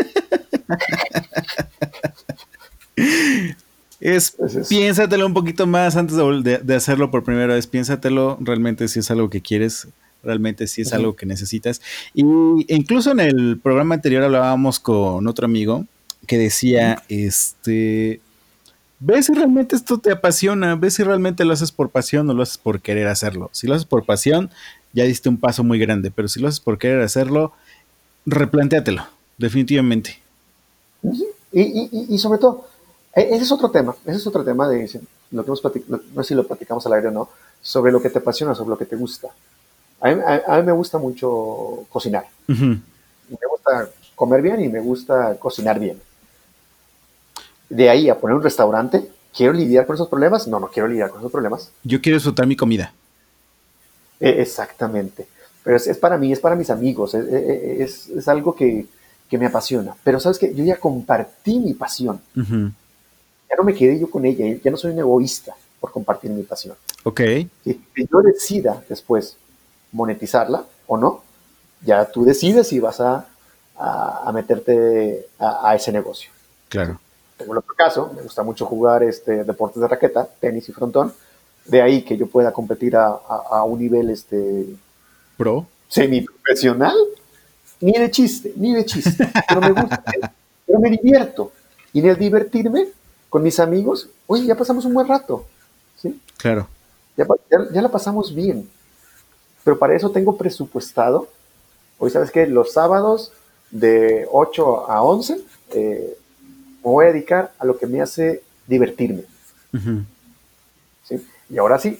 es, 3.99 4.35
piénsatelo 4.69 5.25
un 5.25 5.33
poquito 5.33 5.65
más 5.67 5.95
antes 5.95 6.17
de, 6.17 6.75
hacerlo 6.75 7.09
por 7.11 7.23
primera 7.23 7.53
vez. 7.53 7.67
Piénsatelo 7.67 8.37
realmente 8.41 8.87
si 8.87 8.99
es 8.99 9.11
algo 9.11 9.29
que 9.29 9.41
quieres, 9.41 9.87
realmente 10.23 10.67
si 10.67 10.81
es 10.81 10.93
algo 10.93 11.15
que 11.15 11.25
necesitas. 11.25 11.81
Y 12.13 12.23
incluso 12.67 13.11
en 13.11 13.19
el 13.19 13.59
programa 13.61 13.95
anterior 13.95 14.23
hablábamos 14.23 14.79
con 14.79 15.27
otro 15.27 15.45
amigo 15.45 15.85
que 16.27 16.37
decía, 16.37 17.03
este, 17.09 18.21
ve 18.99 19.21
si 19.21 19.33
realmente 19.33 19.75
esto 19.75 19.97
te 19.99 20.11
apasiona, 20.11 20.75
ve 20.75 20.89
si 20.89 21.03
realmente 21.03 21.43
lo 21.45 21.53
haces 21.53 21.71
por 21.71 21.89
pasión 21.89 22.29
o 22.29 22.33
lo 22.33 22.43
haces 22.43 22.57
por 22.57 22.81
querer 22.81 23.07
hacerlo. 23.07 23.49
Si 23.51 23.67
lo 23.67 23.75
haces 23.75 23.85
por 23.85 24.05
pasión, 24.05 24.49
ya 24.93 25.03
diste 25.03 25.27
un 25.29 25.37
paso 25.37 25.63
muy 25.63 25.79
grande, 25.79 26.11
pero 26.11 26.27
si 26.27 26.39
lo 26.39 26.47
haces 26.47 26.59
por 26.59 26.77
querer 26.77 27.01
hacerlo, 27.01 27.53
replantéatelo, 28.25 29.05
definitivamente. 29.37 30.22
Y, 31.51 32.17
sobre 32.17 32.39
todo, 32.39 32.65
e, 33.13 33.35
ese 33.35 33.43
es 33.43 33.51
otro 33.51 33.69
tema, 33.69 33.95
ese 34.05 34.17
es 34.17 34.27
otro 34.27 34.43
tema 34.43 34.67
de 34.67 35.01
lo 35.31 35.43
que 35.43 35.49
hemos 35.49 35.61
platicado, 35.61 36.01
no 36.13 36.23
sé 36.23 36.29
si 36.29 36.35
lo 36.35 36.47
platicamos 36.47 36.85
al 36.87 36.93
aire 36.93 37.09
o 37.09 37.11
no, 37.11 37.29
sobre 37.61 37.91
lo 37.91 38.01
que 38.01 38.09
te 38.09 38.19
apasiona, 38.19 38.55
sobre 38.55 38.69
lo 38.69 38.77
que 38.77 38.85
te 38.85 38.95
gusta. 38.95 39.29
A 40.01 40.57
mí, 40.57 40.63
me 40.65 40.71
gusta 40.71 40.97
mucho 40.97 41.85
cocinar. 41.89 42.25
Me 42.47 43.47
gusta 43.49 43.89
comer 44.15 44.41
bien 44.41 44.61
y 44.61 44.67
me 44.67 44.81
gusta 44.81 45.37
cocinar 45.37 45.79
bien. 45.79 46.01
De 47.69 47.89
ahí 47.89 48.09
a 48.09 48.19
poner 48.19 48.35
un 48.35 48.43
restaurante, 48.43 49.09
¿quiero 49.35 49.53
lidiar 49.53 49.85
con 49.85 49.95
esos 49.95 50.09
problemas? 50.09 50.47
No, 50.47 50.59
no 50.59 50.67
quiero 50.67 50.89
lidiar 50.89 51.09
con 51.09 51.19
esos 51.19 51.31
problemas. 51.31 51.71
Yo 51.83 52.01
quiero 52.01 52.17
disfrutar 52.17 52.45
mi 52.45 52.57
comida. 52.57 52.93
E, 54.19 54.41
exactamente. 54.41 55.25
Pero 55.63 55.77
es, 55.77 55.97
para 55.97 56.17
mí, 56.17 56.33
es 56.33 56.39
para 56.41 56.57
mis 56.57 56.69
amigos, 56.69 57.13
es, 57.13 58.09
es 58.09 58.27
algo 58.27 58.53
que, 58.53 58.85
que, 59.33 59.37
me 59.37 59.45
apasiona. 59.47 59.95
Pero 60.03 60.19
sabes 60.19 60.37
que 60.37 60.53
yo 60.53 60.63
ya 60.63 60.77
compartí 60.77 61.59
mi 61.59 61.73
pasión. 61.73 62.21
Ya 62.35 63.55
no 63.57 63.63
me 63.63 63.73
quedé 63.73 63.99
yo 63.99 64.09
con 64.09 64.25
ella, 64.25 64.45
ya 64.63 64.71
no 64.71 64.77
soy 64.77 64.91
un 64.91 64.99
egoísta 64.99 65.55
por 65.79 65.91
compartir 65.91 66.31
mi 66.31 66.43
pasión. 66.43 66.75
Ok. 67.03 67.21
Si 67.63 67.79
yo 67.95 68.21
decida 68.21 68.83
después 68.87 69.37
monetizarla 69.91 70.63
o 70.87 70.97
no, 70.97 71.23
ya 71.85 72.05
tú 72.05 72.23
decides 72.25 72.67
si 72.67 72.79
vas 72.79 72.99
a, 72.99 73.27
a, 73.77 74.31
meterte 74.33 75.27
a, 75.39 75.75
ese 75.75 75.91
negocio. 75.91 76.31
Claro. 76.69 76.99
Tengo 77.37 77.53
el 77.53 77.59
otro 77.59 77.75
caso, 77.75 78.11
me 78.15 78.21
gusta 78.21 78.43
mucho 78.43 78.65
jugar 78.65 79.03
este, 79.03 79.43
deportes 79.43 79.81
de 79.81 79.87
raqueta, 79.87 80.27
tenis 80.39 80.69
y 80.69 80.71
frontón 80.71 81.13
de 81.65 81.81
ahí 81.81 82.01
que 82.01 82.17
yo 82.17 82.27
pueda 82.27 82.51
competir 82.51 82.95
a, 82.95 83.63
un 83.63 83.79
nivel 83.79 84.09
este 84.09 84.65
pro 85.37 85.65
semiprofesional 85.87 86.95
ni 87.83 87.93
de 87.93 88.09
chiste 88.11 88.53
ni 88.55 88.73
de 88.73 88.85
chiste 88.85 89.29
pero 89.47 89.61
me 89.61 89.71
gusta 89.71 90.03
pero 90.65 90.79
me 90.79 90.89
divierto. 90.89 91.51
Y 91.91 91.99
en 91.99 92.07
el 92.07 92.17
divertirme 92.17 92.87
con 93.29 93.43
mis 93.43 93.59
amigos 93.59 94.09
oye 94.27 94.45
ya 94.45 94.55
pasamos 94.55 94.85
un 94.85 94.93
buen 94.93 95.07
rato 95.07 95.45
sí 95.97 96.19
claro. 96.37 96.67
Ya, 97.15 97.27
ya, 97.71 97.81
la 97.83 97.89
pasamos 97.89 98.33
bien. 98.33 98.67
Pero 99.63 99.77
para 99.77 99.95
eso 99.95 100.09
tengo 100.09 100.35
presupuestado 100.35 101.27
hoy 101.99 102.09
sabes 102.09 102.31
que 102.31 102.47
los 102.47 102.73
sábados 102.73 103.31
de 103.71 104.27
8 104.31 104.89
a 104.89 105.03
11 105.03 105.41
eh, 105.71 106.17
me 106.83 106.91
voy 106.91 107.05
a 107.05 107.09
dedicar 107.09 107.53
a 107.59 107.65
lo 107.65 107.77
que 107.77 107.87
me 107.87 108.01
hace 108.01 108.43
divertirme. 108.67 109.23
¿sí? 111.03 111.25
Y 111.49 111.57
ahora 111.57 111.79
sí, 111.79 111.99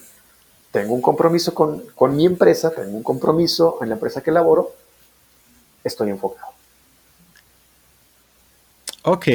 tengo 0.71 0.93
un 0.93 1.01
compromiso 1.01 1.53
con, 1.53 2.15
mi 2.15 2.25
empresa, 2.25 2.71
tengo 2.71 2.97
un 2.97 3.03
compromiso 3.03 3.77
en 3.81 3.89
la 3.89 3.95
empresa 3.95 4.21
que 4.21 4.31
laboro, 4.31 4.71
estoy 5.83 6.09
enfocado. 6.09 6.51
Ok. 9.03 9.27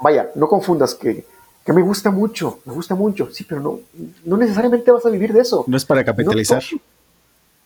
Vaya, 0.00 0.30
no 0.34 0.48
confundas 0.48 0.94
que, 0.94 1.26
me 1.66 1.82
gusta 1.82 2.10
mucho, 2.10 2.60
me 2.64 2.72
gusta 2.72 2.94
mucho, 2.94 3.30
sí, 3.32 3.44
pero 3.44 3.60
no, 3.60 3.80
no 4.24 4.36
necesariamente 4.36 4.90
vas 4.90 5.06
a 5.06 5.10
vivir 5.10 5.32
de 5.32 5.40
eso. 5.40 5.64
No 5.66 5.76
es 5.76 5.84
para 5.84 6.04
capitalizar. 6.04 6.62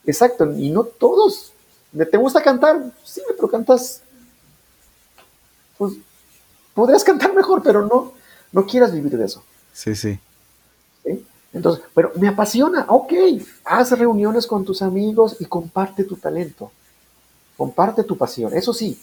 Exacto, 0.04 0.52
y 0.56 0.70
no 0.70 0.84
todos. 0.84 1.52
¿Te 2.10 2.16
gusta 2.16 2.42
cantar? 2.42 2.92
Sí, 3.04 3.22
pero 3.36 3.48
cantas. 3.48 4.02
Pues 5.78 5.94
podrías 6.74 7.04
cantar 7.04 7.32
mejor, 7.32 7.62
pero 7.62 7.86
no, 7.86 8.12
no 8.52 8.66
quieras 8.66 8.92
vivir 8.92 9.16
de 9.16 9.24
eso. 9.24 9.42
Sí, 9.72 9.94
sí. 9.94 10.18
Entonces, 11.54 11.84
pero 11.94 12.12
me 12.16 12.26
apasiona, 12.26 12.84
ok, 12.88 13.12
haz 13.64 13.96
reuniones 13.96 14.46
con 14.46 14.64
tus 14.64 14.82
amigos 14.82 15.36
y 15.38 15.44
comparte 15.44 16.02
tu 16.02 16.16
talento, 16.16 16.72
comparte 17.56 18.04
tu 18.04 18.16
pasión, 18.16 18.54
eso 18.54 18.72
sí, 18.72 19.00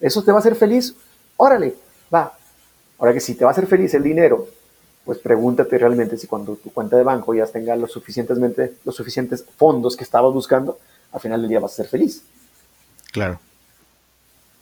eso 0.00 0.22
te 0.22 0.32
va 0.32 0.38
a 0.38 0.40
hacer 0.40 0.56
feliz, 0.56 0.94
órale, 1.36 1.74
va. 2.12 2.36
Ahora 2.98 3.12
que 3.12 3.20
si 3.20 3.34
te 3.34 3.44
va 3.44 3.50
a 3.50 3.52
hacer 3.52 3.66
feliz 3.66 3.94
el 3.94 4.02
dinero, 4.02 4.48
pues 5.04 5.18
pregúntate 5.18 5.78
realmente 5.78 6.16
si 6.16 6.26
cuando 6.26 6.54
tu 6.56 6.72
cuenta 6.72 6.96
de 6.96 7.02
banco 7.02 7.34
ya 7.34 7.46
tenga 7.46 7.74
los, 7.74 7.90
suficientemente, 7.90 8.74
los 8.84 8.94
suficientes 8.94 9.44
fondos 9.56 9.96
que 9.96 10.04
estabas 10.04 10.32
buscando, 10.32 10.78
al 11.12 11.20
final 11.20 11.40
del 11.40 11.50
día 11.50 11.60
vas 11.60 11.72
a 11.72 11.76
ser 11.76 11.88
feliz. 11.88 12.22
Claro. 13.12 13.40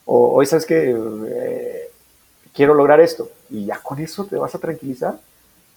O 0.06 0.34
hoy 0.34 0.46
sabes 0.46 0.64
que 0.64 0.96
eh, 1.28 1.90
quiero 2.54 2.74
lograr 2.74 3.00
esto 3.00 3.30
y 3.50 3.66
ya 3.66 3.78
con 3.78 3.98
eso 4.00 4.24
te 4.24 4.36
vas 4.36 4.54
a 4.54 4.58
tranquilizar 4.58 5.18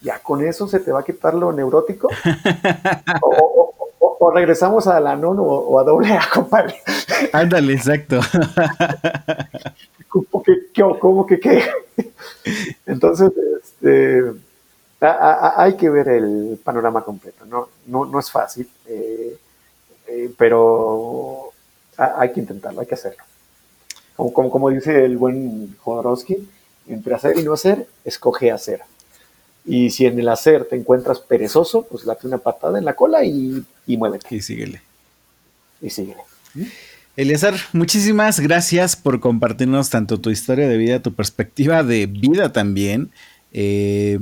ya 0.04 0.20
con 0.20 0.46
eso 0.46 0.68
se 0.68 0.82
te 0.82 0.92
va 0.92 1.00
a 1.00 1.04
quitar 1.04 1.34
lo 1.34 1.52
neurótico. 1.54 2.10
o, 3.22 3.53
regresamos 4.32 4.88
a 4.88 5.00
la 5.00 5.16
non 5.16 5.38
o, 5.40 5.80
a 5.80 5.84
doble 5.84 6.14
A, 6.14 6.24
compadre. 6.34 6.82
Ándale, 7.32 7.74
exacto. 7.74 8.20
¿Cómo 10.08 10.44
que, 10.44 10.70
¿Cómo 11.00 11.26
que 11.26 11.40
qué? 11.40 11.64
Entonces, 12.86 13.32
este, 13.64 14.32
hay 15.00 15.76
que 15.76 15.90
ver 15.90 16.08
el 16.10 16.60
panorama 16.64 17.04
completo. 17.04 17.46
No, 17.46 17.70
no, 17.88 18.20
es 18.20 18.32
fácil, 18.32 18.70
eh, 18.88 19.38
eh, 20.08 20.34
pero 20.38 21.52
hay 21.98 22.32
que 22.32 22.40
intentarlo, 22.40 22.82
hay 22.82 22.88
que 22.88 22.96
hacerlo. 22.96 23.24
Como, 24.16 24.32
como, 24.32 24.52
como 24.52 24.70
dice 24.70 25.06
el 25.06 25.18
buen 25.18 25.76
Jodorowsky, 25.80 26.48
entre 26.88 27.16
hacer 27.16 27.38
y 27.38 27.44
no 27.44 27.54
hacer, 27.54 27.88
escoge 28.04 28.52
hacer. 28.52 28.82
Y 29.66 29.90
si 29.92 30.06
en 30.06 30.20
el 30.20 30.28
hacer 30.28 30.66
te 30.66 30.76
encuentras 30.76 31.20
perezoso, 31.20 31.84
pues 31.90 32.06
date 32.06 32.28
una 32.28 32.38
patada 32.38 32.78
en 32.78 32.86
la 32.86 32.96
cola 32.96 33.24
y, 33.24 33.64
y 33.88 33.98
muévete. 33.98 34.36
Y 34.36 34.42
síguele. 34.42 34.82
Y 35.82 35.90
síguele. 35.90 36.22
Eliezer, 37.16 37.56
muchísimas 37.74 38.40
gracias 38.40 38.96
por 38.96 39.20
compartirnos 39.20 39.90
tanto 39.90 40.20
tu 40.20 40.32
historia 40.32 40.68
de 40.68 40.78
vida, 40.78 41.00
tu 41.00 41.14
perspectiva 41.14 41.84
de 41.84 42.08
vida 42.08 42.52
también. 42.52 43.12
Eh, 43.52 44.20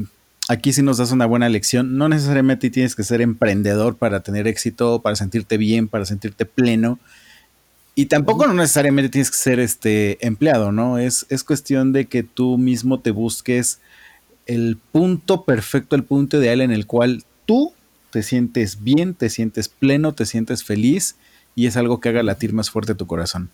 aquí 0.50 0.74
sí 0.74 0.84
nos 0.84 0.98
das 0.98 1.12
una 1.12 1.26
buena 1.26 1.48
lección. 1.48 1.98
No 1.98 2.10
necesariamente 2.10 2.70
tienes 2.70 2.96
que 2.96 3.04
ser 3.04 3.22
emprendedor 3.22 3.96
para 3.96 4.22
tener 4.22 4.48
éxito, 4.48 5.02
para 5.02 5.16
sentirte 5.16 5.58
bien, 5.58 5.88
para 5.88 6.06
sentirte 6.06 6.46
pleno. 6.46 7.00
Y 7.96 8.08
tampoco 8.08 8.46
no 8.46 8.54
necesariamente 8.54 9.10
tienes 9.10 9.32
que 9.32 9.38
ser 9.38 9.60
este 9.60 10.26
empleado, 10.26 10.72
¿no? 10.72 10.98
Es, 10.98 11.26
es 11.30 11.44
cuestión 11.44 11.94
de 11.94 12.06
que 12.06 12.24
tú 12.24 12.58
mismo 12.58 13.00
te 13.00 13.12
busques 13.12 13.80
el 14.54 14.78
punto 14.92 15.44
perfecto, 15.44 15.96
el 15.96 16.04
punto 16.04 16.38
ideal 16.38 16.62
en 16.62 16.72
el 16.72 16.86
cual 16.86 17.24
tú 17.46 17.74
te 18.12 18.24
sientes 18.24 18.84
bien, 18.84 19.14
te 19.14 19.30
sientes 19.30 19.70
pleno, 19.70 20.14
te 20.14 20.26
sientes 20.26 20.64
feliz 20.64 21.16
y 21.56 21.68
es 21.68 21.78
algo 21.78 22.00
que 22.00 22.10
haga 22.10 22.24
latir 22.24 22.54
más 22.54 22.70
fuerte 22.70 22.96
tu 22.96 23.08
corazón. 23.08 23.50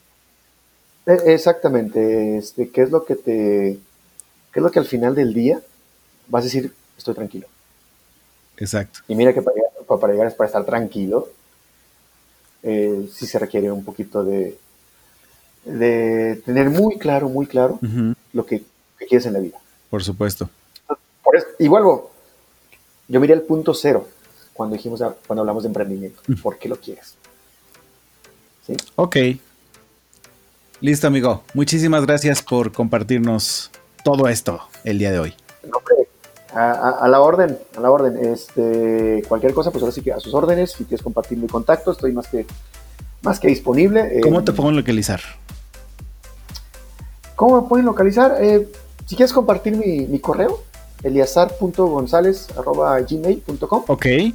E, 1.05 1.33
exactamente, 1.33 2.37
este, 2.37 2.69
¿qué 2.69 2.81
es 2.81 2.91
lo 2.91 3.05
que 3.05 3.15
te, 3.15 3.79
qué 4.51 4.59
es 4.59 4.63
lo 4.63 4.71
que 4.71 4.79
al 4.79 4.85
final 4.85 5.15
del 5.15 5.33
día 5.33 5.61
vas 6.27 6.41
a 6.41 6.45
decir, 6.45 6.73
estoy 6.97 7.13
tranquilo? 7.13 7.47
Exacto. 8.57 8.99
Y 9.07 9.15
mira 9.15 9.33
que 9.33 9.41
para 9.41 9.55
llegar, 9.55 9.71
para, 9.99 10.13
llegar 10.13 10.35
para 10.35 10.47
estar 10.47 10.65
tranquilo, 10.65 11.29
eh, 12.63 13.07
sí 13.13 13.27
se 13.27 13.39
requiere 13.39 13.71
un 13.71 13.85
poquito 13.85 14.23
de, 14.23 14.57
de 15.63 16.41
tener 16.45 16.69
muy 16.69 16.97
claro, 16.97 17.29
muy 17.29 17.45
claro 17.45 17.79
lo 18.33 18.45
que, 18.45 18.63
quieres 19.07 19.27
en 19.27 19.33
la 19.33 19.39
vida. 19.39 19.59
Por 19.89 20.03
supuesto. 20.03 20.49
Y 21.59 21.67
vuelvo, 21.67 22.11
yo 23.07 23.19
miré 23.19 23.33
el 23.33 23.41
punto 23.41 23.73
cero 23.73 24.07
cuando 24.53 24.75
dijimos, 24.75 25.01
cuando 25.27 25.41
hablamos 25.41 25.63
de 25.63 25.67
emprendimiento. 25.67 26.21
¿Por 26.41 26.57
qué 26.57 26.67
lo 26.67 26.77
quieres? 26.77 27.15
Ok. 28.95 29.15
Listo, 30.81 31.07
amigo. 31.07 31.43
Muchísimas 31.53 32.05
gracias 32.05 32.41
por 32.41 32.71
compartirnos 32.71 33.71
todo 34.03 34.27
esto 34.27 34.61
el 34.83 34.99
día 34.99 35.11
de 35.11 35.19
hoy. 35.19 35.33
a, 36.53 37.07
la 37.07 37.21
orden, 37.21 37.57
a 37.77 37.79
la 37.79 37.91
orden. 37.91 38.17
Este, 38.25 39.23
cualquier 39.27 39.53
cosa, 39.53 39.71
pues 39.71 39.83
ahora 39.83 39.93
sí 39.93 40.01
que 40.01 40.11
a 40.11 40.19
sus 40.19 40.33
órdenes. 40.33 40.71
Si 40.71 40.85
quieres 40.85 41.03
compartir 41.03 41.37
mi 41.37 41.47
contacto, 41.47 41.91
estoy 41.91 42.11
más 42.11 42.27
que, 42.27 42.45
más 43.21 43.39
que 43.39 43.47
disponible. 43.47 44.21
¿Cómo 44.21 44.43
te 44.43 44.51
pueden 44.51 44.75
localizar? 44.75 45.21
¿Cómo 47.35 47.61
me 47.61 47.67
pueden 47.67 47.85
localizar? 47.85 48.37
Eh, 48.41 48.67
si 49.05 49.15
quieres 49.15 49.31
compartir 49.33 49.75
mi, 49.75 50.07
mi 50.07 50.19
correo, 50.19 50.63
eliazar.gonzález.gmail.com. 51.03 53.83
Ok. 53.87 54.05
Eh, 54.05 54.33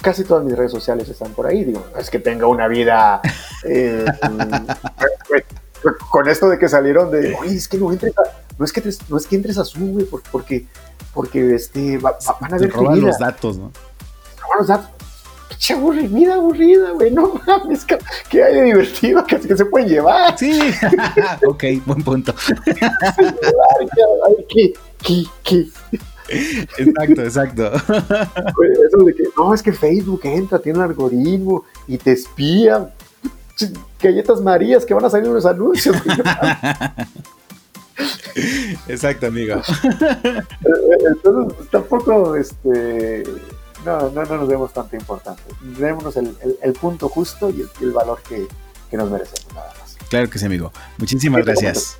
casi 0.00 0.24
todas 0.24 0.44
mis 0.44 0.56
redes 0.56 0.72
sociales 0.72 1.08
están 1.08 1.32
por 1.32 1.46
ahí. 1.46 1.64
Digo, 1.64 1.84
es 1.98 2.10
que 2.10 2.18
tenga 2.18 2.46
una 2.46 2.68
vida 2.68 3.20
eh, 3.64 4.04
con 6.10 6.28
esto 6.28 6.48
de 6.48 6.58
que 6.58 6.68
salieron 6.68 7.10
de, 7.10 7.34
oye, 7.34 7.56
es 7.56 7.68
que 7.68 7.78
no 7.78 7.92
entres 7.92 8.16
a, 8.18 8.22
no 8.58 8.64
es 8.64 8.72
que, 8.72 8.82
no 9.08 9.16
es 9.16 9.26
que 9.26 9.36
entres 9.36 9.58
a 9.58 9.64
su, 9.64 9.86
güey, 9.86 10.06
porque, 10.06 10.66
porque 11.14 11.54
este, 11.54 11.98
van 11.98 12.14
a 12.40 12.58
ver 12.58 12.74
los 12.74 13.18
datos, 13.18 13.58
¿no? 13.58 13.70
Roban 14.40 14.58
los 14.58 14.66
datos. 14.66 14.90
Pinche 15.58 15.74
aburrida, 15.74 16.34
aburrida, 16.34 16.92
güey, 16.92 17.10
no 17.10 17.34
mames, 17.44 17.84
que, 17.84 17.98
hay 18.42 18.54
de 18.54 18.62
divertido, 18.62 19.24
que, 19.24 19.40
que 19.40 19.56
se 19.56 19.64
pueden 19.64 19.88
llevar. 19.88 20.38
Sí, 20.38 20.56
ok, 21.46 21.64
buen 21.84 22.04
punto. 22.04 22.32
¿Qué, 24.48 24.72
qué, 25.02 25.24
qué? 25.42 25.66
Exacto, 26.78 27.22
exacto. 27.22 27.72
Eso 27.74 28.98
de 29.04 29.14
que, 29.14 29.24
no, 29.36 29.52
es 29.52 29.60
que 29.62 29.72
Facebook 29.72 30.20
entra, 30.22 30.60
tiene 30.60 30.78
un 30.78 30.84
algoritmo 30.84 31.64
y 31.88 31.98
te 31.98 32.12
espía. 32.12 32.94
Galletas 34.00 34.40
Marías 34.40 34.86
que 34.86 34.94
van 34.94 35.06
a 35.06 35.10
salir 35.10 35.26
en 35.26 35.34
los 35.34 35.44
anuncios. 35.44 35.96
Exacto, 38.86 39.26
amigo. 39.26 39.60
Entonces, 41.04 41.68
tampoco, 41.70 42.36
este, 42.36 43.24
no, 43.88 44.10
no, 44.10 44.24
no 44.24 44.36
nos 44.36 44.48
demos 44.48 44.72
tanta 44.72 44.96
importancia. 44.96 45.44
Démonos 45.60 46.16
el, 46.16 46.36
el, 46.62 46.72
punto 46.74 47.08
justo 47.08 47.50
y 47.50 47.66
el, 47.80 47.92
valor 47.92 48.20
que, 48.28 48.46
que, 48.90 48.96
nos 48.96 49.10
merecemos, 49.10 49.54
nada 49.54 49.72
más. 49.80 49.96
Claro 50.08 50.28
que 50.28 50.38
sí, 50.38 50.46
amigo. 50.46 50.72
Muchísimas 50.98 51.44
gracias. 51.44 51.96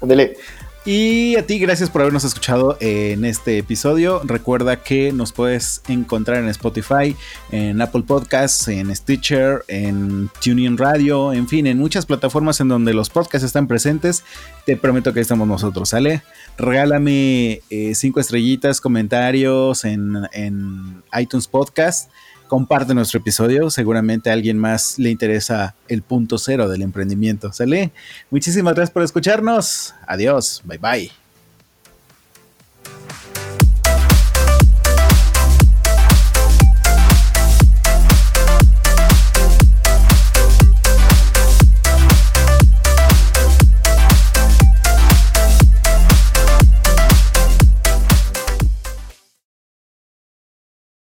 Ándele. 0.00 0.36
Y 0.90 1.36
a 1.36 1.46
ti, 1.46 1.58
gracias 1.58 1.90
por 1.90 2.00
habernos 2.00 2.24
escuchado 2.24 2.78
en 2.80 3.26
este 3.26 3.58
episodio. 3.58 4.22
Recuerda 4.24 4.82
que 4.82 5.12
nos 5.12 5.32
puedes 5.32 5.82
encontrar 5.86 6.42
en 6.42 6.48
Spotify, 6.48 7.14
en 7.50 7.82
Apple 7.82 8.04
Podcasts, 8.06 8.68
en 8.68 8.96
Stitcher, 8.96 9.66
en 9.68 10.30
TuneIn 10.42 10.78
Radio, 10.78 11.34
en 11.34 11.46
fin, 11.46 11.66
en 11.66 11.76
muchas 11.76 12.06
plataformas 12.06 12.62
en 12.62 12.68
donde 12.68 12.94
los 12.94 13.10
podcasts 13.10 13.44
están 13.44 13.68
presentes. 13.68 14.24
Te 14.64 14.78
prometo 14.78 15.12
que 15.12 15.20
estamos 15.20 15.46
nosotros, 15.46 15.90
¿sale? 15.90 16.22
Regálame 16.56 17.60
eh, 17.68 17.94
cinco 17.94 18.20
estrellitas, 18.20 18.80
comentarios 18.80 19.84
en, 19.84 20.16
en 20.32 21.02
iTunes 21.12 21.48
Podcast 21.48 22.08
comparte 22.48 22.94
nuestro 22.94 23.20
episodio. 23.20 23.70
Seguramente 23.70 24.30
a 24.30 24.32
alguien 24.32 24.58
más 24.58 24.98
le 24.98 25.10
interesa 25.10 25.76
el 25.86 26.02
punto 26.02 26.38
cero 26.38 26.68
del 26.68 26.82
emprendimiento. 26.82 27.52
¿Sale? 27.52 27.92
Muchísimas 28.30 28.74
gracias 28.74 28.92
por 28.92 29.02
escucharnos. 29.02 29.94
Adiós. 30.06 30.62
Bye 30.64 30.78
bye. 30.78 31.17